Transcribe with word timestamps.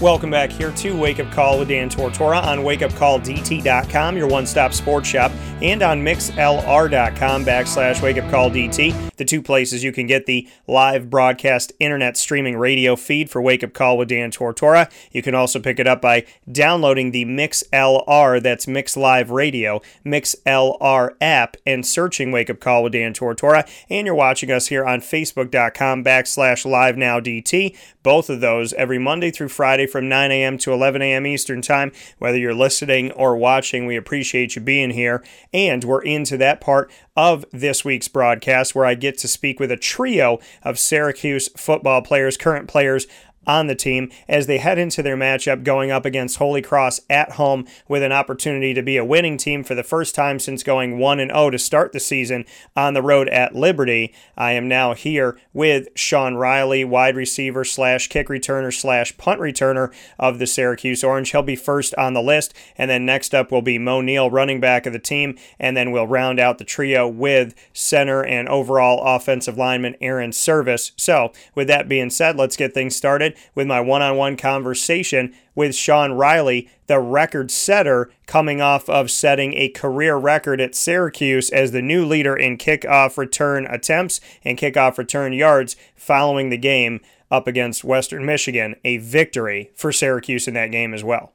Welcome 0.00 0.30
back 0.30 0.52
here 0.52 0.70
to 0.70 0.96
Wake 0.96 1.18
Up 1.18 1.28
Call 1.32 1.58
with 1.58 1.70
Dan 1.70 1.90
Tortora 1.90 2.40
on 2.40 2.58
wakeupcalldt.com, 2.58 4.16
your 4.16 4.28
one 4.28 4.46
stop 4.46 4.72
sports 4.72 5.08
shop, 5.08 5.32
and 5.60 5.82
on 5.82 6.04
mixlr.com 6.04 7.44
backslash 7.44 7.96
wakeupcalldt, 7.96 9.16
the 9.16 9.24
two 9.24 9.42
places 9.42 9.82
you 9.82 9.90
can 9.90 10.06
get 10.06 10.26
the 10.26 10.48
live 10.68 11.10
broadcast 11.10 11.72
internet 11.80 12.16
streaming 12.16 12.56
radio 12.56 12.94
feed 12.94 13.28
for 13.28 13.42
Wake 13.42 13.64
Up 13.64 13.72
Call 13.72 13.98
with 13.98 14.08
Dan 14.08 14.30
Tortora. 14.30 14.88
You 15.10 15.20
can 15.20 15.34
also 15.34 15.58
pick 15.58 15.80
it 15.80 15.88
up 15.88 16.00
by 16.00 16.24
downloading 16.50 17.10
the 17.10 17.24
MixLR, 17.24 18.40
that's 18.40 18.68
Mix 18.68 18.96
Live 18.96 19.32
Radio, 19.32 19.82
MixLR 20.06 21.16
app, 21.20 21.56
and 21.66 21.84
searching 21.84 22.30
Wake 22.30 22.50
Up 22.50 22.60
Call 22.60 22.84
with 22.84 22.92
Dan 22.92 23.14
Tortora. 23.14 23.68
And 23.90 24.06
you're 24.06 24.14
watching 24.14 24.52
us 24.52 24.68
here 24.68 24.86
on 24.86 25.00
Facebook.com 25.00 26.04
backslash 26.04 26.64
live 26.64 26.96
now 26.96 27.18
DT. 27.18 27.76
Both 28.04 28.30
of 28.30 28.40
those 28.40 28.72
every 28.74 29.00
Monday 29.00 29.32
through 29.32 29.48
Friday 29.48 29.87
from 29.88 30.08
9 30.08 30.30
a.m. 30.30 30.58
to 30.58 30.72
11 30.72 31.02
a.m. 31.02 31.26
Eastern 31.26 31.62
Time. 31.62 31.92
Whether 32.18 32.38
you're 32.38 32.54
listening 32.54 33.10
or 33.12 33.36
watching, 33.36 33.86
we 33.86 33.96
appreciate 33.96 34.56
you 34.56 34.62
being 34.62 34.90
here. 34.90 35.24
And 35.52 35.84
we're 35.84 36.02
into 36.02 36.36
that 36.38 36.60
part 36.60 36.90
of 37.16 37.44
this 37.52 37.84
week's 37.84 38.08
broadcast 38.08 38.74
where 38.74 38.86
I 38.86 38.94
get 38.94 39.18
to 39.18 39.28
speak 39.28 39.58
with 39.58 39.72
a 39.72 39.76
trio 39.76 40.38
of 40.62 40.78
Syracuse 40.78 41.48
football 41.56 42.02
players, 42.02 42.36
current 42.36 42.68
players 42.68 43.06
on 43.48 43.66
the 43.66 43.74
team 43.74 44.10
as 44.28 44.46
they 44.46 44.58
head 44.58 44.78
into 44.78 45.02
their 45.02 45.16
matchup 45.16 45.64
going 45.64 45.90
up 45.90 46.04
against 46.04 46.36
Holy 46.36 46.60
Cross 46.60 47.00
at 47.08 47.32
home 47.32 47.66
with 47.88 48.02
an 48.02 48.12
opportunity 48.12 48.74
to 48.74 48.82
be 48.82 48.98
a 48.98 49.04
winning 49.04 49.38
team 49.38 49.64
for 49.64 49.74
the 49.74 49.82
first 49.82 50.14
time 50.14 50.38
since 50.38 50.62
going 50.62 50.98
1 50.98 51.18
and 51.18 51.30
0 51.30 51.50
to 51.50 51.58
start 51.58 51.92
the 51.92 51.98
season 51.98 52.44
on 52.76 52.92
the 52.92 53.02
road 53.02 53.28
at 53.30 53.56
Liberty. 53.56 54.12
I 54.36 54.52
am 54.52 54.68
now 54.68 54.92
here 54.92 55.38
with 55.54 55.88
Sean 55.94 56.34
Riley, 56.34 56.84
wide 56.84 57.16
receiver 57.16 57.64
slash 57.64 58.08
kick 58.08 58.28
returner 58.28 58.72
slash 58.72 59.16
punt 59.16 59.40
returner 59.40 59.92
of 60.18 60.38
the 60.38 60.46
Syracuse 60.46 61.02
Orange. 61.02 61.30
He'll 61.30 61.42
be 61.42 61.56
first 61.56 61.94
on 61.94 62.12
the 62.12 62.22
list, 62.22 62.52
and 62.76 62.90
then 62.90 63.06
next 63.06 63.34
up 63.34 63.50
will 63.50 63.62
be 63.62 63.78
Moe 63.78 64.02
Neal, 64.02 64.30
running 64.30 64.60
back 64.60 64.84
of 64.84 64.92
the 64.92 64.98
team, 64.98 65.38
and 65.58 65.74
then 65.74 65.90
we'll 65.90 66.06
round 66.06 66.38
out 66.38 66.58
the 66.58 66.64
trio 66.64 67.08
with 67.08 67.54
center 67.72 68.22
and 68.22 68.46
overall 68.48 69.00
offensive 69.16 69.56
lineman 69.56 69.96
Airon 70.02 70.32
Servais. 70.32 70.92
So, 70.96 71.32
with 71.54 71.68
that 71.68 71.88
being 71.88 72.10
said, 72.10 72.36
let's 72.36 72.56
get 72.56 72.74
things 72.74 72.94
started 72.94 73.37
with 73.54 73.66
my 73.66 73.80
one 73.80 74.02
on 74.02 74.16
one 74.16 74.36
conversation 74.36 75.34
with 75.54 75.74
Sean 75.74 76.12
Riley, 76.12 76.68
the 76.86 77.00
record 77.00 77.50
setter, 77.50 78.10
coming 78.26 78.60
off 78.60 78.88
of 78.88 79.10
setting 79.10 79.54
a 79.54 79.68
career 79.68 80.16
record 80.16 80.60
at 80.60 80.74
Syracuse 80.74 81.50
as 81.50 81.72
the 81.72 81.82
new 81.82 82.04
leader 82.04 82.36
in 82.36 82.58
kickoff 82.58 83.16
return 83.16 83.66
attempts 83.66 84.20
and 84.44 84.58
kickoff 84.58 84.98
return 84.98 85.32
yards 85.32 85.76
following 85.94 86.50
the 86.50 86.58
game 86.58 87.00
up 87.30 87.46
against 87.46 87.84
Western 87.84 88.24
Michigan. 88.24 88.76
A 88.84 88.98
victory 88.98 89.70
for 89.74 89.92
Syracuse 89.92 90.48
in 90.48 90.54
that 90.54 90.70
game 90.70 90.94
as 90.94 91.04
well. 91.04 91.32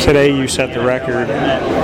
Today, 0.00 0.36
you 0.36 0.48
set 0.48 0.74
the 0.74 0.84
record 0.84 1.28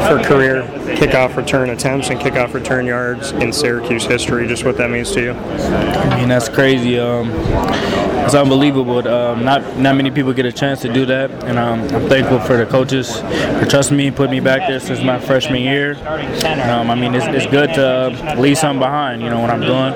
for 0.08 0.22
career 0.26 0.62
kickoff 0.96 1.36
return 1.36 1.70
attempts 1.70 2.08
and 2.08 2.18
kickoff 2.18 2.54
return 2.54 2.86
yards 2.86 3.32
in 3.32 3.52
Syracuse 3.52 4.04
history. 4.04 4.46
Just 4.48 4.64
what 4.64 4.76
that 4.78 4.90
means 4.90 5.12
to 5.12 5.22
you? 5.22 5.32
I 5.32 6.18
mean, 6.18 6.28
that's 6.28 6.48
crazy. 6.48 6.98
Um, 6.98 7.30
it's 8.24 8.34
unbelievable. 8.34 9.06
Um, 9.06 9.44
not 9.44 9.78
not 9.78 9.96
many 9.96 10.10
people 10.10 10.32
get 10.32 10.46
a 10.46 10.52
chance 10.52 10.80
to 10.82 10.92
do 10.92 11.06
that, 11.06 11.30
and 11.44 11.58
um, 11.58 11.80
I'm 11.94 12.08
thankful 12.08 12.40
for 12.40 12.56
the 12.56 12.66
coaches 12.66 13.20
for 13.20 13.66
trusting 13.66 13.96
me, 13.96 14.08
and 14.08 14.16
putting 14.16 14.32
me 14.32 14.40
back 14.40 14.68
there 14.68 14.80
since 14.80 15.02
my 15.02 15.18
freshman 15.18 15.62
year. 15.62 15.96
Um, 16.70 16.90
I 16.90 16.94
mean, 16.94 17.14
it's, 17.14 17.26
it's 17.26 17.46
good 17.46 17.72
to 17.74 18.36
leave 18.38 18.58
something 18.58 18.80
behind, 18.80 19.22
you 19.22 19.30
know, 19.30 19.40
what 19.40 19.50
I'm 19.50 19.60
doing, 19.60 19.94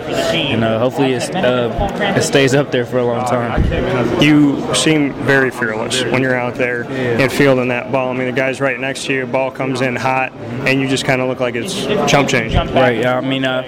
and 0.52 0.64
uh, 0.64 0.78
hopefully 0.78 1.14
uh, 1.14 2.16
it 2.16 2.22
stays 2.22 2.54
up 2.54 2.70
there 2.70 2.86
for 2.86 2.98
a 2.98 3.04
long 3.04 3.26
time. 3.26 4.22
You 4.22 4.74
seem 4.74 5.12
very 5.24 5.50
fearless 5.50 6.02
when 6.04 6.22
you're 6.22 6.36
out 6.36 6.54
there 6.54 6.84
and 6.84 7.30
fielding 7.30 7.68
that 7.68 7.90
ball. 7.92 8.01
I 8.10 8.14
mean, 8.14 8.26
the 8.26 8.32
guy's 8.32 8.60
right 8.60 8.78
next 8.78 9.06
to 9.06 9.12
you, 9.12 9.26
ball 9.26 9.50
comes 9.50 9.80
in 9.80 9.96
hot, 9.96 10.32
and 10.32 10.80
you 10.80 10.88
just 10.88 11.04
kind 11.04 11.20
of 11.20 11.28
look 11.28 11.40
like 11.40 11.54
it's 11.54 11.74
chump 12.10 12.28
change. 12.28 12.54
Right. 12.54 12.98
Yeah. 12.98 13.18
I 13.18 13.20
mean, 13.20 13.44
uh, 13.44 13.62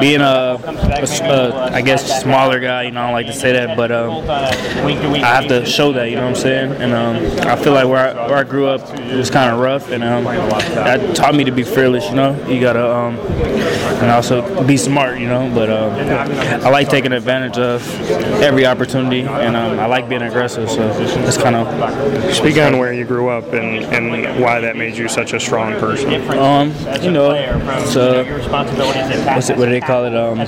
being 0.00 0.20
a, 0.20 0.24
a, 0.24 1.04
a, 1.04 1.72
I 1.72 1.82
guess, 1.82 2.22
smaller 2.22 2.60
guy, 2.60 2.84
you 2.84 2.90
know, 2.90 3.00
I 3.00 3.04
don't 3.06 3.12
like 3.12 3.26
to 3.26 3.32
say 3.32 3.52
that, 3.52 3.76
but 3.76 3.92
um, 3.92 4.28
I 4.28 5.18
have 5.18 5.48
to 5.48 5.64
show 5.64 5.92
that. 5.92 6.10
You 6.10 6.16
know 6.16 6.22
what 6.22 6.36
I'm 6.36 6.42
saying? 6.42 6.72
And 6.72 6.92
um, 6.92 7.48
I 7.48 7.56
feel 7.56 7.72
like 7.72 7.86
where 7.86 8.16
I, 8.16 8.26
where 8.28 8.38
I 8.38 8.44
grew 8.44 8.66
up 8.66 8.80
it 8.98 9.16
was 9.16 9.30
kind 9.30 9.52
of 9.52 9.60
rough, 9.60 9.90
and 9.90 10.02
um, 10.04 10.24
that 10.24 11.16
taught 11.16 11.34
me 11.34 11.44
to 11.44 11.50
be 11.52 11.62
fearless. 11.62 12.08
You 12.08 12.14
know, 12.14 12.46
you 12.46 12.60
gotta 12.60 12.94
um, 12.94 13.18
and 13.18 14.10
also 14.10 14.64
be 14.64 14.76
smart. 14.76 15.18
You 15.18 15.26
know, 15.26 15.50
but 15.54 15.70
um, 15.70 15.92
I 16.64 16.68
like 16.68 16.88
taking 16.88 17.12
advantage 17.12 17.58
of 17.58 17.82
every 18.40 18.66
opportunity, 18.66 19.22
and 19.22 19.56
um, 19.56 19.78
I 19.78 19.86
like 19.86 20.08
being 20.08 20.22
aggressive. 20.22 20.70
So 20.70 20.90
it's 21.00 21.36
kind 21.36 21.56
of 21.56 22.34
speaking 22.34 22.62
on 22.62 22.78
where 22.78 22.92
you 22.92 23.04
grew 23.04 23.28
up 23.28 23.39
and, 23.48 23.84
and 23.84 24.40
why 24.40 24.60
that 24.60 24.76
made 24.76 24.96
you 24.96 25.08
such 25.08 25.32
a 25.32 25.40
strong 25.40 25.72
person. 25.78 26.12
Um, 26.30 26.72
you 27.02 27.10
know, 27.10 27.32
it's 27.32 27.96
uh, 27.96 28.24
what's 29.34 29.50
it? 29.50 29.56
What 29.56 29.66
do 29.66 29.70
they 29.70 29.80
call 29.80 30.04
it? 30.04 30.14
Um, 30.14 30.38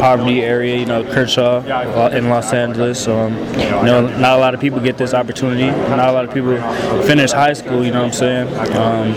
poverty 0.00 0.42
area. 0.42 0.76
You 0.76 0.86
know, 0.86 1.04
Crenshaw 1.04 1.62
in 2.10 2.28
Los 2.28 2.52
Angeles. 2.52 3.02
So, 3.02 3.18
um, 3.18 3.34
you 3.54 3.86
know, 3.86 4.06
not 4.18 4.36
a 4.36 4.40
lot 4.40 4.54
of 4.54 4.60
people 4.60 4.80
get 4.80 4.98
this 4.98 5.14
opportunity. 5.14 5.66
Not 5.66 6.08
a 6.08 6.12
lot 6.12 6.24
of 6.24 6.34
people 6.34 6.56
finish 7.02 7.32
high 7.32 7.52
school. 7.52 7.84
You 7.84 7.92
know 7.92 8.02
what 8.02 8.22
I'm 8.22 8.48
saying? 8.48 8.76
Um, 8.76 9.14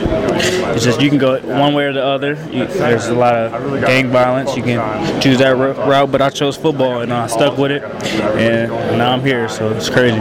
it's 0.74 0.84
just 0.84 1.02
you 1.02 1.10
can 1.10 1.18
go 1.18 1.40
one 1.42 1.74
way 1.74 1.86
or 1.86 1.94
the 1.94 2.04
other. 2.04 2.36
You, 2.52 2.66
there's 2.66 3.08
a 3.08 3.16
lot 3.16 3.34
of 3.36 3.82
gang 3.82 4.10
violence. 4.10 4.56
You 4.56 4.64
can 4.64 5.22
choose 5.22 5.40
that 5.40 5.52
route, 5.52 6.12
but 6.12 6.22
I 6.22 6.30
chose 6.30 6.58
football 6.58 7.02
and 7.02 7.12
I 7.12 7.28
stuck 7.28 7.58
with 7.58 7.72
it, 7.72 7.84
and 7.84 8.72
now 8.98 9.12
I'm 9.12 9.22
here. 9.22 9.50
So 9.50 9.72
it's 9.72 9.90
crazy. 9.90 10.18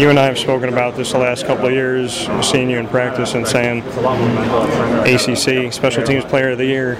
You 0.00 0.10
and 0.10 0.18
I 0.18 0.26
have 0.26 0.38
spoken 0.38 0.68
about 0.68 0.96
this 0.96 1.12
the 1.12 1.18
last 1.18 1.46
couple 1.46 1.66
of 1.66 1.72
years, 1.72 2.09
seeing 2.42 2.70
you 2.70 2.78
in 2.78 2.86
practice 2.88 3.34
and 3.34 3.46
saying 3.46 3.82
ACC 5.06 5.72
Special 5.72 6.04
Teams 6.04 6.24
Player 6.24 6.50
of 6.50 6.58
the 6.58 6.66
Year. 6.66 6.94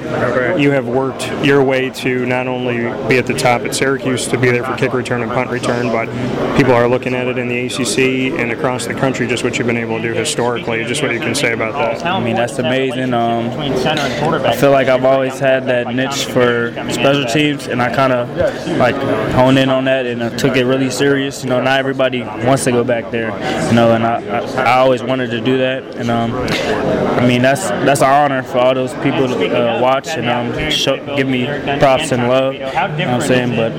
You 0.59 0.71
have 0.73 0.87
worked 0.87 1.31
your 1.45 1.63
way 1.63 1.91
to 1.91 2.27
not 2.27 2.47
only 2.47 2.79
be 3.09 3.19
at 3.19 3.27
the 3.27 3.35
top 3.35 3.63
at 3.63 3.75
Syracuse 3.75 4.27
to 4.29 4.39
be 4.39 4.51
there 4.51 4.65
for 4.65 4.77
kick 4.77 4.93
return 4.93 5.23
and 5.23 5.31
punt 5.31 5.51
return, 5.51 5.89
but 5.89 6.07
people 6.57 6.73
are 6.73 6.89
looking 6.89 7.15
at 7.15 7.27
it 7.27 7.39
in 7.39 7.49
the 7.49 7.67
ACC 7.67 8.39
and 8.41 8.53
across 8.53 8.87
the 8.87 8.95
country. 8.95 9.27
Just 9.27 9.45
what 9.45 9.59
you've 9.59 9.67
been 9.67 9.77
able 9.77 9.97
to 9.97 10.03
do 10.03 10.15
historically. 10.15 10.85
Just 10.85 11.03
what 11.03 11.13
you 11.13 11.21
can 11.21 11.35
say 11.35 11.53
about 11.53 11.75
that. 11.75 12.05
I 12.05 12.21
mean, 12.21 12.37
that's 12.37 12.59
amazing. 12.59 13.15
Um, 13.15 13.51
I 13.51 14.57
feel 14.57 14.71
like 14.71 14.89
I've 14.89 15.05
always 15.05 15.39
had 15.39 15.67
that 15.67 15.95
niche 15.95 16.27
for 16.27 16.73
special 16.91 17.25
teams, 17.27 17.67
and 17.67 17.81
I 17.81 17.95
kind 17.95 18.13
of 18.13 18.29
like 18.79 18.97
honed 19.33 19.59
in 19.59 19.69
on 19.69 19.85
that 19.85 20.07
and 20.07 20.23
I 20.23 20.31
took 20.37 20.57
it 20.57 20.65
really 20.65 20.91
serious. 20.91 21.43
You 21.43 21.51
know, 21.51 21.61
not 21.63 21.79
everybody 21.79 22.23
wants 22.23 22.65
to 22.65 22.73
go 22.73 22.85
back 22.85 23.11
there. 23.11 23.31
You 23.69 23.75
know, 23.75 23.93
and 23.95 24.05
I, 24.05 24.23
I, 24.23 24.63
I 24.63 24.79
always 24.79 25.00
wanted 25.03 25.31
to 25.31 25.41
do 25.41 25.59
that, 25.59 25.97
and 25.97 26.11
um, 26.11 26.33
I 26.35 27.27
mean 27.27 27.43
that's 27.43 27.69
that's 27.69 28.01
an 28.01 28.09
honor 28.09 28.43
for 28.43 28.59
all 28.59 28.75
those 28.75 28.95
people 28.95 29.29
to 29.29 29.77
uh, 29.77 29.81
watch 29.81 30.09
and 30.09 30.29
um, 30.29 30.71
show, 30.71 30.97
give 31.17 31.29
me 31.29 31.47
props 31.79 32.13
and 32.13 32.29
love. 32.29 32.55
You 32.55 32.61
know 32.61 32.67
what 32.67 33.09
I'm 33.09 33.21
saying, 33.21 33.57
but 33.57 33.73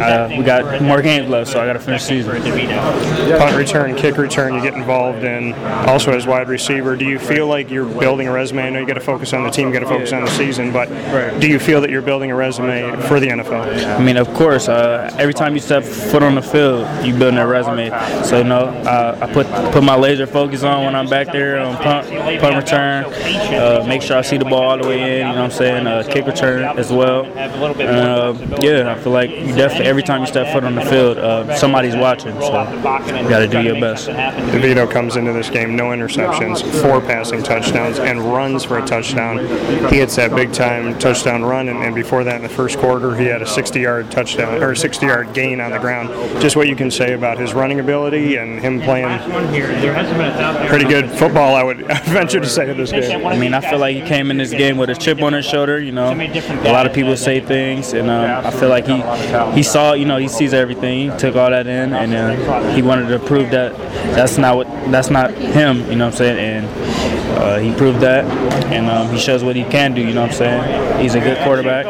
uh, 0.00 0.28
we 0.36 0.42
got 0.44 0.82
more 0.82 1.02
games 1.02 1.28
left, 1.28 1.50
so 1.50 1.60
I 1.60 1.66
got 1.66 1.74
to 1.74 1.78
finish 1.78 2.02
the 2.02 2.08
season. 2.08 3.38
Punt 3.38 3.56
return, 3.56 3.94
kick 3.96 4.16
return, 4.16 4.54
you 4.54 4.62
get 4.62 4.74
involved 4.74 5.24
in. 5.24 5.54
Also 5.88 6.12
as 6.12 6.26
wide 6.26 6.48
receiver, 6.48 6.96
do 6.96 7.04
you 7.04 7.18
feel 7.18 7.46
like 7.46 7.70
you're 7.70 7.86
building 7.86 8.28
a 8.28 8.32
resume? 8.32 8.62
I 8.64 8.70
know 8.70 8.80
you 8.80 8.86
got 8.86 8.94
to 8.94 9.00
focus 9.00 9.32
on 9.32 9.44
the 9.44 9.50
team, 9.50 9.68
you 9.68 9.72
got 9.72 9.80
to 9.80 9.86
focus 9.86 10.12
on 10.12 10.24
the 10.24 10.30
season, 10.30 10.72
but 10.72 10.88
do 11.40 11.48
you 11.48 11.58
feel 11.58 11.80
that 11.80 11.90
you're 11.90 12.02
building 12.02 12.30
a 12.30 12.36
resume 12.36 13.00
for 13.02 13.20
the 13.20 13.28
NFL? 13.28 13.96
I 13.98 14.02
mean, 14.02 14.16
of 14.16 14.32
course. 14.34 14.68
Uh, 14.68 15.14
every 15.18 15.34
time 15.34 15.54
you 15.54 15.60
step 15.60 15.84
foot 15.84 16.22
on 16.22 16.34
the 16.34 16.42
field, 16.42 16.86
you 17.04 17.16
build 17.16 17.34
a 17.34 17.46
resume. 17.46 17.90
So 18.24 18.42
no, 18.42 18.66
uh, 18.66 19.18
I 19.20 19.32
put 19.32 19.46
put 19.72 19.82
my 19.82 19.96
laser 19.96 20.26
focus 20.26 20.55
on 20.64 20.84
when 20.84 20.94
I'm 20.94 21.08
back 21.08 21.28
there 21.28 21.58
on 21.58 21.76
punt, 21.76 22.08
punt 22.40 22.56
return. 22.56 23.04
Uh, 23.04 23.84
make 23.86 24.02
sure 24.02 24.16
I 24.16 24.22
see 24.22 24.38
the 24.38 24.44
ball 24.44 24.70
all 24.70 24.78
the 24.78 24.88
way 24.88 25.20
in. 25.20 25.26
You 25.26 25.32
know 25.32 25.42
what 25.42 25.44
I'm 25.44 25.50
saying? 25.50 25.86
Uh, 25.86 26.04
kick 26.08 26.26
return 26.26 26.78
as 26.78 26.90
well. 26.90 27.24
Uh, 27.36 28.32
yeah, 28.60 28.92
I 28.92 29.00
feel 29.00 29.12
like 29.12 29.30
you 29.30 29.54
definitely 29.54 29.86
every 29.86 30.02
time 30.02 30.20
you 30.20 30.26
step 30.26 30.52
foot 30.52 30.64
on 30.64 30.74
the 30.74 30.84
field, 30.84 31.18
uh, 31.18 31.54
somebody's 31.56 31.96
watching. 31.96 32.32
So 32.40 32.62
you 32.72 33.28
got 33.28 33.40
to 33.40 33.48
do 33.48 33.62
your 33.62 33.80
best. 33.80 34.08
DeVito 34.08 34.90
comes 34.90 35.16
into 35.16 35.32
this 35.32 35.50
game, 35.50 35.76
no 35.76 35.86
interceptions, 35.86 36.62
four 36.82 37.00
passing 37.00 37.42
touchdowns, 37.42 37.98
and 37.98 38.20
runs 38.20 38.64
for 38.64 38.78
a 38.78 38.86
touchdown. 38.86 39.38
He 39.90 39.98
hits 39.98 40.16
that 40.16 40.34
big 40.34 40.52
time 40.52 40.98
touchdown 40.98 41.42
run, 41.42 41.68
and, 41.68 41.82
and 41.82 41.94
before 41.94 42.24
that 42.24 42.36
in 42.36 42.42
the 42.42 42.48
first 42.48 42.78
quarter, 42.78 43.14
he 43.14 43.26
had 43.26 43.42
a 43.42 43.46
60-yard 43.46 44.10
touchdown 44.10 44.62
or 44.62 44.72
60-yard 44.72 45.34
gain 45.34 45.60
on 45.60 45.70
the 45.70 45.78
ground. 45.78 46.08
Just 46.40 46.56
what 46.56 46.68
you 46.68 46.76
can 46.76 46.90
say 46.90 47.12
about 47.14 47.38
his 47.38 47.54
running 47.54 47.80
ability 47.80 48.36
and 48.36 48.60
him 48.60 48.80
playing 48.80 49.06
pretty 50.68 50.84
good 50.84 51.10
football, 51.10 51.54
I 51.54 51.62
would 51.62 51.78
venture 52.06 52.40
to 52.40 52.48
say, 52.48 52.70
in 52.70 52.76
this 52.76 52.90
game. 52.90 53.26
I 53.26 53.36
mean, 53.36 53.54
I 53.54 53.60
feel 53.60 53.78
like 53.78 53.96
he 53.96 54.02
came 54.02 54.30
in 54.30 54.36
this 54.36 54.50
game 54.50 54.76
with 54.76 54.90
a 54.90 54.94
chip 54.94 55.22
on 55.22 55.32
his 55.32 55.44
shoulder. 55.44 55.78
You 55.78 55.92
know, 55.92 56.12
a 56.12 56.72
lot 56.72 56.86
of 56.86 56.92
people 56.92 57.16
say 57.16 57.40
things, 57.40 57.92
and 57.92 58.10
um, 58.10 58.46
I 58.46 58.50
feel 58.50 58.68
like 58.68 58.86
he 58.86 59.02
he 59.54 59.62
saw, 59.62 59.92
you 59.94 60.04
know, 60.04 60.18
he 60.18 60.28
sees 60.28 60.52
everything. 60.54 61.16
Took 61.16 61.36
all 61.36 61.50
that 61.50 61.66
in, 61.66 61.92
and 61.92 62.14
uh, 62.14 62.74
he 62.74 62.82
wanted 62.82 63.08
to 63.08 63.18
prove 63.18 63.50
that 63.50 63.76
that's 64.14 64.38
not 64.38 64.56
what 64.56 64.66
that's 64.90 65.10
not 65.10 65.32
him. 65.32 65.78
You 65.90 65.96
know 65.96 66.06
what 66.06 66.14
I'm 66.14 66.18
saying? 66.18 66.66
And 66.66 67.38
uh, 67.38 67.58
he 67.58 67.74
proved 67.74 68.00
that, 68.00 68.24
and 68.72 68.88
um, 68.88 69.10
he 69.10 69.18
shows 69.18 69.44
what 69.44 69.56
he 69.56 69.64
can 69.64 69.94
do. 69.94 70.00
You 70.00 70.14
know 70.14 70.22
what 70.22 70.30
I'm 70.30 70.36
saying? 70.36 71.00
He's 71.00 71.14
a 71.14 71.20
good 71.20 71.38
quarterback. 71.44 71.86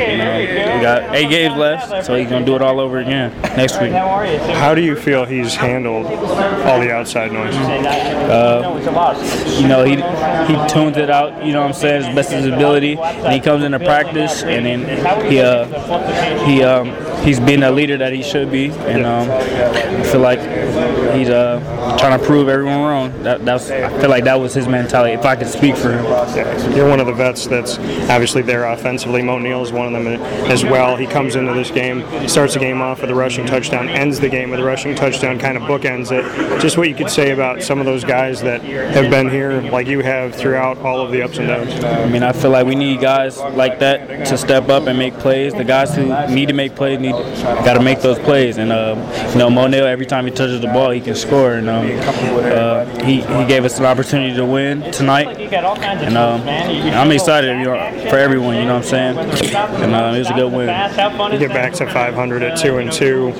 You 0.00 0.16
know, 0.16 0.76
we 0.76 0.82
got 0.82 1.14
eight 1.14 1.28
games 1.28 1.56
left, 1.56 2.06
so 2.06 2.16
he's 2.16 2.28
gonna 2.28 2.44
do 2.44 2.56
it 2.56 2.62
all 2.62 2.80
over 2.80 2.98
again 2.98 3.32
next 3.56 3.80
week. 3.80 3.92
How 3.92 4.74
do 4.74 4.80
you 4.80 4.96
feel 4.96 5.24
he's 5.24 5.54
handled 5.54 6.06
all 6.06 6.80
the 6.80 6.92
outside 6.92 7.32
noise? 7.32 7.54
Uh, 7.54 9.58
you 9.60 9.68
know, 9.68 9.84
he 9.84 9.96
he 9.96 10.68
tunes 10.68 10.96
it 10.96 11.10
out. 11.10 11.44
You 11.44 11.52
know 11.52 11.60
what 11.60 11.68
I'm 11.68 11.72
saying? 11.74 12.04
As 12.04 12.14
best 12.14 12.32
as 12.32 12.44
his 12.44 12.52
ability, 12.52 12.96
and 12.98 13.32
he 13.32 13.40
comes 13.40 13.64
into 13.64 13.78
practice, 13.78 14.42
and 14.42 14.66
then 14.66 15.30
he 15.30 15.40
uh, 15.40 16.44
he 16.44 16.62
um, 16.62 16.94
he's 17.22 17.40
being 17.40 17.62
a 17.62 17.70
leader 17.70 17.96
that 17.98 18.12
he 18.12 18.22
should 18.22 18.50
be, 18.50 18.70
and 18.70 19.04
um, 19.04 19.30
I 19.30 20.02
feel 20.04 20.20
like 20.20 20.40
he's 21.14 21.28
uh, 21.28 21.96
trying 21.98 22.18
to 22.18 22.24
prove 22.24 22.48
everyone 22.48 22.80
wrong. 22.80 23.22
That 23.22 23.44
that's 23.44 23.70
I 23.70 23.88
feel 24.00 24.10
like 24.10 24.24
that 24.24 24.40
was 24.40 24.54
his 24.54 24.68
mentality. 24.68 25.14
If 25.14 25.24
I 25.24 25.36
could 25.36 25.48
speak 25.48 25.76
for 25.76 25.92
him, 25.92 26.04
you're 26.76 26.88
one 26.88 27.00
of 27.00 27.06
the 27.06 27.12
vets 27.12 27.46
that's 27.46 27.78
obviously 28.10 28.42
there 28.42 28.64
offensively. 28.66 29.22
Moe 29.22 29.38
Neal 29.38 29.62
is 29.62 29.72
one 29.72 29.86
of 29.86 29.92
them 29.92 30.06
as 30.50 30.64
well. 30.64 30.96
He 30.96 31.06
comes 31.06 31.36
into 31.36 31.52
this 31.52 31.70
game, 31.70 32.04
starts 32.28 32.54
the 32.54 32.60
game 32.60 32.80
off 32.80 33.00
with 33.00 33.10
a 33.10 33.14
rushing 33.14 33.46
touchdown, 33.46 33.88
ends 33.88 34.20
the 34.20 34.28
game 34.28 34.50
with 34.50 34.60
a 34.60 34.64
rushing 34.64 34.94
touchdown, 34.94 35.38
kind 35.38 35.56
of 35.56 35.64
bookends 35.64 36.10
it. 36.12 36.60
Just 36.60 36.76
what 36.78 36.88
you 36.88 36.94
could 36.94 37.10
say 37.10 37.30
about 37.30 37.62
some 37.62 37.78
of 37.78 37.86
those 37.86 38.04
guys 38.04 38.40
that 38.42 38.62
have 38.62 39.10
been 39.10 39.28
here, 39.28 39.60
like 39.62 39.86
you 39.86 40.00
have, 40.00 40.34
throughout 40.34 40.78
all 40.78 41.00
of 41.00 41.10
the 41.10 41.22
ups 41.22 41.38
and 41.38 41.48
downs. 41.48 41.84
I 41.84 42.08
mean, 42.08 42.22
I 42.22 42.32
feel 42.32 42.50
like 42.50 42.66
we 42.66 42.74
need 42.74 43.00
guys 43.00 43.38
like 43.38 43.78
that 43.80 44.26
to 44.26 44.38
step 44.38 44.68
up 44.68 44.86
and 44.86 44.98
make 44.98 45.14
plays. 45.14 45.52
The 45.52 45.64
guys 45.64 45.94
who 45.94 46.06
need 46.28 46.46
to 46.46 46.54
make 46.54 46.74
plays 46.74 46.98
need 46.98 47.12
got 47.12 47.74
to 47.74 47.82
make 47.82 48.00
those 48.00 48.18
plays. 48.18 48.56
And 48.58 48.72
uh, 48.72 48.96
you 49.32 49.38
know, 49.38 49.50
Moe 49.50 49.66
Neal, 49.66 49.86
every 49.86 50.06
time 50.06 50.24
he 50.24 50.30
touches 50.30 50.60
the 50.60 50.66
ball, 50.68 50.90
he 50.90 51.00
can 51.00 51.09
score. 51.14 51.54
And 51.54 51.68
um, 51.68 51.86
uh, 51.86 52.84
he 53.04 53.20
he 53.20 53.44
gave 53.46 53.64
us 53.64 53.78
an 53.78 53.86
opportunity 53.86 54.34
to 54.36 54.44
win 54.44 54.90
tonight. 54.92 55.38
And 55.38 56.16
um, 56.16 56.42
I'm 56.48 57.10
excited 57.10 57.58
you 57.58 57.64
know, 57.64 58.08
for 58.10 58.16
everyone. 58.16 58.56
You 58.56 58.64
know 58.64 58.78
what 58.78 58.92
I'm 58.94 59.16
saying? 59.16 59.18
And 59.18 59.94
uh, 59.94 60.12
it 60.14 60.18
was 60.18 60.30
a 60.30 60.34
good 60.34 60.52
win. 60.52 60.68
You 61.32 61.38
get 61.38 61.50
back 61.50 61.72
to 61.74 61.86
500 61.86 62.42
at 62.42 62.58
two 62.58 62.78
and 62.78 62.92
two. 62.92 63.30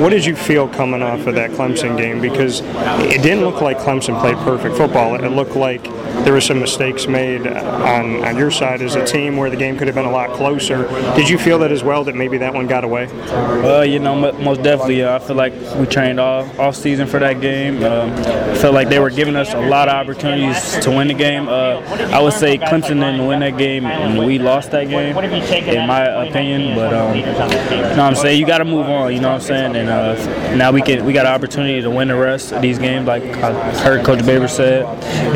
What 0.00 0.10
did 0.10 0.24
you 0.24 0.36
feel 0.36 0.68
coming 0.68 1.02
off 1.02 1.26
of 1.26 1.34
that 1.34 1.50
Clemson 1.50 1.96
game? 1.96 2.20
Because 2.20 2.60
it 2.60 3.22
didn't 3.22 3.44
look 3.44 3.60
like 3.60 3.78
Clemson 3.78 4.20
played 4.20 4.36
perfect 4.38 4.76
football. 4.76 5.14
It 5.14 5.28
looked 5.28 5.56
like 5.56 5.82
there 6.24 6.32
were 6.32 6.40
some 6.40 6.60
mistakes 6.60 7.06
made 7.06 7.46
on, 7.46 8.22
on 8.24 8.36
your 8.36 8.50
side 8.50 8.82
as 8.82 8.94
a 8.94 9.04
team 9.04 9.36
where 9.36 9.50
the 9.50 9.56
game 9.56 9.76
could 9.76 9.88
have 9.88 9.94
been 9.94 10.04
a 10.04 10.10
lot 10.10 10.30
closer. 10.36 10.86
Did 11.16 11.28
you 11.28 11.38
feel 11.38 11.58
that 11.60 11.72
as 11.72 11.82
well? 11.82 12.04
That 12.04 12.14
maybe 12.14 12.38
that 12.38 12.54
one 12.54 12.66
got 12.66 12.84
away? 12.84 13.06
Uh, 13.06 13.82
you 13.82 13.98
know, 13.98 14.32
most 14.32 14.62
definitely. 14.62 15.02
Uh, 15.02 15.16
I 15.16 15.18
feel 15.18 15.36
like 15.36 15.52
we 15.76 15.86
trained 15.86 16.20
all 16.20 16.44
off 16.62 16.76
season 16.76 17.06
for 17.06 17.18
that 17.18 17.40
game. 17.40 17.82
Um, 17.82 18.14
felt 18.56 18.74
like 18.74 18.88
they 18.88 19.00
were 19.00 19.10
giving 19.10 19.36
us 19.36 19.52
a 19.52 19.60
lot 19.60 19.88
of 19.88 19.94
opportunities 19.94 20.78
to 20.78 20.90
win 20.90 21.08
the 21.08 21.14
game. 21.14 21.48
Uh, 21.48 21.80
I 22.12 22.20
would 22.20 22.32
say 22.32 22.56
Clemson 22.56 23.00
didn't 23.00 23.26
win 23.26 23.40
that 23.40 23.58
game, 23.58 23.84
and 23.84 24.18
we 24.18 24.38
lost 24.38 24.70
that 24.70 24.88
game, 24.88 25.16
in 25.16 25.86
my 25.86 26.04
opinion. 26.26 26.76
But 26.76 26.94
um, 26.94 27.16
you 27.16 27.26
know 27.26 27.88
what 27.88 27.98
I'm 27.98 28.14
saying? 28.14 28.38
You 28.38 28.46
got 28.46 28.58
to 28.58 28.64
move 28.64 28.86
on. 28.86 29.12
You 29.12 29.20
know 29.20 29.32
what 29.32 29.42
I'm 29.42 29.46
saying? 29.46 29.76
And 29.76 29.88
uh, 29.88 30.54
now 30.54 30.70
we 30.70 30.82
can 30.82 31.04
we 31.04 31.12
got 31.12 31.26
an 31.26 31.32
opportunity 31.32 31.80
to 31.82 31.90
win 31.90 32.08
the 32.08 32.16
rest 32.16 32.52
of 32.52 32.62
these 32.62 32.78
games, 32.78 33.06
like 33.06 33.22
I 33.22 33.52
heard 33.78 34.04
Coach 34.04 34.20
Babers 34.20 34.50
said, 34.50 34.84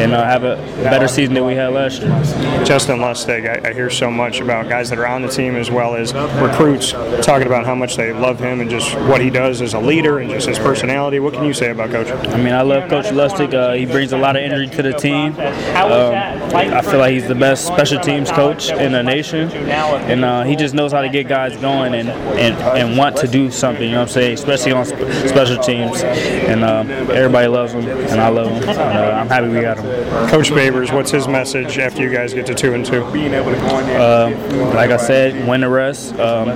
and 0.01 0.13
uh, 0.13 0.25
have 0.25 0.45
a 0.45 0.57
better 0.83 1.09
season 1.09 1.35
than 1.35 1.45
we 1.45 1.55
had 1.55 1.73
last 1.73 2.03
year. 2.03 2.11
Justin 2.65 2.99
Lustig, 2.99 3.65
I, 3.65 3.71
I 3.71 3.73
hear 3.73 3.91
so 3.91 4.11
much 4.11 4.41
about 4.41 4.69
guys 4.69 4.91
that 4.91 4.99
are 4.99 5.07
on 5.07 5.23
the 5.23 5.29
team 5.29 5.57
as 5.57 5.71
well 5.71 5.97
as 5.97 6.15
recruits 6.15 6.93
talking 7.25 7.47
about 7.47 7.67
how 7.67 7.75
much 7.75 7.97
they 7.97 8.13
love 8.13 8.39
him 8.39 8.61
and 8.61 8.71
just 8.71 8.95
what 9.01 9.21
he 9.21 9.31
does 9.31 9.61
as 9.61 9.75
a 9.75 9.81
leader 9.81 10.19
and 10.19 10.31
just 10.31 10.47
his 10.49 10.59
personality. 10.59 11.16
What 11.19 11.35
can 11.35 11.45
you 11.45 11.55
say 11.55 11.71
about 11.71 11.91
Coach? 11.91 12.09
I 12.29 12.37
mean, 12.37 12.53
I 12.53 12.63
love 12.63 12.89
Coach 12.89 13.07
Lustig. 13.07 13.55
Uh, 13.55 13.73
he 13.75 13.87
brings 13.87 14.13
a 14.13 14.19
lot 14.19 14.37
of 14.37 14.43
energy 14.43 14.75
to 14.77 14.83
the 14.83 14.93
team. 14.93 15.33
Um, 15.39 16.15
I 16.55 16.81
feel 16.83 16.99
like 16.99 17.13
he's 17.13 17.29
the 17.29 17.35
best 17.35 17.67
special 17.67 18.01
teams 18.01 18.31
coach 18.31 18.71
in 18.71 18.93
the 18.93 19.03
nation, 19.03 19.51
and 19.51 20.25
uh, 20.25 20.43
he 20.45 20.57
just 20.57 20.75
knows 20.75 20.93
how 20.93 21.03
to 21.03 21.09
get 21.09 21.29
guys 21.29 21.57
going 21.59 21.95
and, 21.95 22.09
and, 22.09 22.57
and 22.57 22.99
want 22.99 23.17
to 23.19 23.29
do 23.29 23.51
something. 23.51 23.85
You 23.85 23.93
know 23.93 24.01
what 24.01 24.09
I'm 24.09 24.15
saying? 24.15 24.35
Especially 24.35 24.73
on 24.73 24.85
sp- 24.87 25.07
special 25.27 25.59
teams, 25.63 26.03
and 26.03 26.65
um, 26.65 26.91
everybody 26.91 27.49
loves 27.49 27.73
him, 27.73 27.87
and 27.87 28.21
I 28.21 28.29
love 28.29 28.49
him. 28.49 28.69
And, 28.69 28.79
uh, 28.79 29.19
I'm 29.21 29.29
happy 29.29 29.49
we 29.49 29.61
got 29.61 29.79
him. 29.79 30.29
Coach 30.29 30.51
Babers, 30.51 30.93
what's 30.93 31.11
his 31.11 31.29
message 31.29 31.79
after 31.79 32.03
you 32.03 32.11
guys 32.11 32.35
get 32.35 32.47
to 32.47 32.55
two 32.55 32.75
and 32.75 32.85
two? 32.85 33.03
Uh, 33.05 34.73
like 34.75 34.91
I 34.91 34.97
said, 34.97 35.49
win 35.49 35.61
the 35.61 35.69
rest. 35.69 36.15
Um, 36.15 36.49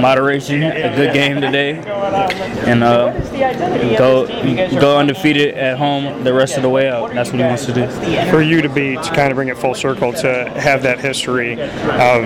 moderation, 0.00 0.62
a 0.62 0.94
good 0.96 1.12
game 1.12 1.40
today, 1.40 1.78
and 2.66 2.82
uh, 3.08 3.98
go 3.98 4.26
go 4.80 4.98
undefeated 4.98 5.54
at 5.54 5.78
home 5.78 6.24
the 6.24 6.32
rest 6.32 6.56
of 6.56 6.62
the 6.62 6.68
way 6.68 6.88
out. 6.88 7.12
That's 7.12 7.30
what 7.30 7.40
he 7.40 7.44
wants 7.46 7.66
to 7.66 7.72
do. 7.72 7.86
For 8.30 8.42
you 8.42 8.62
to 8.62 8.68
be 8.68 8.96
to 8.96 9.10
kind 9.14 9.30
of 9.30 9.36
bring 9.36 9.48
it 9.48 9.58
full 9.58 9.74
circle 9.74 10.12
to 10.14 10.50
have 10.50 10.82
that 10.82 11.00
history 11.00 11.52
of 11.52 12.24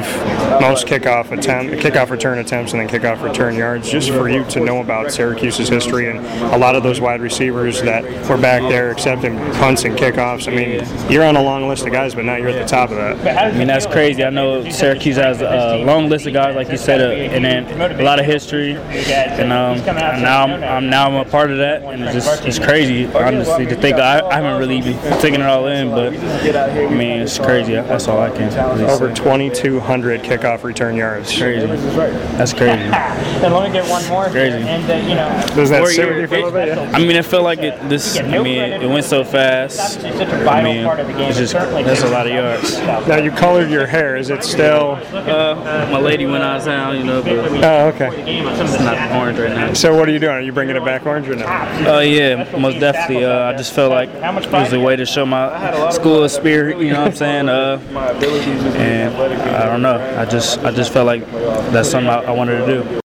most 0.61 0.87
kickoff 0.87 1.31
attempt, 1.31 1.75
kickoff 1.83 2.11
return 2.11 2.39
attempts, 2.39 2.73
and 2.73 2.81
then 2.81 2.89
kickoff 2.89 3.23
return 3.23 3.55
yards, 3.55 3.91
just 3.91 4.11
for 4.11 4.29
you 4.29 4.45
to 4.47 4.61
know 4.61 4.81
about 4.81 5.13
Syracuse's 5.13 5.69
history 5.69 6.11
and 6.11 6.19
a 6.53 6.59
lot 6.59 6.75
of 6.75 6.83
those 6.83 7.01
wide 7.01 7.21
receivers 7.21 7.81
that 7.83 8.05
were 8.29 8.37
back 8.37 8.63
there 8.63 8.91
accepting 8.91 9.37
punts 9.55 9.85
and 9.85 9.97
kickoffs. 9.97 10.49
I 10.51 10.55
mean, 10.55 11.11
you're 11.11 11.25
on 11.25 11.37
a 11.37 11.43
long 11.43 11.69
list 11.69 11.87
of 11.87 11.93
guys, 11.93 12.15
but 12.15 12.25
now 12.25 12.37
you're 12.37 12.49
at 12.49 12.61
the 12.61 12.69
top 12.69 12.91
of 12.91 12.97
that. 12.97 13.39
I 13.39 13.57
mean, 13.57 13.67
that's 13.67 13.87
crazy. 13.87 14.25
I 14.25 14.31
know 14.31 14.69
Syracuse 14.71 15.17
has 15.17 15.43
a 15.43 15.83
long 15.85 16.09
list 16.09 16.27
of 16.27 16.33
guys, 16.33 16.55
like 16.55 16.71
you 16.71 16.77
said, 16.77 17.01
uh, 17.01 17.35
and 17.35 17.45
then 17.45 17.81
a 17.99 18.03
lot 18.03 18.19
of 18.19 18.27
history. 18.27 18.75
And, 18.77 19.53
um, 19.53 19.79
now 19.85 20.45
I'm, 20.45 20.63
I'm, 20.77 20.89
now 20.89 21.09
I'm 21.09 21.27
a 21.27 21.29
part 21.29 21.51
of 21.51 21.59
that, 21.59 21.83
and 21.83 22.03
it's 22.03 22.13
just 22.13 22.45
it's 22.45 22.59
crazy, 22.59 23.07
honestly, 23.07 23.67
to 23.67 23.75
think. 23.75 23.97
I, 23.97 24.21
I 24.21 24.41
haven't 24.41 24.59
really 24.59 24.81
been 24.81 25.21
taking 25.21 25.41
it 25.41 25.47
all 25.47 25.67
in, 25.67 25.91
but 25.91 26.15
I 26.15 26.89
mean, 26.89 27.21
it's 27.21 27.39
crazy. 27.39 27.73
That's 27.75 28.09
all 28.09 28.21
I 28.21 28.31
can. 28.31 28.51
Really 28.79 28.91
Over 28.91 29.13
2,200 29.13 30.23
kickoff 30.23 30.63
return 30.63 30.97
yards. 30.97 31.37
Crazy. 31.37 31.67
That's 31.67 32.53
crazy. 32.53 32.71
and 32.71 33.55
let 33.55 33.67
me 33.67 33.73
get 33.73 33.89
one 33.91 34.07
more. 34.09 34.29
Crazy. 34.29 34.59
And 34.59 34.91
uh, 34.91 34.95
you 35.09 35.15
know, 35.15 35.55
does 35.55 35.71
that 35.71 35.87
sit 35.89 36.09
with 36.09 36.19
you 36.19 36.27
for 36.29 36.35
a 36.37 36.45
little 36.45 36.53
bit? 36.53 36.79
I 36.79 36.99
mean, 36.99 37.17
it 37.17 37.25
felt 37.25 37.45
like 37.45 37.61
it. 37.61 37.89
This. 37.89 38.19
I 38.19 38.23
mean, 38.43 38.59
it 38.59 38.89
went 38.89 39.05
so 39.05 39.25
fast. 39.25 40.05
I 40.05 40.63
mean, 40.63 40.87
it's 41.23 41.39
just 41.39 41.55
that's 41.55 42.03
a 42.03 42.09
lot 42.11 42.27
of 42.27 42.33
yards. 42.33 42.79
Now 43.09 43.17
you 43.17 43.31
colored 43.31 43.71
your 43.71 43.87
hair. 43.87 44.17
Is 44.17 44.31
it 44.31 44.45
still? 44.45 44.99
Uh, 45.13 45.89
my 45.91 45.99
lady 45.99 46.27
went 46.27 46.43
out 46.43 46.59
of 46.59 46.65
town, 46.65 46.97
you 46.97 47.05
know, 47.05 47.23
but 47.23 47.33
oh, 47.33 47.89
okay. 47.89 48.11
It's 48.41 48.81
not 48.81 49.13
orange 49.13 49.39
right 49.39 49.51
now. 49.51 49.73
So 49.73 49.97
what 49.97 50.09
are 50.09 50.13
you 50.13 50.19
doing? 50.19 50.35
Are 50.35 50.41
you 50.41 50.53
bringing 50.61 50.77
it 50.77 50.85
back 50.85 51.07
orange 51.07 51.27
or 51.27 51.37
no? 51.37 51.47
Oh 51.47 51.97
uh, 51.97 52.01
yeah, 52.01 52.59
most 52.59 52.81
definitely. 52.81 53.25
Uh, 53.25 53.47
I 53.47 53.57
just 53.57 53.73
felt 53.73 53.91
like 53.91 54.11
it 54.11 54.53
was 54.53 54.73
a 54.75 54.81
way 54.81 54.95
to 54.95 55.07
show 55.07 55.25
my 55.25 55.91
school 55.91 56.29
spirit. 56.29 56.79
You 56.79 56.93
know 56.93 57.01
what 57.01 57.09
I'm 57.09 57.17
saying? 57.17 57.49
Uh, 57.49 57.81
my 57.93 58.09
abilities 58.09 58.63
and 58.77 59.15
I 59.15 59.65
don't 59.65 59.81
know. 59.81 59.97
I 60.19 60.27
just 60.27 60.59
I 60.59 60.71
just 60.71 60.93
felt 60.93 61.07
like 61.07 61.25
that's 61.73 61.91
something 61.91 62.11
I, 62.11 62.25
I 62.25 62.31
wanted 62.33 62.59
to 62.59 62.67
do. 62.67 63.01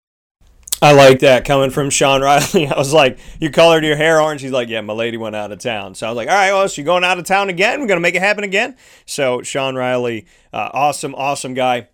I 0.82 0.94
like 0.94 1.20
that 1.20 1.46
coming 1.46 1.70
from 1.70 1.92
Sean 1.92 2.24
Riley. 2.24 2.66
I 2.72 2.76
was 2.76 2.92
like, 2.92 3.20
"You 3.40 3.52
colored 3.52 3.86
your 3.86 3.98
hair 3.98 4.20
orange." 4.20 4.42
He's 4.42 4.52
like, 4.52 4.68
"Yeah, 4.68 4.82
my 4.82 4.94
lady 4.94 5.18
went 5.18 5.36
out 5.36 5.52
of 5.52 5.60
town." 5.60 5.94
So 5.94 6.08
I 6.08 6.10
was 6.10 6.18
like, 6.18 6.28
"All 6.28 6.34
right, 6.34 6.52
well, 6.52 6.68
so 6.68 6.82
you 6.82 6.86
going 6.86 7.04
out 7.04 7.20
of 7.20 7.26
town 7.26 7.50
again? 7.50 7.82
We're 7.82 7.88
gonna 7.88 8.00
make 8.02 8.16
it 8.16 8.22
happen 8.22 8.44
again." 8.44 8.76
So 9.06 9.44
Sean 9.44 9.76
Riley, 9.76 10.26
uh, 10.52 10.72
awesome, 10.74 11.14
awesome 11.14 11.54
guy. 11.54 11.90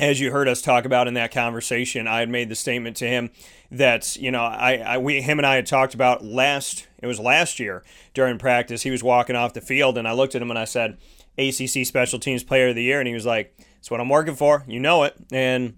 As 0.00 0.20
you 0.20 0.32
heard 0.32 0.48
us 0.48 0.60
talk 0.60 0.84
about 0.84 1.06
in 1.06 1.14
that 1.14 1.32
conversation, 1.32 2.08
I 2.08 2.20
had 2.20 2.28
made 2.28 2.48
the 2.48 2.56
statement 2.56 2.96
to 2.96 3.06
him 3.06 3.30
that 3.70 4.16
you 4.16 4.30
know, 4.30 4.42
I, 4.42 4.76
I 4.76 4.98
we 4.98 5.20
him 5.20 5.38
and 5.38 5.46
I 5.46 5.54
had 5.54 5.66
talked 5.66 5.94
about 5.94 6.24
last. 6.24 6.88
It 7.00 7.06
was 7.06 7.20
last 7.20 7.60
year 7.60 7.84
during 8.12 8.38
practice. 8.38 8.82
He 8.82 8.90
was 8.90 9.02
walking 9.02 9.36
off 9.36 9.52
the 9.52 9.60
field, 9.60 9.96
and 9.96 10.08
I 10.08 10.12
looked 10.12 10.34
at 10.34 10.42
him 10.42 10.50
and 10.50 10.58
I 10.58 10.64
said, 10.64 10.98
"ACC 11.38 11.86
Special 11.86 12.18
Teams 12.18 12.42
Player 12.42 12.68
of 12.68 12.74
the 12.74 12.82
Year," 12.82 12.98
and 12.98 13.06
he 13.06 13.14
was 13.14 13.26
like, 13.26 13.56
"That's 13.58 13.90
what 13.90 14.00
I'm 14.00 14.08
working 14.08 14.34
for. 14.34 14.64
You 14.66 14.80
know 14.80 15.04
it." 15.04 15.14
And 15.30 15.74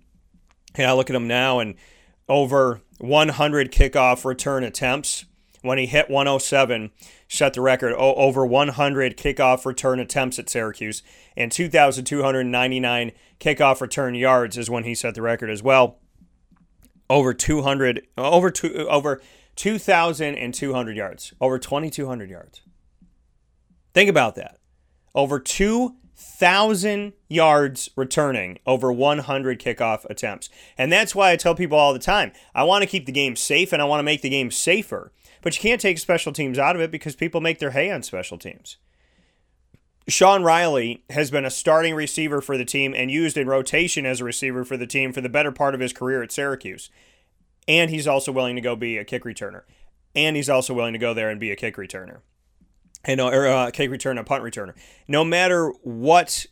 and 0.75 0.91
I 0.91 0.93
look 0.93 1.11
at 1.11 1.17
him 1.17 1.29
now 1.29 1.59
and 1.59 1.75
over 2.29 2.81
100 2.99 3.73
kickoff 3.73 4.25
return 4.25 4.65
attempts. 4.65 5.27
When 5.63 5.79
he 5.79 5.87
hit 5.87 6.09
107, 6.09 6.93
set 7.29 7.55
the 7.55 7.61
record 7.61 7.93
over 7.95 8.47
100 8.47 9.17
kickoff 9.17 9.65
return 9.65 10.01
attempts 10.01 10.39
at 10.39 10.49
Syracuse, 10.49 11.03
and 11.37 11.51
2,299 11.51 13.13
kickoff 13.41 13.81
return 13.81 14.15
yards 14.15 14.57
is 14.57 14.71
when 14.71 14.85
he 14.85 14.95
set 14.95 15.15
the 15.15 15.23
record 15.23 15.51
as 15.51 15.63
well. 15.63 15.99
Over 17.09 17.35
200, 17.35 18.07
over 18.19 18.51
two, 18.51 18.89
over 18.89 19.21
2,200 19.57 20.97
yards, 20.97 21.33
over 21.41 21.59
2,200 21.59 22.31
yards. 22.31 22.63
Think 23.95 24.11
about 24.11 24.35
that. 24.35 24.59
Over 25.15 25.41
2,000 25.41 27.13
yards 27.29 27.91
returning 27.97 28.59
over 28.67 28.93
100 28.93 29.61
kickoff 29.61 30.05
attempts. 30.11 30.51
And 30.77 30.93
that's 30.93 31.15
why 31.15 31.31
I 31.31 31.37
tell 31.37 31.55
people 31.55 31.79
all 31.79 31.95
the 31.95 31.99
time 31.99 32.33
I 32.55 32.65
want 32.65 32.83
to 32.83 32.89
keep 32.89 33.07
the 33.07 33.13
game 33.13 33.37
safe 33.37 33.73
and 33.73 33.81
I 33.81 33.87
want 33.87 34.01
to 34.01 34.05
make 34.05 34.21
the 34.21 34.29
game 34.29 34.51
safer. 34.51 35.13
But 35.47 35.55
you 35.55 35.63
can't 35.63 35.81
take 35.81 35.97
special 35.97 36.33
teams 36.33 36.59
out 36.59 36.75
of 36.75 36.83
it 36.83 36.91
because 36.91 37.15
people 37.15 37.41
make 37.41 37.61
their 37.61 37.71
hay 37.71 37.89
on 37.89 38.03
special 38.03 38.37
teams. 38.37 38.79
Sean 40.09 40.43
Riley 40.43 41.05
has 41.11 41.31
been 41.31 41.45
a 41.45 41.51
starting 41.51 41.95
receiver 41.95 42.41
for 42.41 42.59
the 42.59 42.65
team 42.65 42.93
and 42.97 43.13
used 43.13 43.37
in 43.37 43.47
rotation 43.47 44.05
as 44.07 44.21
a 44.21 44.25
receiver 44.25 44.65
for 44.65 44.77
the 44.77 44.89
team 44.89 45.13
for 45.13 45.21
the 45.21 45.29
better 45.29 45.53
part 45.53 45.73
of 45.73 45.81
his 45.81 45.93
career 45.93 46.21
at 46.21 46.33
Syracuse. 46.33 46.91
And 47.69 47.93
he's 47.93 48.09
also 48.09 48.33
willing 48.33 48.57
to 48.57 48.61
go 48.61 48.75
be 48.75 48.99
a 48.99 49.05
kick 49.05 49.23
returner. 49.23 49.63
And 50.17 50.35
he's 50.35 50.49
also 50.49 50.75
willing 50.75 50.95
to 50.95 50.99
go 50.99 51.15
there 51.15 51.31
and 51.31 51.39
be 51.39 51.53
a 51.53 51.57
kick 51.57 51.77
returner. 51.77 52.23
And 53.05 53.21
or 53.21 53.47
uh, 53.47 53.71
kick 53.71 53.89
returner, 53.89 54.19
a 54.19 54.25
punt 54.25 54.43
returner. 54.43 54.75
No 55.07 55.25
matter 55.25 55.69
what 55.85 56.47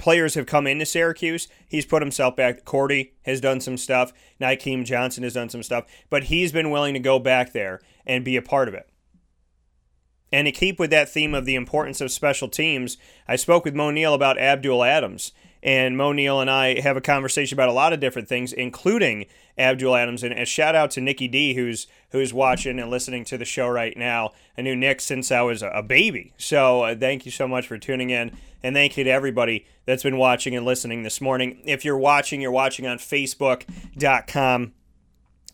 players 0.00 0.34
have 0.34 0.46
come 0.46 0.66
into 0.66 0.86
Syracuse, 0.86 1.46
he's 1.68 1.84
put 1.84 2.02
himself 2.02 2.34
back. 2.34 2.64
Cordy 2.64 3.12
has 3.22 3.40
done 3.40 3.60
some 3.60 3.76
stuff. 3.76 4.12
Nykeim 4.40 4.84
Johnson 4.84 5.22
has 5.22 5.34
done 5.34 5.50
some 5.50 5.62
stuff. 5.62 5.84
But 6.08 6.24
he's 6.24 6.50
been 6.50 6.70
willing 6.70 6.94
to 6.94 7.00
go 7.00 7.18
back 7.18 7.52
there 7.52 7.80
and 8.06 8.24
be 8.24 8.36
a 8.36 8.42
part 8.42 8.66
of 8.66 8.74
it. 8.74 8.88
And 10.32 10.46
to 10.46 10.52
keep 10.52 10.78
with 10.78 10.90
that 10.90 11.08
theme 11.08 11.34
of 11.34 11.44
the 11.44 11.54
importance 11.54 12.00
of 12.00 12.10
special 12.10 12.48
teams, 12.48 12.96
I 13.28 13.36
spoke 13.36 13.64
with 13.64 13.74
Moe 13.74 13.90
Neal 13.90 14.14
about 14.14 14.38
Abdul 14.38 14.82
Adams. 14.82 15.32
And 15.62 15.98
Moe 15.98 16.12
Neal 16.12 16.40
and 16.40 16.50
I 16.50 16.80
have 16.80 16.96
a 16.96 17.02
conversation 17.02 17.54
about 17.54 17.68
a 17.68 17.72
lot 17.72 17.92
of 17.92 18.00
different 18.00 18.28
things, 18.28 18.52
including 18.54 19.26
Abdul 19.58 19.94
Adams. 19.94 20.22
And 20.22 20.32
a 20.32 20.46
shout 20.46 20.74
out 20.74 20.90
to 20.92 21.02
Nikki 21.02 21.28
D, 21.28 21.54
who's 21.54 21.86
who's 22.10 22.32
watching 22.34 22.78
and 22.78 22.90
listening 22.90 23.24
to 23.26 23.38
the 23.38 23.44
show 23.44 23.68
right 23.68 23.96
now. 23.96 24.32
I 24.58 24.62
knew 24.62 24.76
Nick 24.76 25.00
since 25.00 25.30
I 25.30 25.42
was 25.42 25.62
a 25.62 25.82
baby. 25.82 26.32
So 26.36 26.82
uh, 26.82 26.94
thank 26.94 27.24
you 27.24 27.32
so 27.32 27.46
much 27.46 27.66
for 27.66 27.78
tuning 27.78 28.10
in. 28.10 28.36
And 28.62 28.76
thank 28.76 28.96
you 28.96 29.04
to 29.04 29.10
everybody 29.10 29.66
that's 29.86 30.02
been 30.02 30.18
watching 30.18 30.54
and 30.54 30.66
listening 30.66 31.02
this 31.02 31.20
morning. 31.20 31.62
If 31.64 31.84
you're 31.84 31.96
watching, 31.96 32.40
you're 32.40 32.50
watching 32.50 32.86
on 32.86 32.98
Facebook.com 32.98 34.72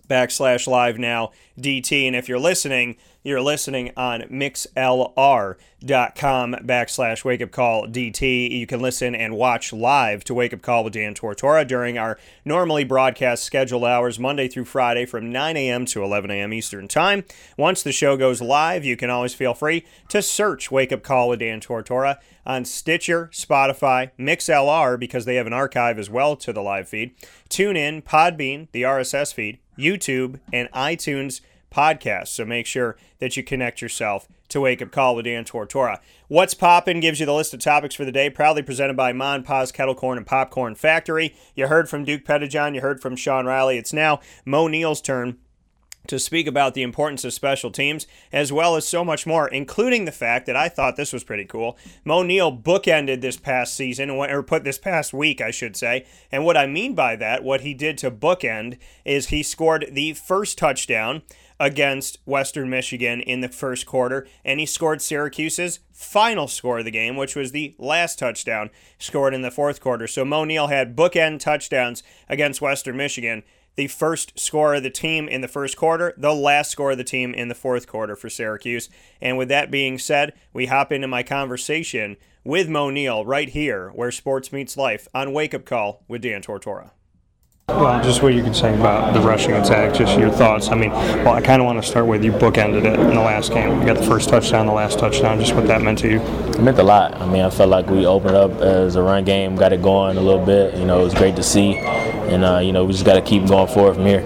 backslash 0.08 0.66
live 0.66 0.98
now 0.98 1.32
DT. 1.58 2.06
And 2.06 2.16
if 2.16 2.28
you're 2.28 2.38
listening, 2.38 2.96
you're 3.26 3.42
listening 3.42 3.90
on 3.96 4.20
mixlr.com 4.22 5.56
backslash 5.82 7.24
wake 7.24 7.42
up 7.42 7.50
call 7.50 7.88
DT. 7.88 8.52
You 8.52 8.68
can 8.68 8.78
listen 8.80 9.16
and 9.16 9.34
watch 9.34 9.72
live 9.72 10.22
to 10.24 10.34
Wake 10.34 10.54
Up 10.54 10.62
Call 10.62 10.84
with 10.84 10.92
Dan 10.92 11.12
Tortora 11.12 11.66
during 11.66 11.98
our 11.98 12.20
normally 12.44 12.84
broadcast 12.84 13.42
scheduled 13.42 13.82
hours, 13.82 14.20
Monday 14.20 14.46
through 14.46 14.66
Friday 14.66 15.06
from 15.06 15.32
9 15.32 15.56
a.m. 15.56 15.86
to 15.86 16.04
11 16.04 16.30
a.m. 16.30 16.52
Eastern 16.52 16.86
Time. 16.86 17.24
Once 17.56 17.82
the 17.82 17.90
show 17.90 18.16
goes 18.16 18.40
live, 18.40 18.84
you 18.84 18.96
can 18.96 19.10
always 19.10 19.34
feel 19.34 19.54
free 19.54 19.84
to 20.08 20.22
search 20.22 20.70
Wake 20.70 20.92
Up 20.92 21.02
Call 21.02 21.30
with 21.30 21.40
Dan 21.40 21.60
Tortora 21.60 22.18
on 22.46 22.64
Stitcher, 22.64 23.28
Spotify, 23.32 24.12
MixLR, 24.16 25.00
because 25.00 25.24
they 25.24 25.34
have 25.34 25.48
an 25.48 25.52
archive 25.52 25.98
as 25.98 26.08
well 26.08 26.36
to 26.36 26.52
the 26.52 26.62
live 26.62 26.88
feed, 26.88 27.12
TuneIn, 27.50 28.04
Podbean, 28.04 28.68
the 28.70 28.82
RSS 28.82 29.34
feed, 29.34 29.58
YouTube, 29.76 30.38
and 30.52 30.70
iTunes 30.70 31.40
podcast. 31.70 32.28
So 32.28 32.44
make 32.44 32.66
sure 32.66 32.96
that 33.18 33.36
you 33.36 33.42
connect 33.42 33.80
yourself 33.80 34.28
to 34.48 34.60
Wake 34.60 34.80
Up 34.80 34.90
Call 34.92 35.16
with 35.16 35.24
Dan 35.24 35.44
Tortora. 35.44 35.98
What's 36.28 36.54
Poppin' 36.54 37.00
gives 37.00 37.20
you 37.20 37.26
the 37.26 37.34
list 37.34 37.52
of 37.52 37.60
topics 37.60 37.94
for 37.94 38.04
the 38.04 38.12
day, 38.12 38.30
proudly 38.30 38.62
presented 38.62 38.96
by 38.96 39.12
Mon 39.12 39.42
Paz 39.42 39.72
Kettle 39.72 39.94
Corn 39.94 40.18
and 40.18 40.26
Popcorn 40.26 40.74
Factory. 40.74 41.34
You 41.54 41.66
heard 41.66 41.88
from 41.88 42.04
Duke 42.04 42.24
Pettijohn, 42.24 42.74
you 42.74 42.80
heard 42.80 43.00
from 43.00 43.16
Sean 43.16 43.46
Riley. 43.46 43.78
It's 43.78 43.92
now 43.92 44.20
Moe 44.44 44.68
Neal's 44.68 45.00
turn 45.00 45.38
to 46.06 46.20
speak 46.20 46.46
about 46.46 46.74
the 46.74 46.82
importance 46.82 47.24
of 47.24 47.32
special 47.32 47.72
teams, 47.72 48.06
as 48.32 48.52
well 48.52 48.76
as 48.76 48.86
so 48.86 49.04
much 49.04 49.26
more, 49.26 49.48
including 49.48 50.04
the 50.04 50.12
fact 50.12 50.46
that 50.46 50.54
I 50.54 50.68
thought 50.68 50.94
this 50.94 51.12
was 51.12 51.24
pretty 51.24 51.44
cool. 51.44 51.76
Moe 52.04 52.22
Neal 52.22 52.56
bookended 52.56 53.20
this 53.20 53.36
past 53.36 53.74
season, 53.74 54.10
or 54.10 54.42
put 54.44 54.62
this 54.62 54.78
past 54.78 55.12
week, 55.12 55.40
I 55.40 55.50
should 55.50 55.74
say. 55.74 56.06
And 56.30 56.44
what 56.44 56.56
I 56.56 56.66
mean 56.66 56.94
by 56.94 57.16
that, 57.16 57.42
what 57.42 57.62
he 57.62 57.74
did 57.74 57.98
to 57.98 58.12
bookend, 58.12 58.78
is 59.04 59.28
he 59.28 59.42
scored 59.42 59.88
the 59.90 60.12
first 60.12 60.58
touchdown 60.58 61.22
against 61.58 62.18
Western 62.24 62.68
Michigan 62.68 63.20
in 63.20 63.40
the 63.40 63.48
first 63.48 63.86
quarter, 63.86 64.26
and 64.44 64.60
he 64.60 64.66
scored 64.66 65.00
Syracuse's 65.00 65.80
final 65.92 66.48
score 66.48 66.80
of 66.80 66.84
the 66.84 66.90
game, 66.90 67.16
which 67.16 67.34
was 67.34 67.52
the 67.52 67.74
last 67.78 68.18
touchdown 68.18 68.70
scored 68.98 69.34
in 69.34 69.42
the 69.42 69.50
fourth 69.50 69.80
quarter. 69.80 70.06
So 70.06 70.24
Moe 70.24 70.44
Neal 70.44 70.66
had 70.66 70.96
bookend 70.96 71.40
touchdowns 71.40 72.02
against 72.28 72.60
Western 72.60 72.96
Michigan. 72.96 73.42
The 73.76 73.88
first 73.88 74.38
score 74.38 74.74
of 74.74 74.82
the 74.82 74.90
team 74.90 75.28
in 75.28 75.42
the 75.42 75.48
first 75.48 75.76
quarter, 75.76 76.14
the 76.16 76.34
last 76.34 76.70
score 76.70 76.92
of 76.92 76.98
the 76.98 77.04
team 77.04 77.34
in 77.34 77.48
the 77.48 77.54
fourth 77.54 77.86
quarter 77.86 78.16
for 78.16 78.30
Syracuse. 78.30 78.88
And 79.20 79.36
with 79.36 79.48
that 79.48 79.70
being 79.70 79.98
said, 79.98 80.32
we 80.52 80.66
hop 80.66 80.92
into 80.92 81.08
my 81.08 81.22
conversation 81.22 82.16
with 82.42 82.68
Moe 82.68 82.90
Neal 82.90 83.24
right 83.26 83.48
here, 83.48 83.90
where 83.90 84.10
sports 84.10 84.52
meets 84.52 84.76
life, 84.76 85.08
on 85.12 85.32
Wake 85.32 85.52
Up 85.52 85.64
Call 85.64 86.04
with 86.08 86.22
Dan 86.22 86.42
Tortora. 86.42 86.92
Well, 87.68 88.00
just 88.04 88.22
what 88.22 88.32
you 88.32 88.44
could 88.44 88.54
say 88.54 88.72
about 88.78 89.12
the 89.12 89.20
rushing 89.20 89.50
attack, 89.52 89.92
just 89.92 90.16
your 90.16 90.30
thoughts. 90.30 90.68
I 90.68 90.76
mean, 90.76 90.92
well, 90.92 91.34
I 91.34 91.40
kind 91.40 91.60
of 91.60 91.66
want 91.66 91.82
to 91.82 91.86
start 91.86 92.06
with 92.06 92.24
you 92.24 92.30
bookended 92.30 92.84
it 92.84 92.98
in 92.98 93.08
the 93.08 93.20
last 93.20 93.52
game. 93.52 93.80
You 93.80 93.86
got 93.86 93.96
the 93.96 94.06
first 94.06 94.28
touchdown, 94.28 94.66
the 94.66 94.72
last 94.72 95.00
touchdown, 95.00 95.40
just 95.40 95.52
what 95.52 95.66
that 95.66 95.82
meant 95.82 95.98
to 95.98 96.08
you. 96.08 96.20
It 96.20 96.62
meant 96.62 96.78
a 96.78 96.84
lot. 96.84 97.16
I 97.16 97.26
mean, 97.26 97.42
I 97.42 97.50
felt 97.50 97.68
like 97.68 97.90
we 97.90 98.06
opened 98.06 98.36
up 98.36 98.52
as 98.60 98.94
a 98.94 99.02
run 99.02 99.24
game, 99.24 99.56
got 99.56 99.72
it 99.72 99.82
going 99.82 100.16
a 100.16 100.20
little 100.20 100.46
bit. 100.46 100.78
You 100.78 100.84
know, 100.84 101.00
it 101.00 101.04
was 101.04 101.14
great 101.14 101.34
to 101.36 101.42
see. 101.42 101.76
And, 101.76 102.44
uh, 102.44 102.58
you 102.58 102.70
know, 102.70 102.84
we 102.84 102.92
just 102.92 103.04
got 103.04 103.14
to 103.14 103.20
keep 103.20 103.48
going 103.48 103.66
forward 103.66 103.96
from 103.96 104.06
here. 104.06 104.20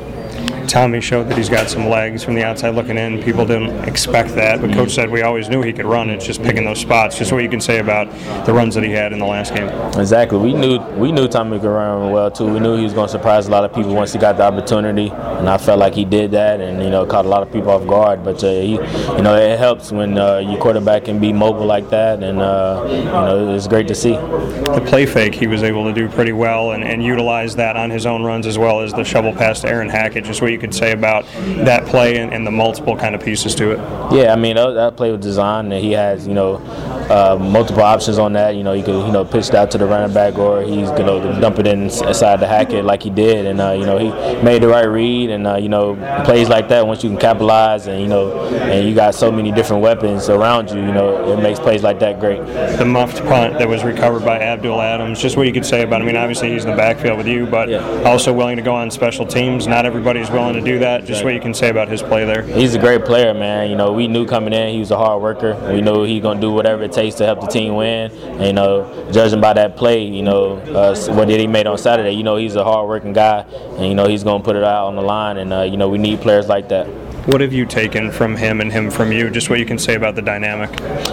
Tommy 0.70 1.00
showed 1.00 1.28
that 1.28 1.36
he's 1.36 1.48
got 1.48 1.68
some 1.68 1.88
legs 1.88 2.22
from 2.22 2.36
the 2.36 2.44
outside 2.44 2.76
looking 2.76 2.96
in. 2.96 3.20
People 3.24 3.44
didn't 3.44 3.88
expect 3.88 4.36
that, 4.36 4.60
but 4.60 4.72
coach 4.72 4.92
said 4.92 5.10
we 5.10 5.22
always 5.22 5.48
knew 5.48 5.62
he 5.62 5.72
could 5.72 5.84
run. 5.84 6.08
It's 6.08 6.24
just 6.24 6.40
picking 6.44 6.64
those 6.64 6.78
spots. 6.78 7.18
Just 7.18 7.32
what 7.32 7.42
you 7.42 7.48
can 7.48 7.60
say 7.60 7.80
about 7.80 8.08
the 8.46 8.52
runs 8.52 8.76
that 8.76 8.84
he 8.84 8.90
had 8.90 9.12
in 9.12 9.18
the 9.18 9.26
last 9.26 9.52
game. 9.52 9.68
Exactly. 9.98 10.38
We 10.38 10.54
knew 10.54 10.78
we 10.94 11.10
knew 11.10 11.26
Tommy 11.26 11.58
could 11.58 11.70
run 11.70 12.12
well 12.12 12.30
too. 12.30 12.46
We 12.46 12.60
knew 12.60 12.76
he 12.76 12.84
was 12.84 12.92
going 12.92 13.08
to 13.08 13.10
surprise 13.10 13.48
a 13.48 13.50
lot 13.50 13.64
of 13.64 13.74
people 13.74 13.96
once 13.96 14.12
he 14.12 14.20
got 14.20 14.36
the 14.36 14.44
opportunity, 14.44 15.10
and 15.10 15.48
I 15.48 15.58
felt 15.58 15.80
like 15.80 15.92
he 15.94 16.04
did 16.04 16.30
that, 16.30 16.60
and 16.60 16.80
you 16.80 16.90
know 16.90 17.04
caught 17.04 17.24
a 17.24 17.28
lot 17.28 17.42
of 17.42 17.52
people 17.52 17.70
off 17.70 17.84
guard. 17.88 18.22
But 18.22 18.44
uh, 18.44 18.52
he, 18.52 18.74
you 18.74 19.22
know, 19.22 19.34
it 19.34 19.58
helps 19.58 19.90
when 19.90 20.18
uh, 20.18 20.38
your 20.38 20.60
quarterback 20.60 21.06
can 21.06 21.18
be 21.18 21.32
mobile 21.32 21.66
like 21.66 21.90
that, 21.90 22.22
and 22.22 22.40
uh, 22.40 22.86
you 22.88 23.04
know 23.06 23.56
it's 23.56 23.66
great 23.66 23.88
to 23.88 23.94
see. 23.96 24.12
The 24.12 24.84
play 24.86 25.04
fake 25.04 25.34
he 25.34 25.48
was 25.48 25.64
able 25.64 25.82
to 25.86 25.92
do 25.92 26.08
pretty 26.08 26.32
well, 26.32 26.70
and, 26.72 26.84
and 26.84 27.02
utilize 27.02 27.56
that 27.56 27.76
on 27.76 27.90
his 27.90 28.06
own 28.06 28.22
runs 28.22 28.46
as 28.46 28.56
well 28.56 28.82
as 28.82 28.92
the 28.92 29.02
shovel 29.02 29.32
pass 29.32 29.62
to 29.62 29.68
Aaron 29.68 29.88
Hackett. 29.88 30.22
Just 30.22 30.40
what 30.40 30.52
you 30.52 30.59
could 30.60 30.74
say 30.74 30.92
about 30.92 31.24
that 31.64 31.86
play 31.86 32.16
and, 32.18 32.32
and 32.32 32.46
the 32.46 32.50
multiple 32.50 32.96
kind 32.96 33.14
of 33.14 33.22
pieces 33.22 33.54
to 33.56 33.72
it. 33.72 33.78
Yeah, 34.12 34.32
I 34.32 34.36
mean 34.36 34.56
that, 34.56 34.70
that 34.72 34.96
play 34.96 35.10
was 35.10 35.20
designed, 35.20 35.72
and 35.72 35.82
he 35.82 35.92
has 35.92 36.26
you 36.26 36.34
know 36.34 36.58
uh, 37.10 37.36
multiple 37.40 37.82
options 37.82 38.18
on 38.18 38.32
that. 38.34 38.54
You 38.56 38.62
know, 38.62 38.72
he 38.72 38.82
could 38.82 39.04
you 39.06 39.12
know 39.12 39.24
pitch 39.24 39.48
it 39.48 39.54
out 39.54 39.70
to 39.72 39.78
the 39.78 39.86
running 39.86 40.14
back, 40.14 40.38
or 40.38 40.62
he's 40.62 40.88
gonna 40.90 41.40
dump 41.40 41.58
it 41.58 41.66
inside 41.66 42.36
the 42.40 42.46
Hackett 42.46 42.84
like 42.84 43.02
he 43.02 43.10
did, 43.10 43.46
and 43.46 43.60
uh, 43.60 43.72
you 43.72 43.84
know 43.84 43.98
he 43.98 44.08
made 44.42 44.62
the 44.62 44.68
right 44.68 44.84
read, 44.86 45.30
and 45.30 45.46
uh, 45.46 45.56
you 45.56 45.68
know 45.68 45.96
plays 46.24 46.48
like 46.48 46.68
that 46.68 46.86
once 46.86 47.02
you 47.02 47.10
can 47.10 47.18
capitalize, 47.18 47.86
and 47.86 48.00
you 48.00 48.06
know, 48.06 48.32
and 48.48 48.88
you 48.88 48.94
got 48.94 49.14
so 49.14 49.30
many 49.32 49.50
different 49.50 49.82
weapons 49.82 50.28
around 50.28 50.70
you, 50.70 50.76
you 50.76 50.92
know, 50.92 51.32
it 51.32 51.42
makes 51.42 51.58
plays 51.58 51.82
like 51.82 51.98
that 51.98 52.20
great. 52.20 52.38
The 52.78 52.84
muffed 52.84 53.18
punt 53.24 53.58
that 53.58 53.68
was 53.68 53.82
recovered 53.82 54.24
by 54.24 54.38
Abdul 54.40 54.80
Adams, 54.80 55.20
just 55.20 55.36
what 55.36 55.46
you 55.46 55.52
could 55.52 55.66
say 55.66 55.82
about. 55.82 56.00
It. 56.00 56.04
I 56.04 56.06
mean, 56.06 56.16
obviously 56.16 56.52
he's 56.52 56.64
in 56.64 56.70
the 56.70 56.76
backfield 56.76 57.18
with 57.18 57.26
you, 57.26 57.46
but 57.46 57.68
Yeah. 57.68 58.02
also 58.04 58.32
willing 58.32 58.56
to 58.56 58.62
go 58.62 58.74
on 58.74 58.90
special 58.90 59.26
teams. 59.26 59.66
Not 59.66 59.84
everybody's 59.84 60.30
willing 60.30 60.54
to 60.54 60.60
do 60.60 60.78
that. 60.78 61.04
Just 61.04 61.24
what 61.24 61.34
you 61.34 61.40
can 61.40 61.54
say 61.54 61.70
about 61.70 61.88
his 61.88 62.02
play 62.02 62.24
there. 62.24 62.42
He's 62.42 62.74
a 62.74 62.78
great 62.78 63.04
player, 63.04 63.34
man. 63.34 63.68
You 63.68 63.76
know, 63.76 63.92
we 63.92 64.06
knew 64.06 64.26
coming 64.26 64.52
in 64.52 64.72
he 64.72 64.78
was 64.78 64.90
a 64.92 64.96
hard 64.96 65.20
worker. 65.20 65.56
We 65.72 65.80
knew 65.80 66.04
he 66.04 66.20
gonna 66.20 66.40
do 66.40 66.52
whatever 66.52 66.84
it 66.84 66.92
takes 66.92 66.99
to 67.08 67.26
help 67.26 67.40
the 67.40 67.46
team 67.46 67.74
win. 67.74 68.10
And, 68.10 68.46
you 68.46 68.52
know, 68.52 69.10
judging 69.12 69.40
by 69.40 69.54
that 69.54 69.76
play, 69.76 70.04
you 70.04 70.22
know, 70.22 70.56
uh, 70.56 70.94
what 71.14 71.28
did 71.28 71.40
he 71.40 71.46
made 71.46 71.66
on 71.66 71.78
Saturday? 71.78 72.12
You 72.12 72.22
know, 72.22 72.36
he's 72.36 72.56
a 72.56 72.64
hard 72.64 72.88
working 72.88 73.12
guy, 73.12 73.40
and 73.76 73.86
you 73.86 73.94
know 73.94 74.06
he's 74.06 74.24
gonna 74.24 74.44
put 74.44 74.56
it 74.56 74.64
out 74.64 74.86
on 74.86 74.96
the 74.96 75.02
line. 75.02 75.38
And 75.38 75.52
uh, 75.52 75.62
you 75.62 75.76
know, 75.76 75.88
we 75.88 75.98
need 75.98 76.20
players 76.20 76.48
like 76.48 76.68
that. 76.68 76.86
What 77.26 77.42
have 77.42 77.52
you 77.52 77.66
taken 77.66 78.10
from 78.10 78.34
him 78.34 78.62
and 78.62 78.72
him 78.72 78.90
from 78.90 79.12
you? 79.12 79.28
Just 79.28 79.50
what 79.50 79.58
you 79.58 79.66
can 79.66 79.78
say 79.78 79.94
about 79.94 80.14
the 80.14 80.22
dynamic. 80.22 80.70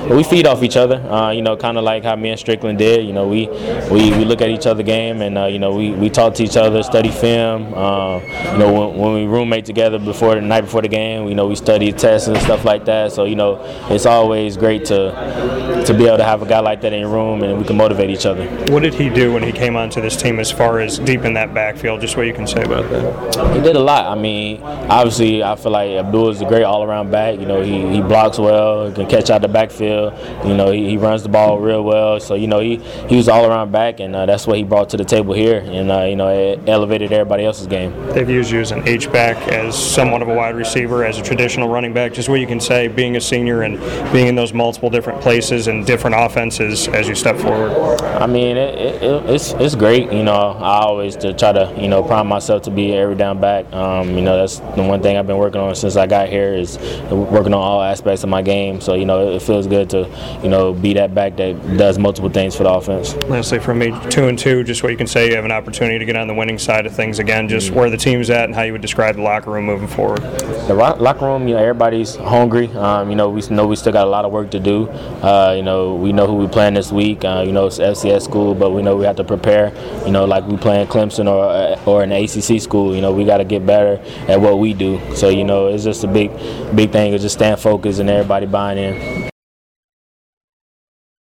We 0.09 0.23
feed 0.23 0.47
off 0.47 0.63
each 0.63 0.77
other, 0.77 0.95
uh, 1.11 1.31
you 1.31 1.41
know, 1.41 1.57
kind 1.57 1.77
of 1.77 1.83
like 1.83 2.03
how 2.03 2.15
me 2.15 2.29
and 2.29 2.39
Strickland 2.39 2.77
did. 2.77 3.05
You 3.05 3.11
know, 3.11 3.27
we 3.27 3.47
we, 3.91 4.11
we 4.11 4.23
look 4.23 4.41
at 4.41 4.49
each 4.49 4.65
other 4.65 4.83
game, 4.83 5.21
and 5.21 5.37
uh, 5.37 5.45
you 5.47 5.59
know, 5.59 5.75
we, 5.75 5.91
we 5.91 6.09
talk 6.09 6.33
to 6.35 6.43
each 6.43 6.55
other, 6.55 6.81
study 6.81 7.11
film. 7.11 7.73
Uh, 7.73 8.19
you 8.53 8.57
know, 8.57 8.71
when, 8.71 8.97
when 8.97 9.13
we 9.15 9.25
roommate 9.25 9.65
together 9.65 9.99
before 9.99 10.35
the 10.35 10.41
night 10.41 10.61
before 10.61 10.81
the 10.81 10.87
game, 10.87 11.27
you 11.27 11.35
know, 11.35 11.45
we 11.47 11.55
study 11.55 11.91
tests 11.91 12.29
and 12.29 12.37
stuff 12.37 12.63
like 12.63 12.85
that. 12.85 13.11
So 13.11 13.25
you 13.25 13.35
know, 13.35 13.59
it's 13.89 14.05
always 14.05 14.55
great 14.55 14.85
to 14.85 15.83
to 15.85 15.93
be 15.93 16.07
able 16.07 16.17
to 16.17 16.23
have 16.23 16.41
a 16.41 16.45
guy 16.45 16.59
like 16.59 16.79
that 16.81 16.93
in 16.93 17.01
your 17.01 17.09
room, 17.09 17.43
and 17.43 17.57
we 17.59 17.65
can 17.65 17.75
motivate 17.75 18.09
each 18.09 18.25
other. 18.25 18.47
What 18.71 18.81
did 18.81 18.93
he 18.93 19.09
do 19.09 19.33
when 19.33 19.43
he 19.43 19.51
came 19.51 19.75
onto 19.75 19.99
this 20.01 20.15
team 20.15 20.39
as 20.39 20.51
far 20.51 20.79
as 20.79 20.99
deep 20.99 21.25
in 21.25 21.33
that 21.33 21.53
backfield? 21.53 21.99
Just 21.99 22.15
what 22.15 22.27
you 22.27 22.33
can 22.33 22.47
say 22.47 22.63
about 22.63 22.89
that. 22.91 23.55
He 23.55 23.61
did 23.61 23.75
a 23.75 23.79
lot. 23.79 24.05
I 24.05 24.19
mean, 24.19 24.61
obviously, 24.61 25.43
I 25.43 25.57
feel 25.57 25.73
like 25.73 25.96
Abdul 25.97 26.29
is 26.29 26.41
a 26.41 26.45
great 26.45 26.63
all-around 26.63 27.11
back. 27.11 27.39
You 27.39 27.45
know, 27.45 27.61
he, 27.61 27.87
he 27.87 28.01
blocks 28.01 28.37
well, 28.39 28.87
he 28.87 28.93
can 28.93 29.07
catch 29.07 29.29
out 29.29 29.41
the 29.41 29.47
backfield. 29.47 30.13
You 30.45 30.55
know, 30.55 30.71
he, 30.71 30.89
he 30.89 30.97
runs 30.97 31.23
the 31.23 31.29
ball 31.29 31.59
real 31.59 31.83
well. 31.83 32.19
So 32.19 32.35
you 32.35 32.47
know, 32.47 32.59
he 32.59 32.77
he 33.07 33.15
was 33.17 33.27
all-around 33.29 33.71
back, 33.71 33.99
and 33.99 34.15
uh, 34.15 34.25
that's 34.25 34.47
what 34.47 34.57
he 34.57 34.63
brought 34.63 34.89
to 34.89 34.97
the 34.97 35.05
table 35.05 35.33
here, 35.33 35.59
and 35.65 35.91
uh, 35.91 36.03
you 36.03 36.15
know, 36.15 36.27
it 36.29 36.59
elevated 36.67 37.11
everybody 37.11 37.45
else's 37.45 37.67
game. 37.67 37.91
They've 38.13 38.29
used 38.29 38.51
you 38.51 38.59
as 38.61 38.71
an 38.71 38.87
H 38.87 39.11
back, 39.11 39.35
as 39.49 39.77
somewhat 39.77 40.21
of 40.21 40.27
a 40.29 40.33
wide 40.33 40.55
receiver, 40.55 41.03
as 41.05 41.19
a 41.19 41.23
traditional 41.23 41.69
running 41.69 41.93
back. 41.93 42.13
Just 42.13 42.29
what 42.29 42.39
you 42.39 42.47
can 42.47 42.59
say, 42.59 42.87
being 42.87 43.15
a 43.15 43.21
senior 43.21 43.61
and 43.63 43.77
being 44.13 44.27
in 44.27 44.35
those 44.35 44.53
multiple 44.53 44.89
different 44.89 45.21
places 45.21 45.67
and 45.67 45.85
different 45.85 46.15
offenses 46.17 46.87
as 46.89 47.07
you 47.07 47.15
step 47.15 47.37
forward. 47.37 47.71
I 48.01 48.25
mean, 48.27 48.57
it, 48.57 48.75
it, 48.75 49.03
it- 49.03 49.17
it's 49.27 49.51
it's 49.53 49.75
great. 49.75 50.11
You 50.11 50.23
know, 50.23 50.33
I 50.33 50.79
always 50.81 51.15
to 51.17 51.33
try 51.33 51.51
to 51.51 51.73
you 51.77 51.87
know 51.87 52.01
prime 52.03 52.27
myself 52.27 52.61
to 52.63 52.71
be 52.71 52.93
every 52.93 53.15
down 53.15 53.39
back. 53.41 53.71
Um, 53.73 54.11
you 54.15 54.21
know, 54.21 54.37
that's 54.37 54.59
the 54.59 54.83
one 54.83 55.01
thing 55.01 55.17
I've 55.17 55.27
been 55.27 55.37
working 55.37 55.59
on 55.61 55.75
since 55.75 55.86
since 55.87 55.97
I 55.97 56.05
got 56.05 56.27
here 56.29 56.53
is 56.53 56.77
working 57.09 57.53
on 57.53 57.61
all 57.61 57.81
aspects 57.81 58.23
of 58.23 58.29
my 58.29 58.41
game. 58.41 58.81
So 58.81 58.93
you 58.93 59.05
know, 59.05 59.31
it 59.31 59.41
feels 59.41 59.67
good 59.67 59.89
to 59.91 60.39
you 60.43 60.49
know 60.49 60.73
be 60.73 60.93
that 60.93 61.15
back 61.15 61.37
that 61.37 61.77
does 61.77 61.97
multiple 61.97 62.29
things 62.29 62.55
for 62.55 62.63
the 62.63 62.69
offense. 62.71 63.15
Lastly, 63.29 63.59
for 63.59 63.73
me, 63.73 63.93
two 64.09 64.27
and 64.27 64.37
two, 64.37 64.63
just 64.63 64.83
what 64.83 64.91
you 64.91 64.97
can 64.97 65.07
say, 65.07 65.29
you 65.29 65.35
have 65.35 65.45
an 65.45 65.51
opportunity 65.51 65.97
to 65.99 66.05
get 66.05 66.15
on 66.15 66.27
the 66.27 66.33
winning 66.33 66.57
side 66.57 66.85
of 66.85 66.93
things 66.93 67.19
again. 67.19 67.47
Just 67.47 67.71
where 67.71 67.89
the 67.89 67.97
team's 67.97 68.29
at 68.29 68.45
and 68.45 68.55
how 68.55 68.63
you 68.63 68.73
would 68.73 68.81
describe 68.81 69.15
the 69.15 69.21
locker 69.21 69.51
room 69.51 69.65
moving 69.65 69.87
forward. 69.87 70.21
The 70.67 70.73
locker 70.73 71.25
room, 71.25 71.47
you 71.47 71.55
know, 71.55 71.61
everybody's 71.61 72.15
hungry. 72.15 72.67
Um, 72.73 73.09
you 73.09 73.15
know, 73.15 73.29
we 73.29 73.41
know 73.49 73.67
we 73.67 73.75
still 73.75 73.93
got 73.93 74.05
a 74.05 74.09
lot 74.09 74.25
of 74.25 74.31
work 74.31 74.51
to 74.51 74.59
do. 74.59 74.89
Uh, 74.89 75.53
you 75.55 75.63
know, 75.63 75.95
we 75.95 76.11
know 76.11 76.27
who 76.27 76.35
we 76.35 76.47
playing 76.47 76.73
this 76.73 76.91
week. 76.91 77.23
Uh, 77.23 77.43
you 77.45 77.53
know, 77.53 77.67
it's 77.67 77.79
FCS 77.79 78.23
school, 78.23 78.53
but 78.53 78.71
we 78.71 78.81
know 78.81 78.97
we 78.97 79.05
have 79.05 79.15
to 79.15 79.23
prepare. 79.23 79.71
You 80.05 80.11
know, 80.11 80.25
like 80.25 80.45
we 80.45 80.57
playing 80.57 80.87
Clemson 80.87 81.27
or 81.27 81.45
uh, 81.45 81.81
or 81.85 82.03
an 82.03 82.11
ACC 82.11 82.61
school. 82.61 82.93
You 82.93 83.01
know, 83.01 83.13
we 83.13 83.23
got 83.23 83.37
to 83.37 83.45
get 83.45 83.65
better 83.65 84.01
at 84.27 84.41
what 84.41 84.59
we 84.59 84.73
do. 84.73 84.99
So 85.15 85.29
you 85.29 85.43
know, 85.43 85.67
it's 85.85 86.01
just 86.01 86.03
a 86.03 86.07
big, 86.07 86.31
big 86.75 86.91
thing. 86.91 87.13
Is 87.13 87.21
just 87.21 87.35
staying 87.35 87.57
focused 87.57 87.99
and 87.99 88.09
everybody 88.09 88.45
buying 88.45 88.77
in. 88.77 89.29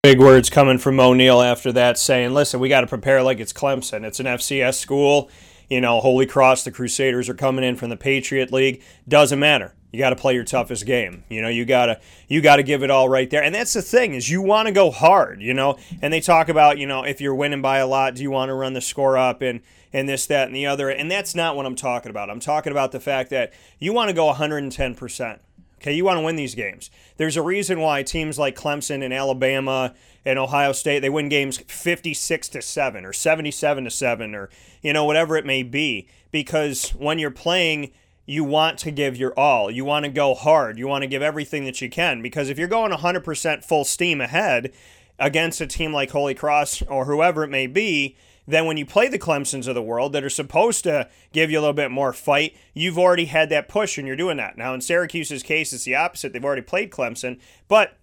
Big 0.03 0.19
words 0.19 0.49
coming 0.49 0.77
from 0.77 0.99
O'Neill 0.99 1.41
after 1.41 1.71
that, 1.71 1.97
saying, 1.97 2.33
"Listen, 2.33 2.59
we 2.59 2.69
got 2.69 2.81
to 2.81 2.87
prepare 2.87 3.23
like 3.23 3.39
it's 3.39 3.53
Clemson. 3.53 4.03
It's 4.03 4.19
an 4.19 4.27
FCS 4.27 4.77
school. 4.77 5.29
You 5.69 5.81
know, 5.81 5.99
Holy 5.99 6.25
Cross, 6.25 6.65
the 6.65 6.71
Crusaders 6.71 7.29
are 7.29 7.33
coming 7.33 7.63
in 7.63 7.75
from 7.75 7.89
the 7.89 7.97
Patriot 7.97 8.51
League. 8.51 8.83
Doesn't 9.07 9.39
matter. 9.39 9.73
You 9.93 9.99
got 9.99 10.09
to 10.09 10.15
play 10.15 10.33
your 10.33 10.43
toughest 10.43 10.87
game. 10.87 11.23
You 11.29 11.41
know, 11.41 11.49
you 11.49 11.65
gotta 11.65 12.01
you 12.27 12.41
gotta 12.41 12.63
give 12.63 12.81
it 12.81 12.89
all 12.89 13.07
right 13.07 13.29
there. 13.29 13.43
And 13.43 13.53
that's 13.53 13.73
the 13.73 13.81
thing 13.81 14.15
is 14.15 14.29
you 14.29 14.41
want 14.41 14.65
to 14.65 14.71
go 14.71 14.89
hard. 14.89 15.41
You 15.41 15.53
know, 15.53 15.77
and 16.01 16.11
they 16.11 16.19
talk 16.19 16.49
about 16.49 16.79
you 16.79 16.87
know 16.87 17.03
if 17.03 17.21
you're 17.21 17.35
winning 17.35 17.61
by 17.61 17.77
a 17.77 17.87
lot, 17.87 18.15
do 18.15 18.23
you 18.23 18.31
want 18.31 18.49
to 18.49 18.55
run 18.55 18.73
the 18.73 18.81
score 18.81 19.17
up 19.17 19.41
and 19.43 19.61
and 19.93 20.09
this, 20.09 20.25
that, 20.25 20.47
and 20.47 20.55
the 20.55 20.65
other. 20.65 20.89
And 20.89 21.09
that's 21.09 21.35
not 21.35 21.55
what 21.55 21.65
I'm 21.65 21.75
talking 21.75 22.09
about. 22.09 22.29
I'm 22.29 22.39
talking 22.39 22.71
about 22.71 22.91
the 22.91 22.99
fact 22.99 23.29
that 23.29 23.53
you 23.79 23.93
want 23.93 24.09
to 24.09 24.15
go 24.15 24.25
110 24.25 24.95
percent. 24.95 25.39
Okay, 25.79 25.93
you 25.93 26.05
want 26.05 26.17
to 26.17 26.23
win 26.23 26.37
these 26.37 26.55
games. 26.55 26.89
There's 27.17 27.37
a 27.37 27.41
reason 27.41 27.79
why 27.81 28.03
teams 28.03 28.39
like 28.39 28.55
Clemson 28.55 29.03
and 29.03 29.13
Alabama 29.13 29.93
and 30.25 30.39
Ohio 30.39 30.71
State 30.71 30.99
they 30.99 31.09
win 31.09 31.27
games 31.29 31.57
56 31.57 32.47
to 32.49 32.61
7 32.61 33.05
or 33.05 33.11
77 33.11 33.83
to 33.83 33.91
7 33.91 34.33
or 34.33 34.49
you 34.81 34.93
know 34.93 35.03
whatever 35.03 35.35
it 35.35 35.45
may 35.45 35.61
be 35.61 36.07
because 36.31 36.91
when 36.91 37.19
you're 37.19 37.31
playing 37.31 37.91
you 38.25 38.43
want 38.43 38.79
to 38.79 38.91
give 38.91 39.17
your 39.17 39.37
all. 39.37 39.69
You 39.69 39.83
want 39.85 40.05
to 40.05 40.11
go 40.11 40.33
hard. 40.33 40.79
You 40.79 40.87
want 40.87 41.01
to 41.01 41.07
give 41.07 41.21
everything 41.21 41.65
that 41.65 41.81
you 41.81 41.89
can 41.89 42.21
because 42.21 42.49
if 42.49 42.57
you're 42.57 42.67
going 42.67 42.91
100% 42.91 43.65
full 43.65 43.83
steam 43.83 44.21
ahead 44.21 44.73
against 45.19 45.61
a 45.61 45.67
team 45.67 45.93
like 45.93 46.11
Holy 46.11 46.33
Cross 46.33 46.83
or 46.83 47.05
whoever 47.05 47.43
it 47.43 47.49
may 47.49 47.67
be, 47.67 48.15
then 48.45 48.65
when 48.65 48.77
you 48.77 48.85
play 48.85 49.07
the 49.07 49.19
Clemsons 49.19 49.67
of 49.67 49.75
the 49.75 49.81
world 49.81 50.13
that 50.13 50.23
are 50.23 50.29
supposed 50.29 50.83
to 50.83 51.09
give 51.31 51.49
you 51.49 51.59
a 51.59 51.61
little 51.61 51.73
bit 51.73 51.91
more 51.91 52.13
fight, 52.13 52.55
you've 52.73 52.97
already 52.97 53.25
had 53.25 53.49
that 53.49 53.67
push 53.67 53.97
and 53.97 54.07
you're 54.07 54.15
doing 54.15 54.37
that. 54.37 54.57
Now, 54.57 54.73
in 54.73 54.81
Syracuse's 54.81 55.43
case, 55.43 55.71
it's 55.71 55.85
the 55.85 55.95
opposite. 55.95 56.33
They've 56.33 56.43
already 56.43 56.61
played 56.61 56.91
Clemson, 56.91 57.39
but 57.67 57.97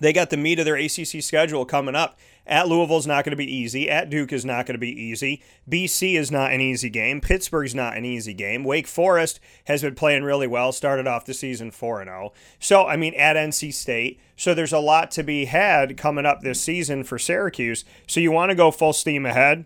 they 0.00 0.12
got 0.12 0.30
the 0.30 0.36
meat 0.36 0.58
of 0.58 0.64
their 0.64 0.76
ACC 0.76 1.22
schedule 1.22 1.64
coming 1.64 1.94
up. 1.94 2.18
At 2.50 2.66
Louisville 2.66 2.98
is 2.98 3.06
not 3.06 3.24
going 3.24 3.30
to 3.30 3.36
be 3.36 3.50
easy. 3.50 3.88
At 3.88 4.10
Duke 4.10 4.32
is 4.32 4.44
not 4.44 4.66
going 4.66 4.74
to 4.74 4.78
be 4.78 4.90
easy. 4.90 5.40
BC 5.70 6.18
is 6.18 6.32
not 6.32 6.50
an 6.50 6.60
easy 6.60 6.90
game. 6.90 7.20
Pittsburgh's 7.20 7.76
not 7.76 7.96
an 7.96 8.04
easy 8.04 8.34
game. 8.34 8.64
Wake 8.64 8.88
Forest 8.88 9.38
has 9.66 9.82
been 9.82 9.94
playing 9.94 10.24
really 10.24 10.48
well. 10.48 10.72
Started 10.72 11.06
off 11.06 11.24
the 11.24 11.32
season 11.32 11.70
4 11.70 12.04
0. 12.04 12.32
So, 12.58 12.88
I 12.88 12.96
mean, 12.96 13.14
at 13.14 13.36
NC 13.36 13.72
State. 13.72 14.20
So, 14.36 14.52
there's 14.52 14.72
a 14.72 14.80
lot 14.80 15.12
to 15.12 15.22
be 15.22 15.44
had 15.44 15.96
coming 15.96 16.26
up 16.26 16.40
this 16.40 16.60
season 16.60 17.04
for 17.04 17.20
Syracuse. 17.20 17.84
So, 18.08 18.18
you 18.18 18.32
want 18.32 18.50
to 18.50 18.56
go 18.56 18.72
full 18.72 18.94
steam 18.94 19.26
ahead, 19.26 19.64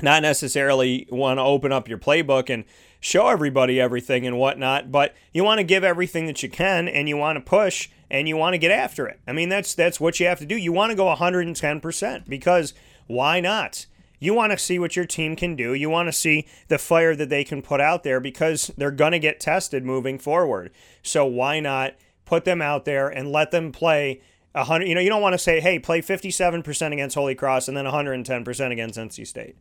not 0.00 0.22
necessarily 0.22 1.06
want 1.10 1.36
to 1.36 1.42
open 1.42 1.70
up 1.70 1.86
your 1.86 1.98
playbook 1.98 2.48
and 2.48 2.64
show 3.00 3.28
everybody 3.28 3.80
everything 3.80 4.26
and 4.26 4.38
whatnot, 4.38 4.92
but 4.92 5.14
you 5.32 5.42
want 5.42 5.58
to 5.58 5.64
give 5.64 5.82
everything 5.82 6.26
that 6.26 6.42
you 6.42 6.50
can 6.50 6.86
and 6.86 7.08
you 7.08 7.16
want 7.16 7.36
to 7.36 7.40
push 7.40 7.88
and 8.10 8.28
you 8.28 8.36
want 8.36 8.54
to 8.54 8.58
get 8.58 8.70
after 8.70 9.06
it. 9.06 9.18
I 9.26 9.32
mean, 9.32 9.48
that's 9.48 9.74
that's 9.74 10.00
what 10.00 10.20
you 10.20 10.26
have 10.26 10.38
to 10.40 10.46
do. 10.46 10.56
You 10.56 10.72
want 10.72 10.90
to 10.90 10.96
go 10.96 11.12
110% 11.14 12.28
because 12.28 12.74
why 13.06 13.40
not? 13.40 13.86
You 14.18 14.34
want 14.34 14.52
to 14.52 14.58
see 14.58 14.78
what 14.78 14.96
your 14.96 15.06
team 15.06 15.34
can 15.34 15.56
do. 15.56 15.72
You 15.72 15.88
want 15.88 16.08
to 16.08 16.12
see 16.12 16.46
the 16.68 16.78
fire 16.78 17.16
that 17.16 17.30
they 17.30 17.42
can 17.42 17.62
put 17.62 17.80
out 17.80 18.02
there 18.02 18.20
because 18.20 18.70
they're 18.76 18.90
going 18.90 19.12
to 19.12 19.18
get 19.18 19.40
tested 19.40 19.82
moving 19.82 20.18
forward. 20.18 20.70
So 21.02 21.24
why 21.24 21.58
not 21.58 21.94
put 22.26 22.44
them 22.44 22.60
out 22.60 22.84
there 22.84 23.08
and 23.08 23.32
let 23.32 23.50
them 23.50 23.72
play 23.72 24.20
100 24.52 24.86
you 24.86 24.94
know, 24.94 25.00
you 25.00 25.08
don't 25.08 25.22
want 25.22 25.32
to 25.34 25.38
say, 25.38 25.60
"Hey, 25.60 25.78
play 25.78 26.02
57% 26.02 26.92
against 26.92 27.14
Holy 27.14 27.34
Cross 27.34 27.68
and 27.68 27.76
then 27.76 27.86
110% 27.86 28.72
against 28.72 28.98
NC 28.98 29.24
State." 29.24 29.56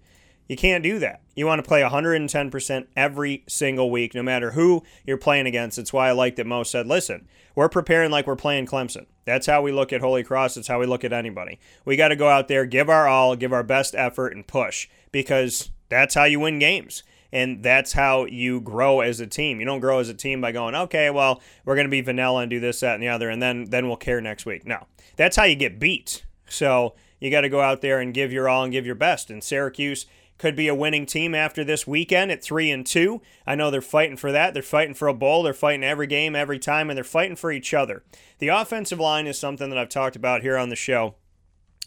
You 0.50 0.58
can't 0.58 0.84
do 0.84 0.98
that. 1.00 1.22
You 1.36 1.46
want 1.46 1.64
to 1.64 1.68
play 1.68 1.82
110% 1.82 2.88
every 2.98 3.44
single 3.48 3.92
week, 3.92 4.16
no 4.16 4.24
matter 4.24 4.52
who 4.52 4.84
you're 5.06 5.16
playing 5.16 5.46
against. 5.46 5.78
It's 5.78 5.94
why 5.94 6.10
I 6.10 6.12
like 6.12 6.36
that 6.38 6.48
Moe 6.48 6.64
said, 6.64 6.88
listen, 6.88 7.28
we're 7.56 7.70
preparing 7.70 8.10
like 8.10 8.26
we're 8.26 8.36
playing 8.36 8.66
Clemson. 8.66 9.06
That's 9.26 9.46
how 9.46 9.62
we 9.62 9.72
look 9.72 9.94
at 9.94 10.02
Holy 10.02 10.24
Cross. 10.24 10.58
It's 10.58 10.68
how 10.68 10.80
we 10.80 10.88
look 10.88 11.04
at 11.04 11.14
anybody. 11.14 11.60
We 11.86 11.96
got 11.96 12.08
to 12.08 12.16
go 12.16 12.28
out 12.28 12.48
there, 12.48 12.66
give 12.66 12.90
our 12.90 13.08
all, 13.08 13.36
give 13.36 13.54
our 13.54 13.64
best 13.64 13.94
effort, 13.94 14.34
and 14.34 14.46
push 14.46 14.90
because 15.12 15.70
that's 15.88 16.16
how 16.16 16.24
you 16.24 16.40
win 16.40 16.58
games. 16.58 17.04
And 17.32 17.62
that's 17.62 17.94
how 17.94 18.26
you 18.26 18.60
grow 18.60 19.02
as 19.02 19.20
a 19.20 19.28
team. 19.28 19.60
You 19.60 19.68
don't 19.68 19.82
grow 19.82 20.00
as 20.00 20.10
a 20.10 20.16
team 20.16 20.42
by 20.42 20.52
going, 20.52 20.74
okay, 20.74 21.12
well, 21.12 21.44
we're 21.64 21.76
going 21.76 21.86
to 21.86 21.92
be 21.92 22.02
vanilla 22.02 22.42
and 22.42 22.50
do 22.50 22.60
this, 22.60 22.80
that, 22.80 22.96
and 22.96 23.04
the 23.04 23.10
other, 23.10 23.30
and 23.30 23.40
then 23.40 23.66
then 23.66 23.88
we'll 23.88 23.98
care 23.98 24.20
next 24.20 24.48
week. 24.48 24.66
No, 24.66 24.88
that's 25.16 25.36
how 25.36 25.44
you 25.44 25.56
get 25.56 25.78
beat. 25.78 26.26
So 26.48 26.96
you 27.20 27.30
got 27.30 27.42
to 27.42 27.50
go 27.50 27.62
out 27.62 27.82
there 27.82 28.00
and 28.00 28.16
give 28.16 28.34
your 28.34 28.50
all 28.50 28.64
and 28.64 28.72
give 28.72 28.88
your 28.88 28.96
best. 28.96 29.30
And 29.30 29.44
Syracuse 29.44 30.08
could 30.40 30.56
be 30.56 30.68
a 30.68 30.74
winning 30.74 31.06
team 31.06 31.36
after 31.36 31.64
this 31.64 31.86
weekend 31.86 32.32
at 32.32 32.42
3 32.42 32.72
and 32.72 32.86
2. 32.86 33.22
I 33.46 33.54
know 33.54 33.70
they're 33.70 33.82
fighting 33.82 34.18
for 34.18 34.32
that. 34.32 34.56
They're 34.56 34.64
fighting 34.64 34.96
for 34.96 35.08
a 35.08 35.14
bowl. 35.14 35.44
They're 35.44 35.54
fighting 35.54 35.84
every 35.84 36.08
game, 36.08 36.36
every 36.36 36.58
time, 36.58 36.90
and 36.90 36.98
they're 36.98 37.04
fighting 37.04 37.36
for 37.36 37.52
each 37.52 37.74
other. 37.74 38.04
The 38.40 38.48
offensive 38.48 39.00
line 39.00 39.28
is 39.28 39.38
something 39.38 39.70
that 39.70 39.78
I've 39.78 39.90
talked 39.90 40.16
about 40.16 40.42
here 40.42 40.58
on 40.58 40.70
the 40.70 40.76
show 40.76 41.16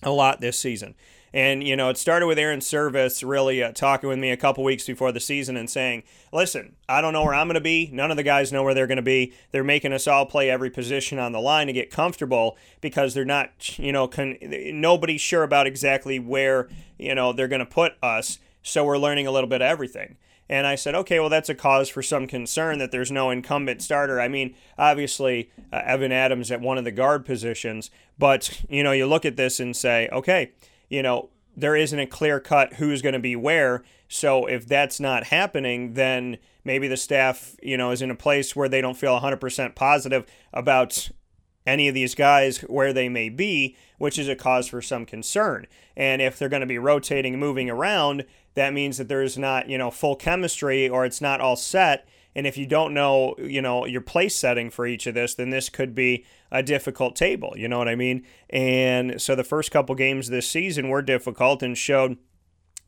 a 0.03 0.11
lot 0.11 0.41
this 0.41 0.59
season. 0.59 0.95
And, 1.35 1.66
you 1.66 1.77
know, 1.77 1.88
it 1.88 1.97
started 1.97 2.27
with 2.27 2.38
Airon 2.38 2.61
Servais 2.61 3.27
really 3.27 3.62
uh, 3.62 3.73
talking 3.73 4.09
with 4.09 4.18
me 4.18 4.31
a 4.31 4.37
couple 4.37 4.64
weeks 4.64 4.87
before 4.87 5.12
the 5.12 5.21
season 5.21 5.57
and 5.57 5.71
saying, 5.71 6.03
listen, 6.31 6.77
I 6.88 7.01
don't 7.01 7.14
know 7.14 7.25
where 7.25 7.35
I'm 7.35 7.47
going 7.47 7.55
to 7.55 7.61
be. 7.61 7.88
None 7.90 8.11
of 8.11 8.18
the 8.18 8.23
guys 8.23 8.53
know 8.53 8.62
where 8.62 8.75
they're 8.75 8.87
going 8.87 8.97
to 8.97 9.03
be. 9.03 9.33
They're 9.51 9.64
making 9.64 9.95
us 9.95 10.07
all 10.07 10.27
play 10.27 10.51
every 10.51 10.68
position 10.68 11.18
on 11.18 11.33
the 11.33 11.40
line 11.40 11.68
to 11.68 11.73
get 11.73 11.90
comfortable 11.90 12.59
because 12.83 13.14
they're 13.14 13.25
not, 13.25 13.79
you 13.79 13.92
know, 13.92 14.09
con- 14.09 14.37
nobody's 14.42 15.23
sure 15.23 15.42
about 15.42 15.66
exactly 15.66 16.18
where, 16.18 16.68
you 16.99 17.14
know, 17.14 17.33
they're 17.33 17.49
going 17.49 17.61
to 17.61 17.66
put 17.66 17.95
us. 18.03 18.38
So 18.62 18.85
we're 18.85 18.99
learning 18.99 19.27
a 19.27 19.33
little 19.33 19.49
bit 19.49 19.62
of 19.62 19.66
everything. 19.66 20.18
And 20.49 20.66
I 20.66 20.75
said, 20.75 20.95
okay, 20.95 21.18
well, 21.18 21.31
that's 21.31 21.49
a 21.49 21.55
cause 21.55 21.88
for 21.88 22.03
some 22.03 22.27
concern 22.27 22.79
that 22.79 22.90
there's 22.90 23.11
no 23.11 23.31
incumbent 23.31 23.81
starter. 23.81 24.21
I 24.21 24.29
mean, 24.29 24.55
obviously, 24.77 25.51
uh, 25.73 25.81
Evan 25.83 26.12
Adams 26.12 26.51
at 26.51 26.61
one 26.61 26.77
of 26.77 26.85
the 26.85 26.90
guard 26.90 27.25
positions, 27.25 27.90
but, 28.18 28.61
you 28.68 28.83
know, 28.83 28.92
you 28.92 29.07
look 29.07 29.25
at 29.25 29.37
this 29.37 29.61
and 29.61 29.75
say, 29.75 30.11
okay, 30.12 30.53
you 30.92 31.02
know, 31.02 31.31
there 31.57 31.74
isn't 31.74 31.98
a 31.98 32.07
clear 32.07 32.38
cut 32.38 32.74
who's 32.74 33.00
going 33.00 33.14
to 33.14 33.18
be 33.18 33.35
where. 33.35 33.83
So 34.09 34.44
if 34.44 34.66
that's 34.66 35.00
not 35.00 35.24
happening, 35.24 35.94
then 35.94 36.37
maybe 36.64 36.87
the 36.87 36.98
staff, 36.98 37.57
you 37.62 37.78
know, 37.78 37.92
is 37.92 38.02
in 38.02 38.11
a 38.11 38.14
place 38.14 38.55
where 38.55 38.68
they 38.68 38.83
don't 38.83 38.96
feel 38.96 39.18
100% 39.18 39.74
positive 39.74 40.26
about 40.52 41.09
any 41.66 41.88
of 41.88 41.94
these 41.94 42.14
guys 42.14 42.59
where 42.59 42.92
they 42.92 43.09
may 43.09 43.31
be, 43.31 43.74
which 43.96 44.18
is 44.18 44.28
a 44.28 44.37
cause 44.37 44.68
for 44.68 44.83
some 44.83 45.07
concern. 45.07 45.66
And 45.96 46.20
if 46.20 46.38
they're 46.38 46.50
going 46.50 46.61
to 46.61 46.66
be 46.66 46.78
rotating 46.78 47.38
moving 47.38 47.70
around, 47.70 48.26
that 48.55 48.74
means 48.74 48.98
that 48.98 49.09
there's 49.09 49.38
not, 49.38 49.70
you 49.70 49.78
know, 49.78 49.90
full 49.90 50.16
chemistry 50.16 50.90
or 50.90 51.07
it's 51.07 51.22
not 51.22 51.40
all 51.40 51.57
set. 51.57 52.07
And 52.35 52.46
if 52.46 52.59
you 52.59 52.66
don't 52.66 52.92
know, 52.92 53.35
you 53.38 53.62
know, 53.62 53.87
your 53.87 54.00
place 54.02 54.35
setting 54.35 54.68
for 54.68 54.87
each 54.87 55.07
of 55.07 55.14
this, 55.14 55.35
then 55.35 55.50
this 55.50 55.70
could 55.70 55.94
be 55.94 56.24
a 56.53 56.62
difficult 56.62 57.17
table. 57.17 57.55
You 57.57 57.67
know 57.67 57.79
what 57.79 57.88
I 57.88 57.97
mean? 57.97 58.25
And 58.51 59.21
so 59.21 59.35
the 59.35 59.43
first 59.43 59.73
couple 59.73 59.95
games 59.95 60.29
this 60.29 60.47
season 60.47 60.91
were 60.91 61.03
difficult 61.03 61.62
and 61.62 61.77
showed 61.77 62.19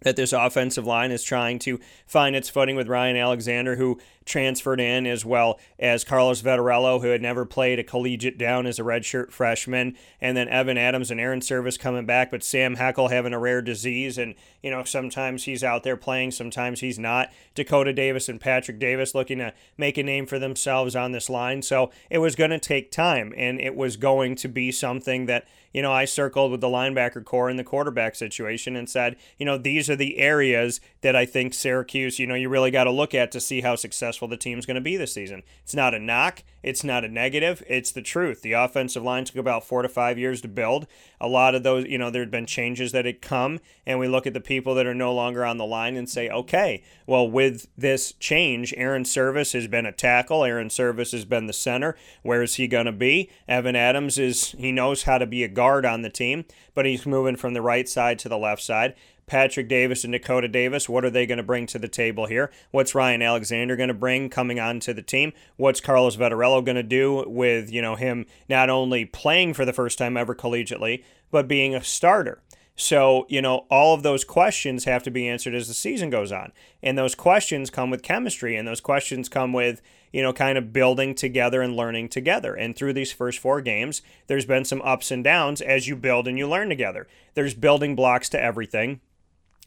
that 0.03 0.17
this 0.17 0.33
offensive 0.33 0.87
line 0.87 1.11
is 1.11 1.25
trying 1.25 1.59
to 1.59 1.81
find 2.07 2.37
its 2.37 2.51
footing 2.51 2.77
with 2.77 2.89
Ryan 2.89 3.17
Alexander, 3.17 3.77
who 3.77 3.99
transferred 4.25 4.81
in, 4.81 5.07
as 5.07 5.25
well 5.25 5.59
as 5.79 6.05
Carlos 6.05 6.43
Vettorello, 6.43 7.01
who 7.01 7.09
had 7.09 7.23
never 7.23 7.45
played 7.45 7.79
a 7.79 7.85
collegiate 7.85 8.39
down 8.39 8.67
as 8.67 8.79
a 8.79 8.83
redshirt 8.83 9.31
freshman, 9.31 9.97
and 10.21 10.37
then 10.37 10.49
Evan 10.49 10.79
Adams 10.79 11.11
and 11.11 11.21
Airon 11.21 11.41
Servais 11.41 11.79
coming 11.79 12.07
back, 12.07 12.31
but 12.31 12.43
Sam 12.43 12.77
Heckel 12.77 13.11
having 13.11 13.33
a 13.33 13.39
rare 13.39 13.63
disease, 13.63 14.19
and 14.19 14.35
you 14.63 14.71
know 14.71 14.85
sometimes 14.85 15.45
he's 15.45 15.65
out 15.65 15.83
there 15.83 15.97
playing, 15.97 16.31
sometimes 16.31 16.81
he's 16.81 16.99
not. 16.99 17.31
Dakota 17.55 17.93
Davis 17.93 18.29
and 18.29 18.41
Patrick 18.41 18.79
Davis 18.79 19.15
looking 19.15 19.39
to 19.39 19.53
make 19.77 19.99
a 19.99 20.03
name 20.03 20.27
for 20.27 20.39
themselves 20.39 20.95
on 20.95 21.13
this 21.13 21.31
line, 21.31 21.63
so 21.63 21.91
it 22.11 22.19
was 22.19 22.37
going 22.37 22.51
to 22.51 22.59
take 22.59 22.91
time, 22.91 23.33
and 23.37 23.61
it 23.61 23.75
was 23.75 23.97
going 23.97 24.37
to 24.37 24.49
be 24.49 24.71
something 24.71 25.27
that 25.27 25.47
you 25.75 25.83
know 25.83 25.93
I 25.93 26.07
circled 26.07 26.51
with 26.51 26.63
the 26.63 26.69
linebacker 26.69 27.23
corps 27.23 27.51
and 27.51 27.59
the 27.59 27.65
quarterback 27.65 28.15
situation 28.15 28.77
and 28.77 28.89
said, 28.89 29.17
you 29.37 29.45
know 29.45 29.59
these 29.59 29.91
are 29.91 29.97
the 29.97 30.17
areas 30.19 30.81
that 31.03 31.15
I 31.15 31.27
think 31.27 31.53
Syracuse, 31.53 32.19
you 32.19 32.27
know, 32.27 32.35
you 32.35 32.49
really 32.49 32.71
got 32.71 32.85
to 32.85 32.91
look 32.91 33.15
at 33.15 33.31
to 33.33 33.41
see 33.41 33.61
how 33.61 33.77
successful 33.77 34.29
the 34.29 34.39
team's 34.39 34.65
going 34.65 34.77
to 34.77 34.81
be 34.81 34.97
this 34.97 35.13
season. 35.13 35.43
It's 35.63 35.75
not 35.75 35.93
a 35.93 35.99
knock. 35.99 36.43
It's 36.65 36.83
not 36.83 37.05
a 37.05 37.09
negative, 37.09 37.63
it's 37.69 37.93
the 37.93 38.01
truth. 38.01 38.41
The 38.41 38.55
offensive 38.55 39.03
line 39.03 39.27
took 39.27 39.37
about 39.37 39.65
four 39.65 39.83
to 39.83 39.89
five 39.89 40.19
years 40.19 40.41
to 40.41 40.49
build. 40.49 40.87
A 41.21 41.29
lot 41.29 41.55
of 41.55 41.63
those, 41.63 41.85
you 41.87 41.99
know, 41.99 42.11
there 42.11 42.23
had 42.23 42.31
been 42.31 42.47
changes 42.47 42.93
that 42.93 43.05
had 43.05 43.21
come, 43.21 43.61
and 43.87 43.99
we 43.99 44.09
look 44.09 44.27
at 44.27 44.33
the 44.33 44.41
people 44.41 44.75
that 44.75 44.87
are 44.87 44.95
no 44.95 45.13
longer 45.13 45.45
on 45.45 45.59
the 45.59 45.67
line 45.67 45.95
and 45.97 46.09
say, 46.09 46.31
okay, 46.31 46.83
well, 47.07 47.31
with 47.31 47.67
this 47.77 48.13
change, 48.13 48.73
Airon 48.79 49.05
Servais 49.05 49.53
has 49.53 49.67
been 49.67 49.85
a 49.85 49.93
tackle, 49.93 50.43
Airon 50.43 50.69
Servais 50.69 51.13
has 51.13 51.27
been 51.27 51.47
the 51.47 51.53
center. 51.53 51.97
Where 52.23 52.43
is 52.43 52.55
he 52.55 52.67
going 52.67 52.87
to 52.87 52.93
be? 52.93 53.31
Evan 53.47 53.77
Adams 53.77 54.19
is, 54.19 54.53
he 54.53 54.73
knows 54.73 55.03
how 55.03 55.19
to 55.19 55.27
be 55.27 55.45
a 55.45 55.49
guard 55.49 55.85
on 55.85 56.01
the 56.01 56.09
team, 56.09 56.47
but 56.75 56.87
he's 56.87 57.05
moving 57.05 57.37
from 57.37 57.53
the 57.53 57.63
right 57.63 57.89
side 57.89 58.19
to 58.21 58.29
the 58.31 58.39
left 58.39 58.63
side. 58.63 58.95
Patrick 59.27 59.69
Davis 59.69 60.05
and 60.05 60.13
Dakota 60.13 60.49
Davis, 60.49 60.89
what 60.89 61.05
are 61.05 61.11
they 61.11 61.27
going 61.27 61.39
to 61.39 61.45
bring 61.45 61.67
to 61.67 61.79
the 61.79 61.89
table 61.89 62.27
here? 62.27 62.51
What's 62.71 62.95
Ryan 62.95 63.23
Alexander 63.23 63.77
going 63.77 63.89
to 63.89 63.95
bring 63.95 64.29
coming 64.29 64.61
onto 64.61 64.93
the 64.93 65.03
team? 65.03 65.33
What's 65.57 65.81
Carlos 65.81 66.17
Vettorello 66.17 66.65
going 66.65 66.77
to 66.77 66.83
do 66.83 67.25
with, 67.27 67.71
you 67.71 67.83
know, 67.83 67.97
him 67.97 68.27
not 68.49 68.71
only 68.71 69.05
playing 69.05 69.55
for 69.55 69.65
the 69.65 69.73
first 69.73 69.99
time 69.99 70.17
ever 70.17 70.35
collegiately, 70.35 71.05
but 71.31 71.49
being 71.49 71.75
a 71.75 71.83
starter? 71.83 72.43
So, 72.77 73.25
you 73.29 73.41
know, 73.41 73.67
all 73.71 73.95
of 73.95 74.03
those 74.03 74.25
questions 74.25 74.85
have 74.85 75.05
to 75.05 75.11
be 75.11 75.29
answered 75.29 75.55
as 75.55 75.69
the 75.69 75.75
season 75.75 76.11
goes 76.11 76.33
on. 76.33 76.53
And 76.83 76.99
those 76.99 77.15
questions 77.15 77.71
come 77.71 77.89
with 77.89 78.03
chemistry, 78.03 78.57
and 78.57 78.67
those 78.67 78.81
questions 78.81 79.29
come 79.29 79.53
with, 79.53 79.81
you 80.13 80.23
know, 80.23 80.33
kind 80.33 80.59
of 80.59 80.73
building 80.73 81.15
together 81.15 81.63
and 81.63 81.77
learning 81.77 82.09
together. 82.09 82.55
And 82.55 82.75
through 82.75 82.95
these 82.95 83.13
first 83.13 83.39
four 83.39 83.61
games, 83.61 84.03
there's 84.27 84.45
been 84.45 84.65
some 84.65 84.83
ups 84.83 85.13
and 85.13 85.23
downs 85.23 85.61
as 85.61 85.87
you 85.87 85.95
build 85.95 86.27
and 86.27 86.37
you 86.37 86.49
learn 86.49 86.69
together. 86.69 87.07
There's 87.35 87.55
building 87.55 87.95
blocks 87.95 88.29
to 88.31 88.43
everything. 88.43 89.01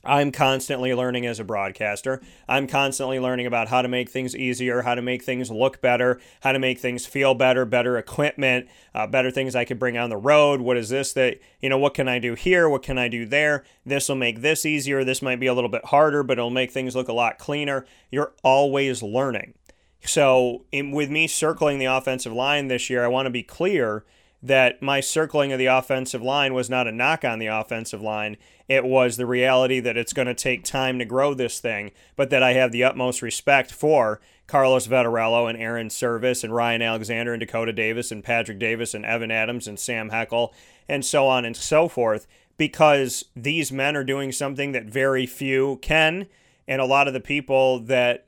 I'm 0.04 0.32
constantly 0.32 0.94
learning 0.94 1.26
as 1.26 1.40
a 1.40 1.44
broadcaster. 1.44 2.22
I'm 2.48 2.68
constantly 2.68 3.20
learning 3.20 3.46
about 3.46 3.68
how 3.68 3.82
to 3.82 3.88
make 3.88 4.10
things 4.10 4.36
easier, 4.36 4.84
how 4.84 4.96
to 4.96 5.02
make 5.02 5.24
things 5.24 5.50
look 5.50 5.82
better, 5.82 6.20
how 6.42 6.52
to 6.52 6.60
make 6.60 6.80
things 6.80 7.06
feel 7.06 7.34
better, 7.34 7.66
better 7.66 7.98
equipment, 7.98 8.68
uh, 8.94 9.08
better 9.08 9.32
things 9.32 9.56
I 9.56 9.66
could 9.66 9.80
bring 9.80 9.98
on 9.98 10.10
the 10.10 10.18
road. 10.18 10.62
What 10.62 10.78
is 10.78 10.90
this 10.90 11.14
that, 11.14 11.40
you 11.60 11.70
know, 11.70 11.78
what 11.78 11.94
can 11.94 12.08
I 12.08 12.20
do 12.20 12.36
here? 12.36 12.70
What 12.70 12.84
can 12.84 12.98
I 12.98 13.08
do 13.08 13.26
there? 13.26 13.66
This 13.86 14.08
will 14.08 14.16
make 14.16 14.42
this 14.42 14.66
easier. 14.66 15.04
This 15.04 15.22
might 15.22 15.40
be 15.40 15.48
a 15.48 15.54
little 15.54 15.70
bit 15.70 15.86
harder, 15.86 16.24
but 16.24 16.38
it'll 16.38 16.50
make 16.52 16.72
things 16.72 16.96
look 16.96 17.08
a 17.08 17.14
lot 17.14 17.40
cleaner. 17.40 17.86
You're 18.12 18.34
always 18.44 19.02
learning. 19.02 19.56
So, 20.04 20.66
in, 20.72 20.92
with 20.92 21.10
me 21.10 21.28
circling 21.28 21.80
the 21.80 21.86
offensive 21.86 22.32
line 22.32 22.68
this 22.68 22.90
year, 22.90 23.04
I 23.04 23.08
want 23.08 23.26
to 23.26 23.32
be 23.32 23.44
clear 23.44 24.06
that 24.42 24.82
my 24.82 25.00
circling 25.00 25.52
of 25.52 25.60
the 25.60 25.66
offensive 25.66 26.22
line 26.22 26.54
was 26.54 26.70
not 26.70 26.88
a 26.88 26.92
knock 26.92 27.26
on 27.26 27.40
the 27.40 27.48
offensive 27.48 28.02
line. 28.02 28.38
It 28.68 28.86
was 28.86 29.18
the 29.18 29.26
reality 29.26 29.80
that 29.80 29.98
it's 29.98 30.14
going 30.14 30.28
to 30.28 30.36
take 30.36 30.64
time 30.64 31.00
to 31.00 31.06
grow 31.06 31.34
this 31.34 31.60
thing, 31.60 31.92
but 32.16 32.30
that 32.30 32.44
I 32.44 32.54
have 32.54 32.72
the 32.72 32.84
utmost 32.84 33.22
respect 33.22 33.72
for 33.72 34.22
Carlos 34.46 34.88
Vettorello 34.88 35.50
and 35.50 35.58
Airon 35.58 35.90
Servais 35.90 36.44
and 36.44 36.54
Ryan 36.54 36.82
Alexander 36.82 37.34
and 37.34 37.40
Dakota 37.40 37.74
Davis 37.74 38.12
and 38.12 38.24
Patrick 38.24 38.60
Davis 38.60 38.94
and 38.94 39.06
Evan 39.06 39.32
Adams 39.32 39.68
and 39.68 39.80
Sam 39.80 40.12
Heckel 40.12 40.54
and 40.88 41.04
so 41.04 41.28
on 41.28 41.44
and 41.44 41.56
so 41.56 41.88
forth 41.88 42.28
because 42.58 43.26
these 43.36 43.72
men 43.72 43.96
are 43.96 44.04
doing 44.04 44.32
something 44.32 44.72
that 44.72 44.86
very 44.86 45.26
few 45.26 45.78
can 45.82 46.28
and 46.68 46.82
a 46.82 46.86
lot 46.86 47.08
of 47.08 47.14
the 47.14 47.20
people 47.20 47.80
that 47.80 48.28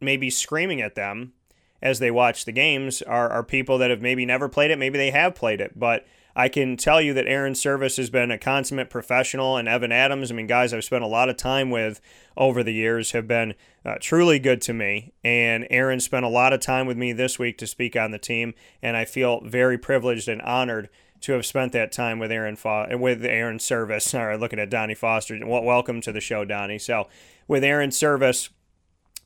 may 0.00 0.16
be 0.16 0.30
screaming 0.30 0.80
at 0.80 0.94
them 0.94 1.32
as 1.80 1.98
they 1.98 2.10
watch 2.10 2.44
the 2.44 2.52
games 2.52 3.02
are, 3.02 3.28
are 3.28 3.42
people 3.42 3.78
that 3.78 3.90
have 3.90 4.00
maybe 4.00 4.26
never 4.26 4.48
played 4.48 4.70
it, 4.70 4.78
maybe 4.78 4.98
they 4.98 5.10
have 5.10 5.34
played 5.34 5.60
it, 5.60 5.78
but 5.78 6.06
I 6.38 6.48
can 6.48 6.76
tell 6.76 7.00
you 7.00 7.14
that 7.14 7.26
Airon 7.26 7.54
Servais 7.54 7.96
has 7.96 8.10
been 8.10 8.30
a 8.30 8.38
consummate 8.38 8.90
professional, 8.90 9.56
and 9.56 9.66
Evan 9.66 9.90
Adams, 9.90 10.30
I 10.30 10.36
mean, 10.36 10.46
guys 10.46 10.72
I've 10.72 10.84
spent 10.84 11.02
a 11.02 11.08
lot 11.08 11.28
of 11.28 11.36
time 11.36 11.68
with 11.68 12.00
over 12.36 12.62
the 12.62 12.72
years, 12.72 13.10
have 13.10 13.26
been 13.26 13.54
uh, 13.84 13.96
truly 14.00 14.38
good 14.38 14.62
to 14.62 14.72
me. 14.72 15.12
And 15.24 15.66
Aaron 15.68 15.98
spent 15.98 16.24
a 16.24 16.28
lot 16.28 16.52
of 16.52 16.60
time 16.60 16.86
with 16.86 16.96
me 16.96 17.12
this 17.12 17.40
week 17.40 17.58
to 17.58 17.66
speak 17.66 17.96
on 17.96 18.12
the 18.12 18.20
team, 18.20 18.54
and 18.80 18.96
I 18.96 19.04
feel 19.04 19.40
very 19.40 19.76
privileged 19.78 20.28
and 20.28 20.40
honored 20.42 20.88
to 21.22 21.32
have 21.32 21.44
spent 21.44 21.72
that 21.72 21.90
time 21.90 22.20
with 22.20 22.30
Aaron 22.30 22.54
Fo- 22.54 22.96
with 22.96 23.24
Airon 23.24 23.58
Servais. 23.58 24.02
Sorry, 24.02 24.38
looking 24.38 24.60
at 24.60 24.70
Donnie 24.70 24.94
Foster. 24.94 25.36
welcome 25.44 26.00
to 26.02 26.12
the 26.12 26.20
show, 26.20 26.44
Donnie. 26.44 26.78
So 26.78 27.08
with 27.48 27.64
Airon 27.64 27.90
Servais 27.90 28.50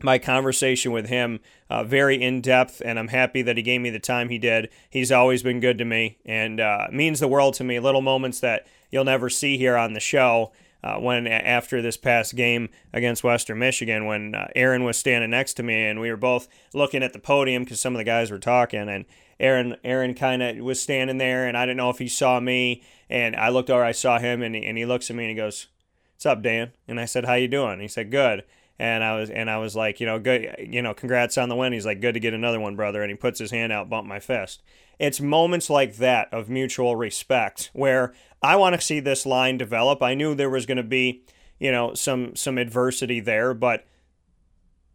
my 0.02 0.18
conversation 0.18 0.92
with 0.92 1.08
him 1.08 1.40
uh, 1.70 1.84
very 1.84 2.22
in 2.22 2.40
depth, 2.40 2.82
and 2.84 2.98
I'm 2.98 3.08
happy 3.08 3.42
that 3.42 3.56
he 3.56 3.62
gave 3.62 3.80
me 3.80 3.90
the 3.90 3.98
time 3.98 4.28
he 4.28 4.38
did. 4.38 4.68
He's 4.90 5.12
always 5.12 5.42
been 5.42 5.60
good 5.60 5.78
to 5.78 5.84
me 5.84 6.18
and 6.24 6.60
uh, 6.60 6.88
means 6.92 7.20
the 7.20 7.28
world 7.28 7.54
to 7.54 7.64
me. 7.64 7.80
Little 7.80 8.02
moments 8.02 8.40
that 8.40 8.66
you'll 8.90 9.04
never 9.04 9.30
see 9.30 9.56
here 9.56 9.76
on 9.76 9.94
the 9.94 10.00
show. 10.00 10.52
Uh, 10.84 10.96
when 10.96 11.28
after 11.28 11.80
this 11.80 11.96
past 11.96 12.34
game 12.34 12.68
against 12.92 13.22
Western 13.22 13.60
Michigan, 13.60 14.04
when 14.04 14.34
uh, 14.34 14.48
Aaron 14.56 14.82
was 14.82 14.96
standing 14.96 15.30
next 15.30 15.54
to 15.54 15.62
me 15.62 15.86
and 15.86 16.00
we 16.00 16.10
were 16.10 16.16
both 16.16 16.48
looking 16.74 17.04
at 17.04 17.12
the 17.12 17.20
podium 17.20 17.62
because 17.62 17.80
some 17.80 17.94
of 17.94 17.98
the 17.98 18.04
guys 18.04 18.32
were 18.32 18.38
talking, 18.40 18.88
and 18.88 19.04
Aaron 19.38 19.76
Aaron 19.84 20.14
kind 20.14 20.42
of 20.42 20.56
was 20.58 20.80
standing 20.80 21.18
there, 21.18 21.46
and 21.46 21.56
I 21.56 21.66
didn't 21.66 21.76
know 21.76 21.90
if 21.90 21.98
he 21.98 22.08
saw 22.08 22.40
me, 22.40 22.82
and 23.08 23.36
I 23.36 23.48
looked 23.50 23.70
over, 23.70 23.84
I 23.84 23.92
saw 23.92 24.18
him, 24.18 24.42
and, 24.42 24.54
he, 24.54 24.64
and 24.64 24.76
he 24.76 24.84
looks 24.84 25.08
at 25.08 25.16
me 25.16 25.24
and 25.24 25.30
he 25.30 25.36
goes, 25.36 25.68
"What's 26.14 26.26
up, 26.26 26.42
Dan?" 26.42 26.72
And 26.88 26.98
I 26.98 27.04
said, 27.04 27.26
"How 27.26 27.34
you 27.34 27.48
doing?" 27.48 27.78
he 27.78 27.88
said, 27.88 28.10
"Good." 28.10 28.44
And 28.82 29.04
I 29.04 29.14
was 29.14 29.30
and 29.30 29.48
I 29.48 29.58
was 29.58 29.76
like, 29.76 30.00
you 30.00 30.06
know, 30.06 30.18
good, 30.18 30.56
you 30.58 30.82
know, 30.82 30.92
congrats 30.92 31.38
on 31.38 31.48
the 31.48 31.54
win. 31.54 31.72
He's 31.72 31.86
like, 31.86 32.00
good 32.00 32.14
to 32.14 32.20
get 32.20 32.34
another 32.34 32.58
one, 32.58 32.74
brother. 32.74 33.00
And 33.00 33.10
he 33.10 33.16
puts 33.16 33.38
his 33.38 33.52
hand 33.52 33.72
out, 33.72 33.88
bump 33.88 34.08
my 34.08 34.18
fist. 34.18 34.60
It's 34.98 35.20
moments 35.20 35.70
like 35.70 35.96
that 35.96 36.34
of 36.34 36.48
mutual 36.48 36.96
respect 36.96 37.70
where 37.72 38.12
I 38.42 38.56
want 38.56 38.74
to 38.74 38.80
see 38.80 38.98
this 38.98 39.24
line 39.24 39.56
develop. 39.56 40.02
I 40.02 40.14
knew 40.14 40.34
there 40.34 40.50
was 40.50 40.66
going 40.66 40.78
to 40.78 40.82
be, 40.82 41.22
you 41.60 41.70
know, 41.70 41.94
some 41.94 42.34
some 42.34 42.58
adversity 42.58 43.20
there, 43.20 43.54
but 43.54 43.86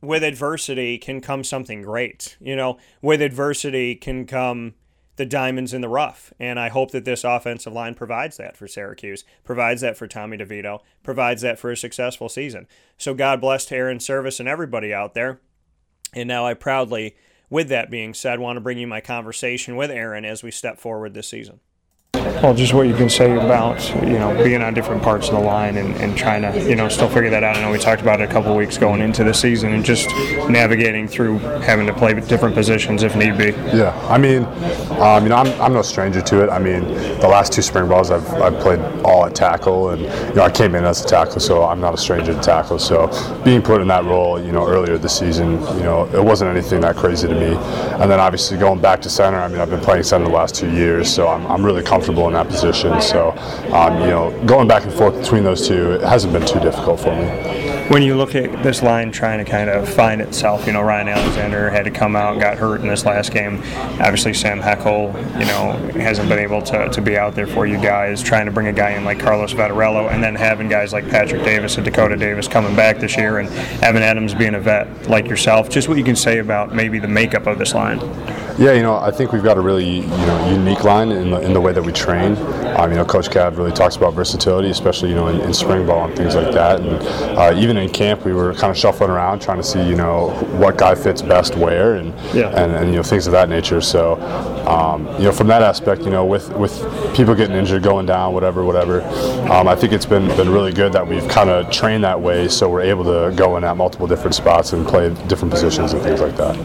with 0.02 0.22
adversity 0.22 0.98
can 0.98 1.22
come 1.22 1.46
something 1.46 1.82
great. 1.82 2.36
You 2.42 2.58
know, 2.58 2.80
with 3.02 3.22
adversity 3.22 3.96
can 3.96 4.26
come 4.26 4.74
the 5.18 5.26
diamonds 5.26 5.74
in 5.74 5.82
the 5.82 5.90
rough. 5.90 6.34
And 6.40 6.60
I 6.60 6.70
hope 6.70 6.92
that 6.92 7.06
this 7.06 7.24
offensive 7.24 7.74
line 7.74 7.94
provides 7.96 8.38
that 8.38 8.56
for 8.56 8.68
Syracuse, 8.68 9.26
provides 9.44 9.82
that 9.82 9.98
for 9.98 10.08
Tommy 10.08 10.38
DeVito, 10.38 10.82
provides 11.04 11.42
that 11.42 11.60
for 11.60 11.72
a 11.72 11.78
successful 11.78 12.30
season. 12.30 12.68
So 12.98 13.14
God 13.14 13.42
bless 13.42 13.66
to 13.66 13.76
Airon 13.76 13.98
Servais 13.98 14.40
and 14.40 14.48
everybody 14.48 14.94
out 14.94 15.14
there. 15.14 15.42
And 16.14 16.28
now 16.28 16.46
I 16.46 16.54
proudly, 16.54 17.16
with 17.50 17.68
that 17.70 17.92
being 17.92 18.14
said, 18.14 18.40
want 18.40 18.58
to 18.58 18.62
bring 18.62 18.78
you 18.78 18.88
my 18.88 19.02
conversation 19.02 19.76
with 19.76 19.92
Aaron 19.92 20.24
as 20.24 20.42
we 20.42 20.52
step 20.52 20.80
forward 20.80 21.14
this 21.14 21.28
season. 21.28 21.60
Well, 22.44 22.54
just 22.54 22.76
what 22.76 22.86
you 22.86 22.94
can 22.94 23.10
say 23.10 23.36
about 23.36 23.84
you 24.04 24.20
know 24.20 24.32
being 24.44 24.62
on 24.62 24.76
different 24.76 25.02
parts 25.02 25.28
of 25.28 25.34
the 25.34 25.40
line 25.40 25.76
and, 25.78 25.96
and 25.96 26.16
trying 26.16 26.44
to 26.44 26.70
you 26.70 26.76
know 26.76 26.88
still 26.88 27.10
figure 27.10 27.32
that 27.32 27.44
out. 27.44 27.58
I 27.58 27.62
know 27.62 27.72
we 27.72 27.80
talked 27.80 28.02
about 28.02 28.22
it 28.22 28.30
a 28.30 28.32
couple 28.32 28.56
weeks 28.56 28.78
going 28.78 29.02
into 29.02 29.24
the 29.24 29.34
season 29.34 29.74
and 29.74 29.84
just 29.84 30.08
navigating 30.48 31.08
through 31.08 31.40
having 31.40 31.88
to 31.88 31.94
play 31.94 32.14
different 32.14 32.54
positions 32.54 33.02
if 33.02 33.16
need 33.16 33.40
be. 33.40 33.46
Yeah, 33.76 33.92
I 34.08 34.20
mean, 34.20 34.44
um, 35.02 35.24
you 35.24 35.30
know, 35.30 35.38
I'm, 35.38 35.62
I'm 35.62 35.74
no 35.74 35.82
stranger 35.82 36.22
to 36.22 36.44
it. 36.44 36.50
I 36.50 36.60
mean, 36.60 36.84
the 37.20 37.28
last 37.28 37.54
two 37.54 37.64
spring 37.64 37.90
balls 37.90 38.12
I've, 38.12 38.32
I've 38.36 38.60
played 38.62 38.80
all 39.04 39.26
at 39.26 39.34
tackle, 39.34 39.90
and 39.90 40.02
you 40.02 40.36
know 40.36 40.44
I 40.44 40.52
came 40.52 40.76
in 40.76 40.86
as 40.86 41.04
a 41.04 41.08
tackle, 41.08 41.40
so 41.40 41.64
I'm 41.64 41.82
not 41.82 41.96
a 41.96 41.98
stranger 41.98 42.36
to 42.36 42.40
tackle. 42.40 42.78
So 42.78 43.08
being 43.44 43.64
put 43.64 43.82
in 43.82 43.88
that 43.88 44.06
role, 44.06 44.40
you 44.40 44.52
know, 44.52 44.68
earlier 44.68 45.00
this 45.00 45.18
season, 45.18 45.54
you 45.76 45.84
know, 45.84 46.06
it 46.14 46.24
wasn't 46.24 46.52
anything 46.52 46.82
that 46.82 46.96
crazy 46.96 47.28
to 47.28 47.34
me. 47.34 47.56
And 48.00 48.12
then 48.12 48.20
obviously 48.20 48.60
going 48.60 48.80
back 48.80 49.02
to 49.02 49.10
center, 49.10 49.40
I 49.40 49.48
mean, 49.48 49.60
I've 49.60 49.72
been 49.72 49.82
playing 49.82 50.04
center 50.04 50.26
the 50.26 50.32
last 50.32 50.54
two 50.54 50.72
years, 50.72 51.12
so 51.12 51.28
I'm, 51.28 51.46
I'm 51.48 51.66
really 51.66 51.82
comfortable 51.82 51.97
in 52.06 52.34
that 52.34 52.48
position. 52.48 53.02
So, 53.02 53.32
um, 53.74 54.00
you 54.02 54.08
know, 54.08 54.44
going 54.46 54.68
back 54.68 54.84
and 54.84 54.94
forth 54.94 55.20
between 55.20 55.44
those 55.44 55.68
two, 55.68 55.94
it 55.94 56.02
hasn't 56.02 56.34
been 56.34 56.46
too 56.46 56.60
difficult 56.60 57.00
for 57.00 57.16
me 57.16 57.68
when 57.90 58.04
you 58.04 58.16
look 58.16 58.36
at 58.36 58.64
this 58.64 58.84
line 58.84 59.12
trying 59.12 59.44
to 59.44 59.50
kind 59.50 59.70
of 59.70 59.88
find 59.88 60.20
itself, 60.20 60.68
you 60.68 60.74
know, 60.74 60.82
Ryan 60.82 61.08
Alexander 61.08 61.70
had 61.70 61.86
to 61.86 61.92
come 61.92 62.16
out, 62.16 62.40
got 62.40 62.58
hurt 62.58 62.82
in 62.82 62.88
this 62.88 63.06
last 63.06 63.32
game. 63.32 63.62
Obviously, 64.02 64.34
Sam 64.34 64.60
Heckel, 64.60 65.14
you 65.40 65.46
know, 65.46 65.72
hasn't 66.02 66.28
been 66.28 66.40
able 66.40 66.62
to, 66.64 66.90
to 66.90 67.02
be 67.02 67.18
out 67.18 67.34
there 67.34 67.48
for 67.48 67.66
you 67.66 67.78
guys. 67.78 68.22
Trying 68.22 68.46
to 68.46 68.52
bring 68.52 68.68
a 68.68 68.74
guy 68.74 68.92
in 68.92 69.06
like 69.06 69.20
Carlos 69.20 69.54
Vettorello, 69.54 70.12
and 70.12 70.22
then 70.22 70.36
having 70.36 70.68
guys 70.68 70.92
like 70.92 71.10
Patrick 71.10 71.44
Davis 71.44 71.78
and 71.78 71.86
Dakota 71.86 72.18
Davis 72.18 72.48
coming 72.48 72.76
back 72.76 73.00
this 73.00 73.16
year, 73.16 73.40
and 73.40 73.50
Evan 73.82 74.04
Adams 74.04 74.34
being 74.34 74.56
a 74.56 74.60
vet 74.60 75.10
like 75.10 75.28
yourself. 75.28 75.70
Just 75.70 75.88
what 75.88 75.98
you 75.98 76.04
can 76.04 76.16
say 76.16 76.40
about 76.40 76.76
maybe 76.76 77.00
the 77.00 77.08
makeup 77.08 77.48
of 77.48 77.58
this 77.58 77.74
line. 77.74 78.00
Yeah, 78.60 78.74
you 78.74 78.82
know, 78.82 78.98
I 78.98 79.12
think 79.12 79.32
we've 79.32 79.44
got 79.44 79.58
a 79.58 79.62
really 79.62 80.00
you 80.02 80.08
know 80.08 80.50
unique 80.52 80.84
line 80.84 81.12
in 81.12 81.30
the, 81.30 81.40
in 81.40 81.54
the 81.54 81.62
way 81.62 81.72
that 81.72 81.82
we 81.88 81.94
train. 81.94 82.36
Um, 82.78 82.92
you 82.92 82.98
know, 82.98 83.06
Coach 83.06 83.30
Cav 83.30 83.58
really 83.58 83.72
talks 83.72 83.96
about 83.96 84.14
versatility, 84.14 84.70
especially 84.70 85.10
you 85.10 85.16
know 85.16 85.28
in, 85.28 85.40
in 85.42 85.54
spring 85.54 85.88
ball 85.88 86.06
and 86.06 86.16
things 86.16 86.36
like 86.36 86.54
that. 86.54 86.82
And 86.82 87.38
uh, 87.38 87.60
even 87.60 87.78
in 87.78 87.90
camp, 87.90 88.26
we 88.26 88.34
were 88.34 88.54
kind 88.54 88.70
of 88.70 88.78
shuffling 88.78 89.10
around 89.10 89.42
trying 89.42 89.58
to 89.58 89.64
see 89.64 89.82
you 89.88 89.96
know 89.96 90.30
what 90.60 90.78
guy 90.78 90.94
fits 90.94 91.22
best 91.22 91.56
where 91.56 91.96
and 91.96 92.14
yeah. 92.36 92.50
and, 92.50 92.74
and 92.74 92.90
you 92.92 92.98
know 92.98 93.04
things 93.04 93.26
of 93.26 93.32
that 93.32 93.50
nature. 93.50 93.82
So 93.82 94.18
um, 94.68 95.08
you 95.18 95.24
know, 95.24 95.32
from 95.32 95.48
that 95.48 95.62
aspect, 95.62 96.02
you 96.02 96.10
know, 96.10 96.26
with 96.26 96.50
with 96.58 96.76
people 97.16 97.34
getting 97.34 97.56
injured, 97.56 97.84
going 97.84 98.06
down, 98.06 98.34
whatever, 98.34 98.66
whatever, 98.66 99.02
um, 99.50 99.66
I 99.66 99.76
think 99.76 99.94
it's 99.94 100.06
been 100.06 100.28
been 100.36 100.52
really 100.52 100.74
good 100.74 100.92
that 100.92 101.08
we've 101.08 101.28
kind 101.30 101.50
of 101.50 101.72
trained 101.72 102.04
that 102.04 102.20
way, 102.20 102.50
so 102.50 102.70
we're 102.70 102.82
able 102.82 103.06
to 103.06 103.34
go 103.36 103.56
in 103.56 103.64
at 103.64 103.78
multiple 103.78 104.08
different 104.08 104.36
spots 104.36 104.74
and 104.74 104.86
play 104.86 105.10
different 105.28 105.54
positions 105.54 105.94
and 105.94 106.04
things 106.04 106.20
like 106.20 106.36
that. 106.36 106.58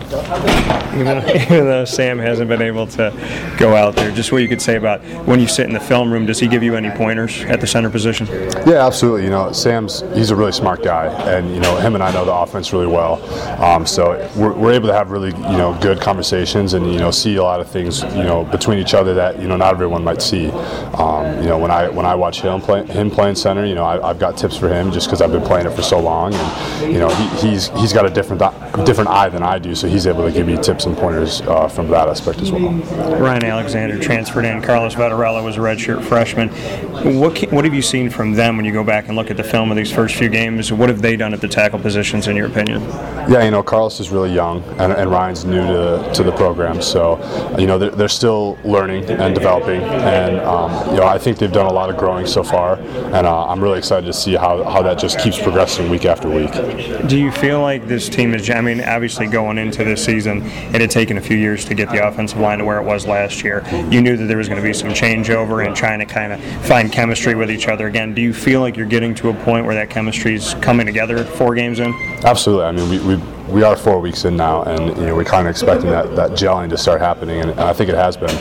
Even, 0.95 1.19
even 1.43 1.67
though 1.67 1.85
Sam 1.85 2.19
hasn't 2.19 2.49
been 2.49 2.61
able 2.61 2.89
to 2.89 3.55
go 3.57 3.77
out 3.77 3.95
there, 3.95 4.11
just 4.11 4.33
what 4.33 4.43
you 4.43 4.49
could 4.49 4.63
say 4.63 4.75
about 4.75 5.01
when 5.27 5.41
you 5.41 5.47
sit 5.47 5.67
in 5.67 5.73
the 5.73 5.81
film 5.81 6.13
room, 6.13 6.27
does 6.27 6.41
he 6.41 6.49
give 6.49 6.63
you 6.63 6.75
any 6.77 6.91
pointers 6.91 7.43
at 7.45 7.61
the 7.61 7.67
center 7.67 7.91
position? 7.91 8.27
Yeah, 8.67 8.87
absolutely. 8.87 9.25
You 9.25 9.31
know, 9.31 9.53
Sam's 9.53 10.01
he's 10.15 10.31
a 10.31 10.37
really 10.37 10.53
smart 10.53 10.83
guy, 10.83 11.07
and 11.31 11.55
you 11.55 11.61
know 11.61 11.77
him 11.77 11.95
and 11.95 12.03
I 12.03 12.13
know 12.13 12.25
the 12.25 12.35
offense 12.35 12.73
really 12.73 12.87
well. 12.87 13.23
Um, 13.63 13.87
so 13.87 14.31
we're, 14.37 14.53
we're 14.53 14.73
able 14.73 14.89
to 14.89 14.95
have 14.95 15.11
really 15.11 15.31
you 15.31 15.59
know 15.59 15.79
good 15.81 16.01
conversations 16.01 16.75
and 16.75 16.93
you 16.93 16.99
know 16.99 17.11
see 17.11 17.37
a 17.37 17.43
lot 17.43 17.61
of 17.61 17.69
things 17.69 18.03
you 18.03 18.25
know 18.25 18.45
between 18.45 18.79
each 18.79 18.95
other 18.95 19.15
that 19.15 19.41
you 19.41 19.49
know 19.49 19.57
not 19.57 19.73
everyone 19.73 20.03
might 20.05 20.23
see. 20.23 20.51
Um, 20.95 21.41
you 21.41 21.49
know 21.49 21.59
when 21.59 21.71
I 21.71 21.89
when 21.89 22.07
I 22.07 22.15
watch 22.15 22.41
him 22.41 22.61
play 22.61 22.85
him 22.87 23.11
playing 23.11 23.37
center, 23.37 23.65
you 23.65 23.75
know 23.75 23.85
I, 23.85 24.09
have 24.09 24.19
got 24.19 24.37
tips 24.37 24.57
for 24.57 24.69
him 24.69 24.93
just 24.93 25.07
because 25.07 25.21
I've 25.23 25.33
been 25.33 25.43
playing 25.43 25.67
it 25.67 25.73
for 25.73 25.83
so 25.83 26.01
long, 26.01 26.35
and 26.35 26.93
you 26.93 26.99
know 26.99 27.09
he, 27.09 27.49
he's 27.49 27.69
he's 27.81 27.93
got 27.93 28.07
a 28.07 28.11
different 28.11 28.43
different 28.85 29.11
eye 29.11 29.29
than 29.29 29.43
I 29.43 29.59
do, 29.59 29.75
so 29.75 29.89
he's 29.89 30.07
able 30.07 30.25
to 30.27 30.33
give 30.33 30.47
me 30.47 30.57
tips 30.57 30.87
and 30.87 30.97
pointers 30.97 31.41
uh, 31.43 31.69
from 31.69 31.89
that 31.89 32.09
aspect 32.09 32.41
as 32.41 32.51
well. 32.51 32.73
Ryan 33.19 33.45
Alexander 33.45 33.99
transferred 33.99 34.45
in. 34.45 34.63
Carlos 34.63 34.95
Vettorello 35.03 35.43
was 35.45 35.57
a 35.57 35.61
redshirt 35.61 36.05
freshman. 36.05 36.49
What 37.19 37.35
can, 37.35 37.51
what 37.51 37.65
have 37.65 37.75
you 37.75 37.83
seen 37.83 38.09
from 38.09 38.33
them 38.33 38.57
when 38.57 38.65
you 38.65 38.73
go 38.73 38.85
back 38.85 39.09
and 39.09 39.17
look 39.17 39.31
at 39.31 39.37
the 39.37 39.43
film 39.45 39.71
of 39.71 39.77
these 39.77 39.91
first 39.91 40.15
few 40.15 40.29
games? 40.29 40.73
What 40.73 40.89
have 40.89 41.03
they 41.03 41.17
done 41.17 41.35
at 41.35 41.41
the 41.41 41.49
tackle 41.49 41.81
positions, 41.81 42.29
in 42.29 42.37
your 42.37 42.47
opinion? 42.47 42.83
Yeah, 43.29 43.45
you 43.45 43.51
know, 43.51 43.63
Carlos 43.63 43.99
is 43.99 44.11
really 44.11 44.33
young, 44.33 44.63
and, 44.79 44.93
and 44.93 45.11
Ryan's 45.11 45.45
new 45.45 45.67
to, 45.67 46.11
to 46.15 46.23
the 46.23 46.33
program, 46.33 46.81
so 46.81 47.19
you 47.59 47.67
know 47.67 47.79
they're, 47.79 47.91
they're 47.91 48.09
still 48.09 48.59
learning 48.65 49.05
and 49.11 49.35
developing, 49.35 49.83
and 49.83 50.39
um, 50.41 50.71
you 50.91 51.01
know 51.01 51.07
I 51.07 51.19
think 51.19 51.39
they've 51.39 51.53
done 51.53 51.67
a 51.67 51.73
lot 51.73 51.91
of 51.91 51.97
growing 51.97 52.27
so 52.27 52.43
far, 52.43 52.77
and 52.77 53.27
uh, 53.27 53.47
I'm 53.47 53.61
really 53.63 53.79
excited 53.79 54.07
to 54.07 54.13
see 54.13 54.35
how, 54.35 54.63
how 54.65 54.83
that 54.83 54.99
just 54.99 55.19
keeps 55.19 55.41
progressing 55.41 55.91
week 55.91 56.05
after 56.05 56.29
week. 56.29 56.53
Do 57.09 57.19
you 57.19 57.33
feel 57.33 57.61
like 57.61 57.89
this 57.89 58.09
team 58.09 58.35
is? 58.35 58.49
I 58.51 58.61
mean, 58.61 58.81
obviously 58.81 59.27
going 59.27 59.59
into 59.59 59.85
this 59.85 60.05
season, 60.05 60.43
it 60.75 60.81
had 60.81 60.91
taken 60.91 61.17
a 61.19 61.21
few 61.21 61.37
years 61.37 61.65
to 61.65 61.75
get 61.75 61.91
the 61.91 62.07
offensive 62.07 62.39
line 62.39 62.59
to 62.59 62.65
where 62.65 62.79
it 62.79 62.85
was 62.85 63.07
last 63.07 63.43
year. 63.43 63.65
You 63.91 64.01
knew 64.01 64.17
that 64.17 64.27
there 64.27 64.39
was 64.39 64.49
going 64.49 64.61
to 64.61 64.67
be 64.67 64.73
some 64.73 64.92
changeover 64.93 65.67
and 65.67 65.75
trying 65.75 65.99
to 65.99 66.07
kind 66.07 66.33
of 66.33 66.41
find 66.67 66.93
chemistry 66.93 67.35
with 67.35 67.51
each 67.51 67.69
other 67.69 67.87
again. 67.87 68.15
Do 68.15 68.23
you 68.23 68.33
feel 68.33 68.61
like 68.61 68.77
you're 68.77 68.87
getting 68.87 69.15
to 69.17 69.31
a 69.31 69.35
point 69.35 69.67
where 69.67 69.75
that 69.75 69.91
chemistry 69.91 70.35
is 70.35 70.55
coming 70.55 70.87
together 70.87 71.25
four 71.25 71.55
games 71.55 71.81
in? 71.81 71.93
Absolutely. 72.25 72.65
I 72.67 72.73
mean, 72.73 72.89
we, 72.89 72.99
we 73.17 73.23
we 73.53 73.63
are 73.63 73.77
four 73.77 74.01
weeks 74.01 74.25
in 74.25 74.37
now, 74.37 74.63
and 74.63 74.97
you 74.97 75.07
know 75.07 75.15
we're 75.15 75.25
kind 75.25 75.47
of 75.47 75.51
expecting 75.51 75.91
that, 75.91 76.17
that 76.17 76.31
gelling 76.33 76.71
to 76.71 76.79
start 76.79 77.01
happening, 77.01 77.41
and, 77.41 77.51
and 77.51 77.61
I 77.61 77.73
think 77.73 77.91
it 77.91 77.95
has 77.95 78.17
been. 78.17 78.37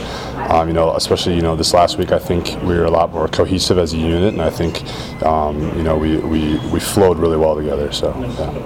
Um, 0.50 0.68
you 0.68 0.74
know, 0.74 0.96
especially 0.96 1.36
you 1.36 1.42
know 1.42 1.56
this 1.56 1.74
last 1.74 1.98
week, 1.98 2.12
I 2.12 2.20
think 2.20 2.62
we 2.64 2.76
were 2.76 2.86
a 2.86 2.92
lot 2.92 3.12
more 3.12 3.28
cohesive 3.28 3.78
as 3.78 3.94
a 3.94 3.98
unit, 3.98 4.34
and 4.34 4.42
I 4.42 4.50
think 4.50 4.84
um, 5.24 5.62
you 5.78 5.84
know 5.84 5.98
we, 5.98 6.18
we, 6.18 6.58
we 6.70 6.80
flowed 6.80 7.20
really 7.20 7.38
well 7.38 7.56
together. 7.56 7.92
So 7.92 8.14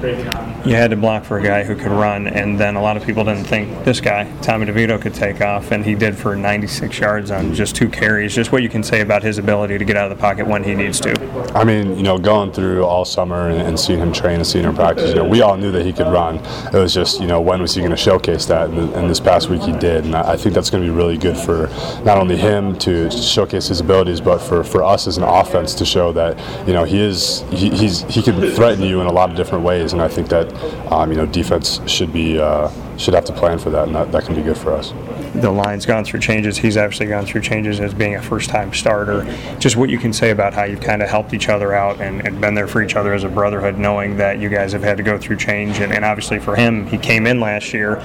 yeah. 0.02 0.66
you 0.66 0.76
had 0.76 0.92
to 0.92 0.96
block 0.96 1.26
for 1.26 1.38
a 1.38 1.44
guy 1.44 1.64
who 1.64 1.76
could 1.76 1.92
run, 1.92 2.28
and 2.28 2.60
then 2.60 2.76
a 2.76 2.82
lot 2.82 2.98
of 2.98 3.04
people 3.04 3.24
didn't 3.24 3.46
think 3.46 3.84
this 3.84 4.00
guy 4.00 4.32
Tommy 4.42 4.66
DeVito 4.66 5.02
could 5.02 5.14
take 5.14 5.42
off, 5.42 5.72
and 5.72 5.86
he 5.86 5.96
did 5.96 6.18
for 6.18 6.36
96 6.36 6.98
yards 6.98 7.32
on 7.32 7.54
just 7.54 7.76
two 7.76 7.90
carries. 7.90 8.34
Just 8.34 8.52
what 8.52 8.64
you 8.64 8.70
can 8.70 8.84
say 8.84 9.02
about 9.02 9.22
his 9.22 9.38
ability 9.38 9.78
to 9.78 9.86
get 9.86 9.98
out 9.98 10.12
of 10.12 10.18
the 10.18 10.22
pocket 10.22 10.48
when 10.48 10.64
he 10.64 10.76
needs 10.76 11.00
to. 11.02 11.14
I 11.54 11.64
mean, 11.64 11.98
you 11.98 12.04
know, 12.04 12.18
going 12.18 12.52
through 12.52 12.84
all 12.84 13.06
summer 13.06 13.50
and, 13.50 13.62
and 13.62 13.80
seeing 13.80 14.00
him 14.00 14.14
train 14.14 14.38
and 14.38 14.48
seeing 14.48 14.66
him 14.66 14.76
practice, 14.76 15.10
you 15.10 15.16
know, 15.16 15.28
we 15.28 15.42
all 15.42 15.58
knew 15.58 15.72
that 15.72 15.86
he 15.86 15.94
could 15.94 16.08
run. 16.08 16.35
It 16.38 16.74
was 16.74 16.94
just, 16.94 17.20
you 17.20 17.28
know, 17.28 17.42
when 17.42 17.62
was 17.62 17.74
he 17.74 17.82
going 17.82 17.92
to 17.92 17.98
showcase 17.98 18.46
that? 18.46 18.70
And, 18.70 18.94
and, 18.94 19.10
this 19.10 19.20
past 19.20 19.50
week 19.50 19.62
he 19.62 19.72
did, 19.74 20.06
and 20.06 20.16
I 20.16 20.36
think 20.36 20.56
that's 20.56 20.70
going 20.70 20.84
to 20.84 20.90
be 20.90 20.96
really 20.96 21.18
good 21.18 21.38
for 21.38 21.68
not 22.04 22.18
only 22.18 22.36
him 22.36 22.78
to 22.80 23.12
showcase 23.12 23.68
his 23.68 23.80
abilities, 23.80 24.20
but 24.20 24.40
for, 24.40 24.64
for 24.64 24.84
us 24.84 25.08
as 25.08 25.18
an 25.18 25.24
offense 25.24 25.76
to 25.76 25.86
show 25.86 26.12
that, 26.14 26.38
you 26.68 26.74
know, 26.74 26.84
he 26.84 27.00
is 27.00 27.44
he, 27.52 27.70
he's 27.70 28.02
he 28.04 28.22
can 28.22 28.40
threaten 28.52 28.84
you 28.84 29.02
in 29.02 29.08
a 29.08 29.12
lot 29.12 29.30
of 29.30 29.36
different 29.36 29.64
ways, 29.64 29.94
and 29.94 30.02
I 30.02 30.08
think 30.08 30.30
that, 30.30 30.52
um, 30.92 31.12
you 31.12 31.18
know, 31.18 31.26
defense 31.26 31.80
should 31.88 32.12
be 32.12 32.40
uh, 32.40 32.70
should 32.98 33.14
have 33.14 33.26
to 33.26 33.34
plan 33.34 33.60
for 33.60 33.70
that, 33.70 33.88
and 33.88 33.96
that, 33.96 34.12
that 34.12 34.26
can 34.26 34.36
be 34.36 34.42
good 34.42 34.58
for 34.58 34.74
us 34.74 34.94
the 35.42 35.52
line's 35.52 35.86
gone 35.86 36.06
through 36.06 36.20
changes. 36.20 36.58
He's 36.58 36.78
actually 36.78 37.08
gone 37.08 37.26
through 37.26 37.42
changes 37.42 37.80
as 37.80 37.94
being 37.94 38.16
a 38.16 38.22
first 38.22 38.50
time 38.50 38.74
starter. 38.74 39.24
Just 39.60 39.76
what 39.76 39.90
you 39.90 39.98
can 39.98 40.14
say 40.14 40.32
about 40.32 40.54
how 40.54 40.64
you've 40.64 40.82
kind 40.82 41.02
of 41.02 41.10
helped 41.10 41.34
each 41.34 41.50
other 41.50 41.74
out 41.74 42.00
and, 42.02 42.26
and, 42.26 42.40
been 42.42 42.54
there 42.54 42.68
for 42.68 42.84
each 42.84 42.96
other 42.96 43.14
as 43.14 43.24
a 43.24 43.30
brotherhood, 43.30 43.78
knowing 43.78 44.18
that 44.18 44.40
you 44.40 44.50
guys 44.50 44.72
have 44.74 44.84
had 44.84 44.98
to 44.98 45.04
go 45.04 45.18
through 45.18 45.38
change. 45.38 45.80
And, 45.80 45.92
and, 45.94 46.06
obviously 46.06 46.40
for 46.40 46.56
him, 46.56 46.86
he 46.86 46.98
came 46.98 47.26
in 47.26 47.40
last 47.40 47.74
year 47.74 47.96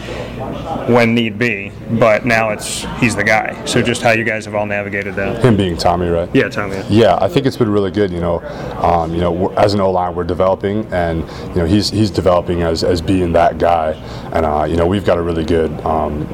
when 0.86 1.14
need 1.14 1.38
be, 1.38 1.72
but 1.98 2.24
now 2.24 2.50
it's 2.50 2.84
he's 2.98 3.14
the 3.14 3.24
guy. 3.24 3.62
So 3.64 3.82
just 3.82 4.02
how 4.02 4.12
you 4.12 4.24
guys 4.24 4.44
have 4.46 4.54
all 4.54 4.66
navigated 4.66 5.14
that. 5.16 5.44
Him 5.44 5.56
being 5.56 5.76
Tommy, 5.76 6.08
right? 6.08 6.30
Yeah, 6.34 6.48
Tommy. 6.48 6.82
Yeah, 6.88 7.18
I 7.20 7.28
think 7.28 7.46
it's 7.46 7.56
been 7.56 7.70
really 7.70 7.90
good. 7.90 8.10
You 8.10 8.20
know, 8.20 8.40
um, 8.82 9.14
you 9.14 9.20
know, 9.20 9.50
as 9.50 9.74
an 9.74 9.80
O 9.80 9.90
line, 9.90 10.14
we're 10.14 10.24
developing, 10.24 10.86
and 10.92 11.20
you 11.50 11.56
know, 11.56 11.66
he's 11.66 11.90
he's 11.90 12.10
developing 12.10 12.62
as, 12.62 12.82
as 12.84 13.02
being 13.02 13.32
that 13.32 13.58
guy, 13.58 13.92
and 14.32 14.46
uh, 14.46 14.64
you 14.64 14.76
know, 14.76 14.86
we've 14.86 15.04
got 15.04 15.18
a 15.18 15.22
really 15.22 15.44
good. 15.44 15.70
Um, 15.84 16.26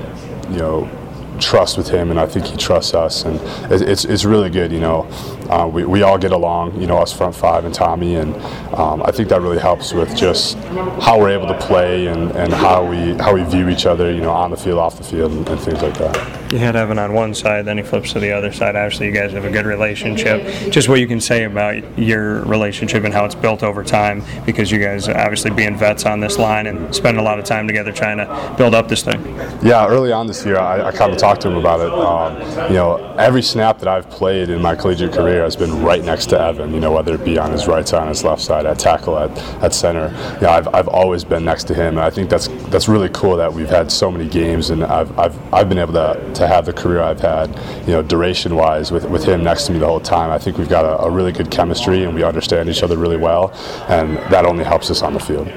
you 0.51 0.59
know, 0.59 0.91
trust 1.39 1.77
with 1.77 1.89
him, 1.89 2.11
and 2.11 2.19
I 2.19 2.27
think 2.27 2.47
he 2.47 2.57
trusts 2.57 2.95
us, 2.95 3.25
and 3.25 3.41
it's, 3.71 4.05
it's 4.05 4.25
really 4.25 4.51
good. 4.51 4.73
You 4.73 4.81
know, 4.81 5.07
uh, 5.49 5.69
we, 5.73 5.85
we 5.85 6.03
all 6.03 6.19
get 6.19 6.33
along. 6.33 6.81
You 6.81 6.87
know, 6.87 6.99
us 6.99 7.13
front 7.13 7.35
five 7.35 7.65
and 7.65 7.75
Tommy, 7.75 8.17
and 8.17 8.35
um, 8.75 9.03
I 9.03 9.11
think 9.13 9.29
that 9.29 9.41
really 9.41 9.59
helps 9.59 9.93
with 9.93 10.17
just 10.17 10.57
how 11.01 11.19
we're 11.19 11.31
able 11.31 11.49
to 11.49 11.59
play 11.59 12.07
and, 12.07 12.31
and 12.33 12.53
how 12.53 12.85
we 12.85 13.15
how 13.15 13.35
we 13.35 13.43
view 13.45 13.69
each 13.69 13.87
other. 13.87 14.13
You 14.13 14.21
know, 14.21 14.33
on 14.33 14.51
the 14.51 14.57
field, 14.57 14.79
off 14.79 14.97
the 14.97 15.05
field, 15.05 15.33
and, 15.33 15.49
and 15.49 15.61
things 15.61 15.83
like 15.83 15.97
that. 15.99 16.53
You 16.53 16.59
had 16.59 16.77
Evan 16.77 16.99
on 16.99 17.13
one 17.13 17.35
side, 17.35 17.65
then 17.65 17.77
he 17.77 17.83
flips 17.83 18.13
to 18.13 18.21
the 18.21 18.31
other 18.31 18.53
side. 18.53 18.77
Obviously, 18.77 19.07
you 19.07 19.13
guys 19.13 19.33
have 19.33 19.45
a 19.45 19.51
good 19.51 19.67
relationship. 19.67 20.71
Just 20.71 20.89
what 20.89 21.01
you 21.01 21.09
can 21.09 21.21
say 21.21 21.45
about 21.45 21.99
your 21.99 22.45
relationship 22.45 23.03
and 23.03 23.13
how 23.13 23.25
it's 23.25 23.35
built 23.35 23.65
over 23.65 23.83
time, 23.83 24.23
because 24.45 24.71
you 24.71 24.79
guys 24.79 25.09
obviously 25.09 25.51
being 25.51 25.77
vets 25.77 26.07
on 26.07 26.21
this 26.21 26.39
line 26.39 26.69
and 26.69 26.95
spend 26.95 27.19
a 27.19 27.23
lot 27.23 27.41
of 27.41 27.45
time 27.45 27.67
together 27.67 27.91
trying 27.91 28.19
to 28.19 28.55
build 28.57 28.75
up 28.75 28.87
this 28.87 29.03
thing. 29.03 29.21
Yeah, 29.61 29.89
early 29.89 30.13
on 30.13 30.29
this 30.29 30.47
year, 30.47 30.59
I, 30.59 30.89
I 30.89 30.93
kind 30.93 31.13
of 31.13 31.19
talked 31.19 31.41
to 31.43 31.49
him 31.49 31.57
about 31.57 31.81
it. 31.81 31.93
Um, 31.93 32.71
you 32.71 32.77
know, 32.77 33.15
every 33.19 33.43
snap 33.43 33.81
that 33.81 33.89
I've 33.89 34.09
played 34.09 34.49
in 34.49 34.63
my 34.63 34.77
collegiate 34.77 35.13
career 35.13 35.36
has 35.43 35.57
been 35.57 35.83
right 35.83 36.05
next 36.05 36.27
to 36.27 36.41
Evan. 36.41 36.73
You 36.73 36.81
know, 36.81 36.93
whether 36.93 37.15
it 37.15 37.25
be 37.25 37.39
on 37.39 37.53
his 37.53 37.67
right 37.67 37.87
side, 37.87 38.03
on 38.03 38.09
his 38.09 38.25
left 38.25 38.43
side, 38.43 38.67
at 38.67 38.79
tackle, 38.79 39.19
at, 39.19 39.31
at 39.63 39.75
center. 39.75 40.09
You 40.37 40.43
know, 40.43 40.51
I've, 40.51 40.69
I've 40.75 40.89
always 40.89 41.25
been 41.25 41.45
next 41.45 41.65
to 41.65 41.75
him, 41.75 41.99
and 41.99 42.01
I 42.01 42.11
think 42.11 42.31
that's 42.31 42.49
that's 42.71 42.89
really 42.89 43.09
cool 43.11 43.37
that 43.37 43.53
we've 43.53 43.69
had 43.69 43.91
so 43.91 44.11
many 44.11 44.29
games, 44.29 44.71
and 44.71 44.85
I've, 44.85 45.17
I've, 45.19 45.55
I've 45.55 45.69
been 45.69 45.79
able 45.79 45.95
to, 45.95 46.33
to 46.35 46.47
have 46.47 46.67
the 46.67 46.73
career 46.73 47.03
I've 47.03 47.21
had. 47.21 47.49
You 47.87 47.95
know, 47.95 48.03
duration 48.03 48.55
wise, 48.55 48.91
with 48.93 49.05
with 49.09 49.25
him 49.25 49.43
next 49.45 49.67
to 49.67 49.73
me 49.73 49.79
the 49.79 49.87
whole 49.87 50.01
time. 50.01 50.31
I 50.31 50.39
think 50.39 50.59
we've 50.59 50.69
got 50.69 50.85
a, 50.85 51.05
a 51.05 51.11
really 51.11 51.33
good 51.33 51.51
chemistry, 51.51 52.05
and 52.05 52.15
we 52.15 52.23
understand 52.23 52.69
each 52.69 52.83
other 52.83 52.97
really 52.97 53.17
well, 53.17 53.53
and 53.89 54.17
that 54.33 54.45
only 54.45 54.65
helps 54.65 54.91
us 54.91 55.03
on 55.03 55.15
the 55.15 55.21
field 55.21 55.51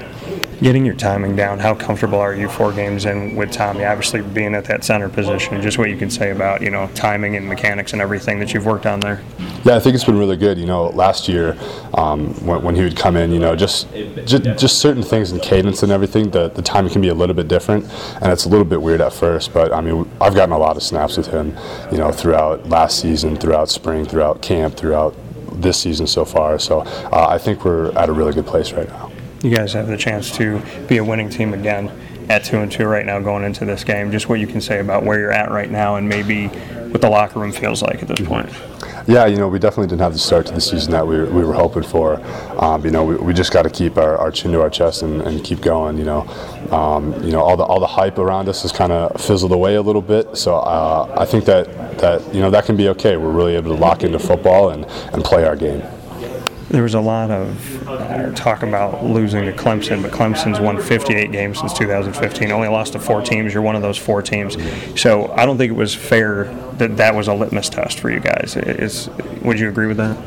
getting 0.61 0.85
your 0.85 0.95
timing 0.95 1.35
down, 1.35 1.59
how 1.59 1.73
comfortable 1.73 2.19
are 2.19 2.35
you 2.35 2.49
four 2.49 2.71
games 2.71 3.05
in 3.05 3.35
with 3.35 3.51
Tommy? 3.51 3.85
Obviously, 3.85 4.21
being 4.21 4.55
at 4.55 4.65
that 4.65 4.83
center 4.83 5.09
position, 5.09 5.61
just 5.61 5.77
what 5.77 5.89
you 5.89 5.97
can 5.97 6.09
say 6.09 6.31
about 6.31 6.61
you 6.61 6.69
know 6.69 6.87
timing 6.93 7.35
and 7.35 7.47
mechanics 7.47 7.93
and 7.93 8.01
everything 8.01 8.39
that 8.39 8.53
you've 8.53 8.65
worked 8.65 8.85
on 8.85 8.99
there. 8.99 9.21
Yeah, 9.63 9.75
I 9.75 9.79
think 9.79 9.95
it's 9.95 10.03
been 10.03 10.17
really 10.17 10.37
good. 10.37 10.57
You 10.57 10.65
know, 10.65 10.87
last 10.87 11.27
year 11.27 11.57
um, 11.93 12.33
when, 12.45 12.63
when, 12.63 12.75
he 12.75 12.81
would 12.81 12.95
come 12.95 13.15
in, 13.17 13.31
you 13.31 13.39
know, 13.39 13.55
just, 13.55 13.91
just 14.25 14.43
just 14.43 14.79
certain 14.79 15.03
things 15.03 15.31
in 15.31 15.39
cadence 15.39 15.83
and 15.83 15.91
everything, 15.91 16.29
the 16.31 16.49
the 16.49 16.61
timing 16.61 16.91
can 16.91 17.01
be 17.01 17.09
a 17.09 17.13
little 17.13 17.35
bit 17.35 17.47
different, 17.47 17.85
and 18.21 18.31
it's 18.31 18.45
a 18.45 18.49
little 18.49 18.65
bit 18.65 18.81
weird 18.81 19.01
at 19.01 19.13
first. 19.13 19.53
But 19.53 19.73
I 19.73 19.81
mean, 19.81 20.09
I've 20.21 20.35
gotten 20.35 20.53
a 20.53 20.57
lot 20.59 20.77
of 20.77 20.83
snaps 20.83 21.17
with 21.17 21.27
him, 21.27 21.55
you 21.91 21.97
know, 21.97 22.11
throughout 22.11 22.67
last 22.69 22.99
season, 22.99 23.35
throughout 23.37 23.69
spring, 23.69 24.05
throughout 24.05 24.41
camp, 24.41 24.75
throughout 24.75 25.15
this 25.61 25.79
season 25.79 26.07
so 26.07 26.23
far. 26.25 26.57
So 26.59 26.81
uh, 26.81 27.27
I 27.29 27.37
think 27.37 27.65
we're 27.65 27.91
at 27.97 28.09
a 28.09 28.13
really 28.13 28.33
good 28.33 28.45
place 28.45 28.71
right 28.71 28.87
now 28.87 29.08
you 29.41 29.55
guys 29.55 29.73
have 29.73 29.87
the 29.87 29.97
chance 29.97 30.35
to 30.37 30.61
be 30.87 30.97
a 30.97 31.03
winning 31.03 31.29
team 31.29 31.53
again 31.53 31.91
at 32.29 32.43
two 32.43 32.59
and 32.59 32.71
two 32.71 32.85
right 32.85 33.05
now 33.05 33.19
going 33.19 33.43
into 33.43 33.65
this 33.65 33.83
game. 33.83 34.11
Just 34.11 34.29
what 34.29 34.39
you 34.39 34.47
can 34.47 34.61
say 34.61 34.79
about 34.79 35.03
where 35.03 35.19
you're 35.19 35.31
at 35.31 35.49
right 35.49 35.69
now 35.69 35.95
and 35.95 36.07
maybe 36.07 36.47
what 36.47 37.01
the 37.01 37.09
locker 37.09 37.39
room 37.39 37.51
feels 37.51 37.81
like 37.81 38.01
at 38.01 38.07
this 38.07 38.25
point. 38.27 38.49
Yeah, 39.07 39.25
you 39.25 39.37
know, 39.37 39.47
we 39.47 39.57
definitely 39.57 39.87
didn't 39.87 40.01
have 40.01 40.13
the 40.13 40.19
start 40.19 40.45
to 40.47 40.53
the 40.53 40.61
season 40.61 40.91
that 40.91 41.07
we, 41.07 41.23
we 41.23 41.43
were 41.43 41.53
hoping 41.53 41.81
for. 41.81 42.21
Um, 42.63 42.85
you 42.85 42.91
know, 42.91 43.03
we, 43.03 43.15
we 43.15 43.33
just 43.33 43.51
got 43.51 43.63
to 43.63 43.69
keep 43.69 43.97
our, 43.97 44.15
our, 44.17 44.31
chin 44.31 44.51
to 44.51 44.61
our 44.61 44.69
chest 44.69 45.01
and, 45.01 45.21
and 45.23 45.43
keep 45.43 45.61
going. 45.61 45.97
You 45.97 46.03
know, 46.03 46.21
um, 46.71 47.13
you 47.23 47.31
know, 47.31 47.41
all 47.41 47.57
the 47.57 47.63
all 47.63 47.79
the 47.79 47.87
hype 47.87 48.19
around 48.19 48.49
us 48.49 48.61
has 48.61 48.71
kind 48.71 48.91
of 48.91 49.19
fizzled 49.19 49.51
away 49.51 49.75
a 49.75 49.81
little 49.81 50.01
bit. 50.01 50.37
So 50.37 50.57
uh, 50.57 51.15
I 51.17 51.25
think 51.25 51.45
that 51.45 51.97
that 51.99 52.35
you 52.35 52.41
know 52.41 52.51
that 52.51 52.65
can 52.65 52.75
be 52.75 52.89
okay. 52.89 53.17
We're 53.17 53.31
really 53.31 53.55
able 53.55 53.75
to 53.75 53.81
lock 53.81 54.03
into 54.03 54.19
football 54.19 54.69
and, 54.69 54.85
and 54.85 55.23
play 55.23 55.45
our 55.45 55.55
game 55.55 55.81
there 56.69 56.83
was 56.83 56.93
a 56.93 56.99
lot 56.99 57.31
of 57.31 57.87
uh, 57.87 58.31
talk 58.33 58.61
about 58.61 59.03
losing 59.03 59.45
to 59.45 59.53
Clemson, 59.53 60.01
but 60.03 60.11
Clemson's 60.11 60.59
won 60.59 60.79
58 60.79 61.31
games 61.31 61.59
since 61.59 61.73
2015. 61.73 62.51
Only 62.51 62.67
lost 62.67 62.93
to 62.93 62.99
four 62.99 63.21
teams. 63.21 63.53
You're 63.53 63.63
one 63.63 63.75
of 63.75 63.81
those 63.81 63.97
four 63.97 64.21
teams. 64.21 64.55
So 64.99 65.31
I 65.33 65.45
don't 65.45 65.57
think 65.57 65.71
it 65.71 65.75
was 65.75 65.95
fair 65.95 66.45
that 66.73 66.97
that 66.97 67.15
was 67.15 67.27
a 67.27 67.33
litmus 67.33 67.69
test 67.69 67.99
for 67.99 68.11
you 68.11 68.19
guys. 68.19 68.55
Is, 68.55 69.09
would 69.41 69.59
you 69.59 69.67
agree 69.67 69.87
with 69.87 69.97
that? 69.97 70.17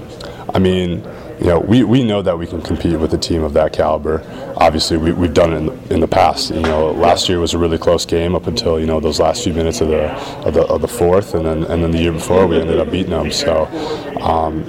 I 0.52 0.58
mean, 0.58 1.04
you 1.38 1.46
know, 1.46 1.60
we, 1.60 1.84
we 1.84 2.04
know 2.04 2.22
that 2.22 2.36
we 2.38 2.46
can 2.46 2.60
compete 2.60 2.98
with 2.98 3.14
a 3.14 3.18
team 3.18 3.42
of 3.42 3.52
that 3.52 3.72
caliber. 3.72 4.22
Obviously, 4.56 4.96
we, 4.96 5.12
we've 5.12 5.32
done 5.32 5.52
it 5.52 5.56
in 5.56 5.66
the, 5.66 5.94
in 5.94 6.00
the 6.00 6.08
past. 6.08 6.50
You 6.50 6.60
know, 6.60 6.90
last 6.90 7.28
year 7.28 7.38
was 7.38 7.54
a 7.54 7.58
really 7.58 7.78
close 7.78 8.04
game 8.04 8.34
up 8.34 8.46
until 8.46 8.78
you 8.78 8.86
know 8.86 9.00
those 9.00 9.18
last 9.18 9.44
few 9.44 9.52
minutes 9.52 9.80
of 9.80 9.88
the 9.88 10.10
of 10.46 10.54
the, 10.54 10.62
of 10.66 10.82
the 10.82 10.88
fourth, 10.88 11.34
and 11.34 11.46
then 11.46 11.64
and 11.64 11.82
then 11.82 11.90
the 11.90 11.98
year 11.98 12.12
before 12.12 12.46
we 12.46 12.60
ended 12.60 12.78
up 12.78 12.90
beating 12.90 13.10
them. 13.10 13.30
So. 13.30 13.66
Um, 14.20 14.64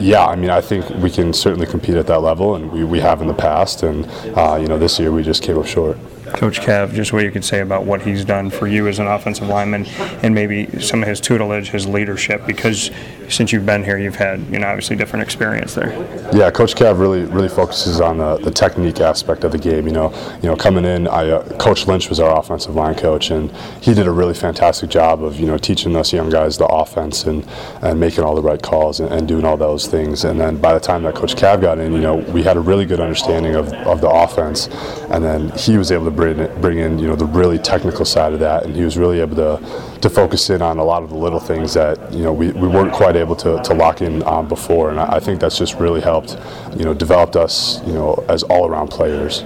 yeah, 0.00 0.24
I 0.26 0.36
mean, 0.36 0.50
I 0.50 0.60
think 0.60 0.88
we 0.90 1.10
can 1.10 1.32
certainly 1.32 1.66
compete 1.66 1.96
at 1.96 2.06
that 2.06 2.20
level, 2.20 2.54
and 2.54 2.70
we, 2.70 2.84
we 2.84 3.00
have 3.00 3.20
in 3.20 3.28
the 3.28 3.34
past. 3.34 3.82
And 3.82 4.06
uh, 4.36 4.58
you 4.60 4.68
know, 4.68 4.78
this 4.78 4.98
year 4.98 5.12
we 5.12 5.22
just 5.22 5.42
came 5.42 5.58
up 5.58 5.66
short. 5.66 5.98
Coach 6.34 6.60
Cav, 6.60 6.92
just 6.92 7.12
what 7.12 7.24
you 7.24 7.30
could 7.30 7.44
say 7.44 7.60
about 7.60 7.84
what 7.84 8.02
he's 8.02 8.24
done 8.24 8.50
for 8.50 8.66
you 8.66 8.88
as 8.88 8.98
an 8.98 9.06
offensive 9.06 9.48
lineman 9.48 9.86
and 10.22 10.34
maybe 10.34 10.66
some 10.80 11.02
of 11.02 11.08
his 11.08 11.20
tutelage, 11.20 11.70
his 11.70 11.86
leadership, 11.86 12.44
because 12.46 12.90
since 13.28 13.52
you've 13.52 13.64
been 13.64 13.82
here, 13.84 13.96
you've 13.96 14.16
had, 14.16 14.40
you 14.48 14.58
know, 14.58 14.66
obviously 14.66 14.96
different 14.96 15.22
experience 15.22 15.74
there. 15.74 15.92
Yeah, 16.34 16.50
Coach 16.50 16.74
Cav 16.74 16.98
really 16.98 17.22
really 17.22 17.48
focuses 17.48 18.00
on 18.00 18.18
the, 18.18 18.36
the 18.38 18.50
technique 18.50 19.00
aspect 19.00 19.44
of 19.44 19.52
the 19.52 19.58
game. 19.58 19.86
You 19.86 19.92
know, 19.92 20.38
you 20.42 20.48
know, 20.48 20.56
coming 20.56 20.84
in, 20.84 21.06
I, 21.06 21.30
uh, 21.30 21.56
Coach 21.58 21.86
Lynch 21.86 22.08
was 22.08 22.20
our 22.20 22.38
offensive 22.38 22.74
line 22.74 22.96
coach, 22.96 23.30
and 23.30 23.50
he 23.80 23.94
did 23.94 24.06
a 24.06 24.12
really 24.12 24.34
fantastic 24.34 24.90
job 24.90 25.22
of, 25.22 25.38
you 25.38 25.46
know, 25.46 25.56
teaching 25.56 25.94
us 25.96 26.12
young 26.12 26.30
guys 26.30 26.58
the 26.58 26.66
offense 26.66 27.24
and, 27.24 27.48
and 27.82 27.98
making 28.00 28.24
all 28.24 28.34
the 28.34 28.42
right 28.42 28.60
calls 28.60 29.00
and, 29.00 29.12
and 29.12 29.28
doing 29.28 29.44
all 29.44 29.56
those 29.56 29.86
things. 29.86 30.24
And 30.24 30.40
then 30.40 30.58
by 30.58 30.74
the 30.74 30.80
time 30.80 31.04
that 31.04 31.14
Coach 31.14 31.36
Cav 31.36 31.60
got 31.60 31.78
in, 31.78 31.92
you 31.92 32.00
know, 32.00 32.16
we 32.16 32.42
had 32.42 32.56
a 32.56 32.60
really 32.60 32.86
good 32.86 33.00
understanding 33.00 33.54
of, 33.54 33.72
of 33.72 34.00
the 34.00 34.10
offense, 34.10 34.68
and 35.10 35.24
then 35.24 35.50
he 35.50 35.78
was 35.78 35.92
able 35.92 36.04
to 36.04 36.10
bring 36.10 36.23
in, 36.28 36.60
bring 36.60 36.78
in, 36.78 36.98
you 36.98 37.06
know, 37.06 37.16
the 37.16 37.26
really 37.26 37.58
technical 37.58 38.04
side 38.04 38.32
of 38.32 38.40
that, 38.40 38.64
and 38.64 38.74
he 38.74 38.82
was 38.82 38.96
really 38.96 39.20
able 39.20 39.36
to, 39.36 40.00
to 40.00 40.10
focus 40.10 40.50
in 40.50 40.62
on 40.62 40.78
a 40.78 40.84
lot 40.84 41.02
of 41.02 41.10
the 41.10 41.16
little 41.16 41.40
things 41.40 41.74
that, 41.74 42.12
you 42.12 42.22
know, 42.22 42.32
we, 42.32 42.50
we 42.52 42.68
weren't 42.68 42.92
quite 42.92 43.16
able 43.16 43.36
to, 43.36 43.62
to 43.62 43.74
lock 43.74 44.02
in 44.02 44.22
on 44.22 44.48
before, 44.48 44.90
and 44.90 45.00
I, 45.00 45.16
I 45.16 45.20
think 45.20 45.40
that's 45.40 45.58
just 45.58 45.74
really 45.74 46.00
helped, 46.00 46.36
you 46.76 46.84
know, 46.84 46.94
developed 46.94 47.36
us, 47.36 47.80
you 47.86 47.92
know, 47.92 48.24
as 48.28 48.42
all-around 48.44 48.88
players. 48.88 49.44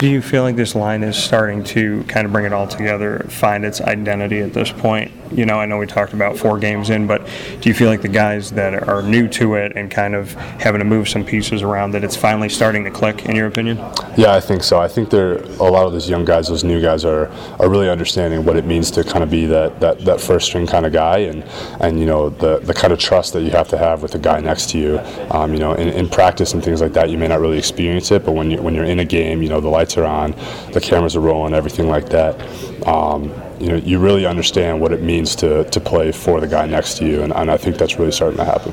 Do 0.00 0.08
you 0.08 0.22
feel 0.22 0.44
like 0.44 0.56
this 0.56 0.74
line 0.74 1.02
is 1.02 1.14
starting 1.14 1.62
to 1.64 2.02
kind 2.04 2.24
of 2.24 2.32
bring 2.32 2.46
it 2.46 2.54
all 2.54 2.66
together, 2.66 3.18
find 3.28 3.66
its 3.66 3.82
identity 3.82 4.40
at 4.40 4.54
this 4.54 4.72
point? 4.72 5.12
You 5.30 5.44
know, 5.44 5.60
I 5.60 5.66
know 5.66 5.76
we 5.76 5.86
talked 5.86 6.14
about 6.14 6.38
four 6.38 6.58
games 6.58 6.88
in, 6.88 7.06
but 7.06 7.28
do 7.60 7.68
you 7.68 7.74
feel 7.74 7.90
like 7.90 8.00
the 8.00 8.08
guys 8.08 8.50
that 8.52 8.88
are 8.88 9.02
new 9.02 9.28
to 9.28 9.56
it 9.56 9.72
and 9.76 9.90
kind 9.90 10.14
of 10.14 10.32
having 10.32 10.78
to 10.78 10.86
move 10.86 11.06
some 11.06 11.22
pieces 11.22 11.60
around 11.60 11.90
that 11.90 12.02
it's 12.02 12.16
finally 12.16 12.48
starting 12.48 12.82
to 12.84 12.90
click, 12.90 13.26
in 13.26 13.36
your 13.36 13.46
opinion? 13.46 13.76
Yeah, 14.16 14.32
I 14.32 14.40
think 14.40 14.62
so. 14.62 14.80
I 14.80 14.88
think 14.88 15.10
there 15.10 15.34
a 15.34 15.70
lot 15.70 15.86
of 15.86 15.92
those 15.92 16.08
young 16.08 16.24
guys, 16.24 16.48
those 16.48 16.64
new 16.64 16.80
guys, 16.80 17.04
are 17.04 17.28
are 17.60 17.68
really 17.68 17.90
understanding 17.90 18.46
what 18.46 18.56
it 18.56 18.64
means 18.64 18.90
to 18.92 19.04
kind 19.04 19.22
of 19.22 19.30
be 19.30 19.44
that 19.46 19.80
that, 19.80 20.00
that 20.06 20.18
first 20.18 20.46
string 20.46 20.66
kind 20.66 20.86
of 20.86 20.94
guy, 20.94 21.18
and 21.18 21.44
and 21.80 22.00
you 22.00 22.06
know 22.06 22.30
the 22.30 22.58
the 22.60 22.72
kind 22.72 22.92
of 22.94 22.98
trust 22.98 23.34
that 23.34 23.42
you 23.42 23.50
have 23.50 23.68
to 23.68 23.76
have 23.76 24.02
with 24.02 24.12
the 24.12 24.18
guy 24.18 24.40
next 24.40 24.70
to 24.70 24.78
you. 24.78 24.98
Um, 25.30 25.52
you 25.52 25.60
know, 25.60 25.74
in, 25.74 25.90
in 25.90 26.08
practice 26.08 26.54
and 26.54 26.64
things 26.64 26.80
like 26.80 26.94
that, 26.94 27.10
you 27.10 27.18
may 27.18 27.28
not 27.28 27.40
really 27.40 27.58
experience 27.58 28.10
it, 28.10 28.24
but 28.24 28.32
when 28.32 28.50
you 28.50 28.62
when 28.62 28.74
you're 28.74 28.84
in 28.84 28.98
a 29.00 29.04
game, 29.04 29.42
you 29.42 29.50
know, 29.50 29.60
the 29.60 29.68
lights 29.68 29.89
are 29.96 30.04
on, 30.04 30.32
the 30.72 30.80
cameras 30.80 31.16
are 31.16 31.20
rolling, 31.20 31.54
everything 31.54 31.88
like 31.88 32.08
that. 32.10 32.40
Um, 32.86 33.32
you 33.58 33.68
know, 33.68 33.76
you 33.76 33.98
really 33.98 34.26
understand 34.26 34.80
what 34.80 34.92
it 34.92 35.02
means 35.02 35.36
to, 35.36 35.64
to 35.64 35.80
play 35.80 36.12
for 36.12 36.40
the 36.40 36.48
guy 36.48 36.66
next 36.66 36.98
to 36.98 37.06
you, 37.06 37.22
and, 37.22 37.32
and 37.32 37.50
I 37.50 37.56
think 37.56 37.76
that's 37.76 37.98
really 37.98 38.12
starting 38.12 38.38
to 38.38 38.44
happen. 38.44 38.72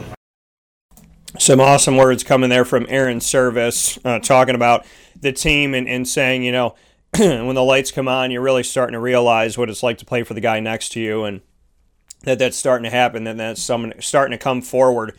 Some 1.37 1.59
awesome 1.59 1.97
words 1.97 2.23
coming 2.23 2.49
there 2.49 2.65
from 2.65 2.85
Airon 2.89 3.19
Servais, 3.19 3.99
uh, 4.03 4.19
talking 4.19 4.55
about 4.55 4.85
the 5.19 5.31
team 5.31 5.73
and, 5.73 5.87
and 5.87 6.07
saying, 6.07 6.43
you 6.43 6.51
know, 6.51 6.75
when 7.17 7.55
the 7.55 7.63
lights 7.63 7.91
come 7.91 8.07
on, 8.07 8.31
you're 8.31 8.41
really 8.41 8.63
starting 8.63 8.93
to 8.93 8.99
realize 8.99 9.57
what 9.57 9.69
it's 9.69 9.83
like 9.83 9.97
to 9.99 10.05
play 10.05 10.23
for 10.23 10.33
the 10.33 10.41
guy 10.41 10.59
next 10.59 10.89
to 10.93 10.99
you, 10.99 11.25
and 11.25 11.41
that 12.23 12.39
that's 12.39 12.57
starting 12.57 12.83
to 12.83 12.89
happen, 12.89 13.23
that 13.25 13.37
that's 13.37 13.61
someone 13.61 13.93
starting 13.99 14.37
to 14.37 14.43
come 14.43 14.61
forward 14.61 15.17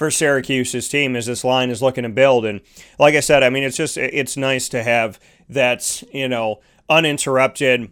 for 0.00 0.08
Syracuse's 0.08 0.88
team 0.88 1.14
as 1.14 1.26
this 1.26 1.44
line 1.44 1.68
is 1.68 1.82
looking 1.82 2.04
to 2.04 2.08
build. 2.08 2.46
And 2.46 2.62
like 2.98 3.14
I 3.14 3.20
said, 3.20 3.42
I 3.42 3.50
mean, 3.50 3.64
it's 3.64 3.76
just 3.76 3.98
it's 3.98 4.34
nice 4.34 4.66
to 4.70 4.82
have 4.82 5.20
that 5.50 6.02
you 6.10 6.26
know 6.26 6.60
uninterrupted, 6.88 7.90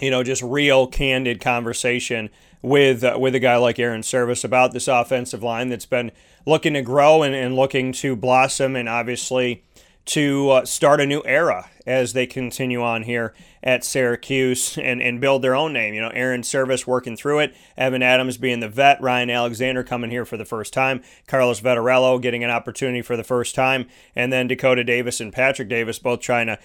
you 0.00 0.10
know, 0.10 0.24
just 0.24 0.42
real 0.42 0.88
candid 0.88 1.40
conversation 1.40 2.28
with 2.60 3.04
uh, 3.04 3.16
with 3.20 3.36
a 3.36 3.38
guy 3.38 3.54
like 3.54 3.78
Airon 3.78 4.00
Servais 4.00 4.42
about 4.42 4.72
this 4.72 4.88
offensive 4.88 5.44
line 5.44 5.68
that's 5.68 5.86
been 5.86 6.10
looking 6.44 6.74
to 6.74 6.82
grow 6.82 7.22
and, 7.22 7.36
and 7.36 7.54
looking 7.54 7.92
to 7.92 8.16
blossom 8.16 8.74
and 8.74 8.88
obviously 8.88 9.62
to 10.06 10.50
uh, 10.50 10.64
start 10.64 11.00
a 11.00 11.06
new 11.06 11.22
era 11.24 11.68
as 11.84 12.12
they 12.12 12.26
continue 12.26 12.82
on 12.82 13.02
here 13.02 13.34
at 13.62 13.84
Syracuse 13.84 14.78
and, 14.78 15.02
and 15.02 15.20
build 15.20 15.42
their 15.42 15.54
own 15.54 15.72
name. 15.72 15.94
You 15.94 16.00
know, 16.00 16.10
Airon 16.10 16.42
Servais 16.42 16.86
working 16.86 17.16
through 17.16 17.40
it, 17.40 17.54
Evan 17.76 18.02
Adams 18.02 18.36
being 18.36 18.60
the 18.60 18.68
vet, 18.68 19.00
Ryan 19.00 19.30
Alexander 19.30 19.82
coming 19.82 20.10
here 20.10 20.24
for 20.24 20.36
the 20.36 20.44
first 20.44 20.72
time, 20.72 21.02
Carlos 21.26 21.60
Vettorello 21.60 22.20
getting 22.22 22.44
an 22.44 22.50
opportunity 22.50 23.02
for 23.02 23.16
the 23.16 23.24
first 23.24 23.54
time, 23.54 23.86
and 24.14 24.32
then 24.32 24.46
Dakota 24.46 24.84
Davis 24.84 25.20
and 25.20 25.32
Patrick 25.32 25.68
Davis 25.68 25.98
both 25.98 26.20
trying 26.20 26.46
to 26.46 26.58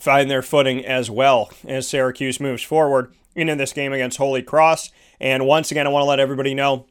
find 0.00 0.30
their 0.30 0.42
footing 0.42 0.84
as 0.84 1.10
well 1.10 1.50
as 1.66 1.88
Syracuse 1.88 2.40
moves 2.40 2.62
forward 2.62 3.14
into 3.34 3.54
this 3.54 3.72
game 3.72 3.92
against 3.92 4.18
Holy 4.18 4.42
Cross. 4.42 4.90
And 5.20 5.46
once 5.46 5.70
again, 5.70 5.86
I 5.86 5.90
want 5.90 6.02
to 6.02 6.08
let 6.08 6.20
everybody 6.20 6.54
know 6.54 6.86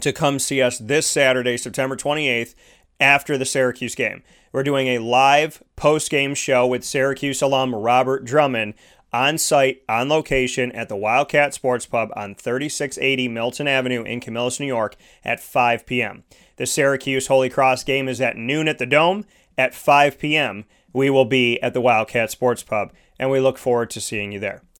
to 0.00 0.12
come 0.12 0.38
see 0.38 0.62
us 0.62 0.78
this 0.78 1.06
Saturday, 1.06 1.56
September 1.56 1.96
28th, 1.96 2.54
after 3.00 3.36
the 3.36 3.44
Syracuse 3.44 3.94
game. 3.94 4.22
We're 4.56 4.62
doing 4.62 4.88
a 4.88 5.00
live 5.00 5.62
post 5.76 6.10
game 6.10 6.34
show 6.34 6.66
with 6.66 6.82
Syracuse 6.82 7.42
alum 7.42 7.74
Robert 7.74 8.24
Drummond 8.24 8.72
on 9.12 9.36
site, 9.36 9.82
on 9.86 10.08
location 10.08 10.72
at 10.72 10.88
the 10.88 10.96
Wildcat 10.96 11.52
Sports 11.52 11.84
Pub 11.84 12.08
on 12.16 12.34
3680 12.34 13.28
Milton 13.28 13.68
Avenue 13.68 14.02
in 14.02 14.18
Camillus, 14.18 14.58
New 14.58 14.64
York 14.64 14.96
at 15.22 15.40
5 15.40 15.84
p.m. 15.84 16.24
The 16.56 16.64
Syracuse 16.64 17.26
Holy 17.26 17.50
Cross 17.50 17.84
game 17.84 18.08
is 18.08 18.18
at 18.18 18.38
noon 18.38 18.66
at 18.66 18.78
the 18.78 18.86
Dome. 18.86 19.26
At 19.58 19.74
5 19.74 20.18
p.m., 20.18 20.64
we 20.90 21.10
will 21.10 21.26
be 21.26 21.60
at 21.60 21.74
the 21.74 21.82
Wildcat 21.82 22.30
Sports 22.30 22.62
Pub, 22.62 22.94
and 23.18 23.30
we 23.30 23.40
look 23.40 23.58
forward 23.58 23.90
to 23.90 24.00
seeing 24.00 24.32
you 24.32 24.40
there. 24.40 24.62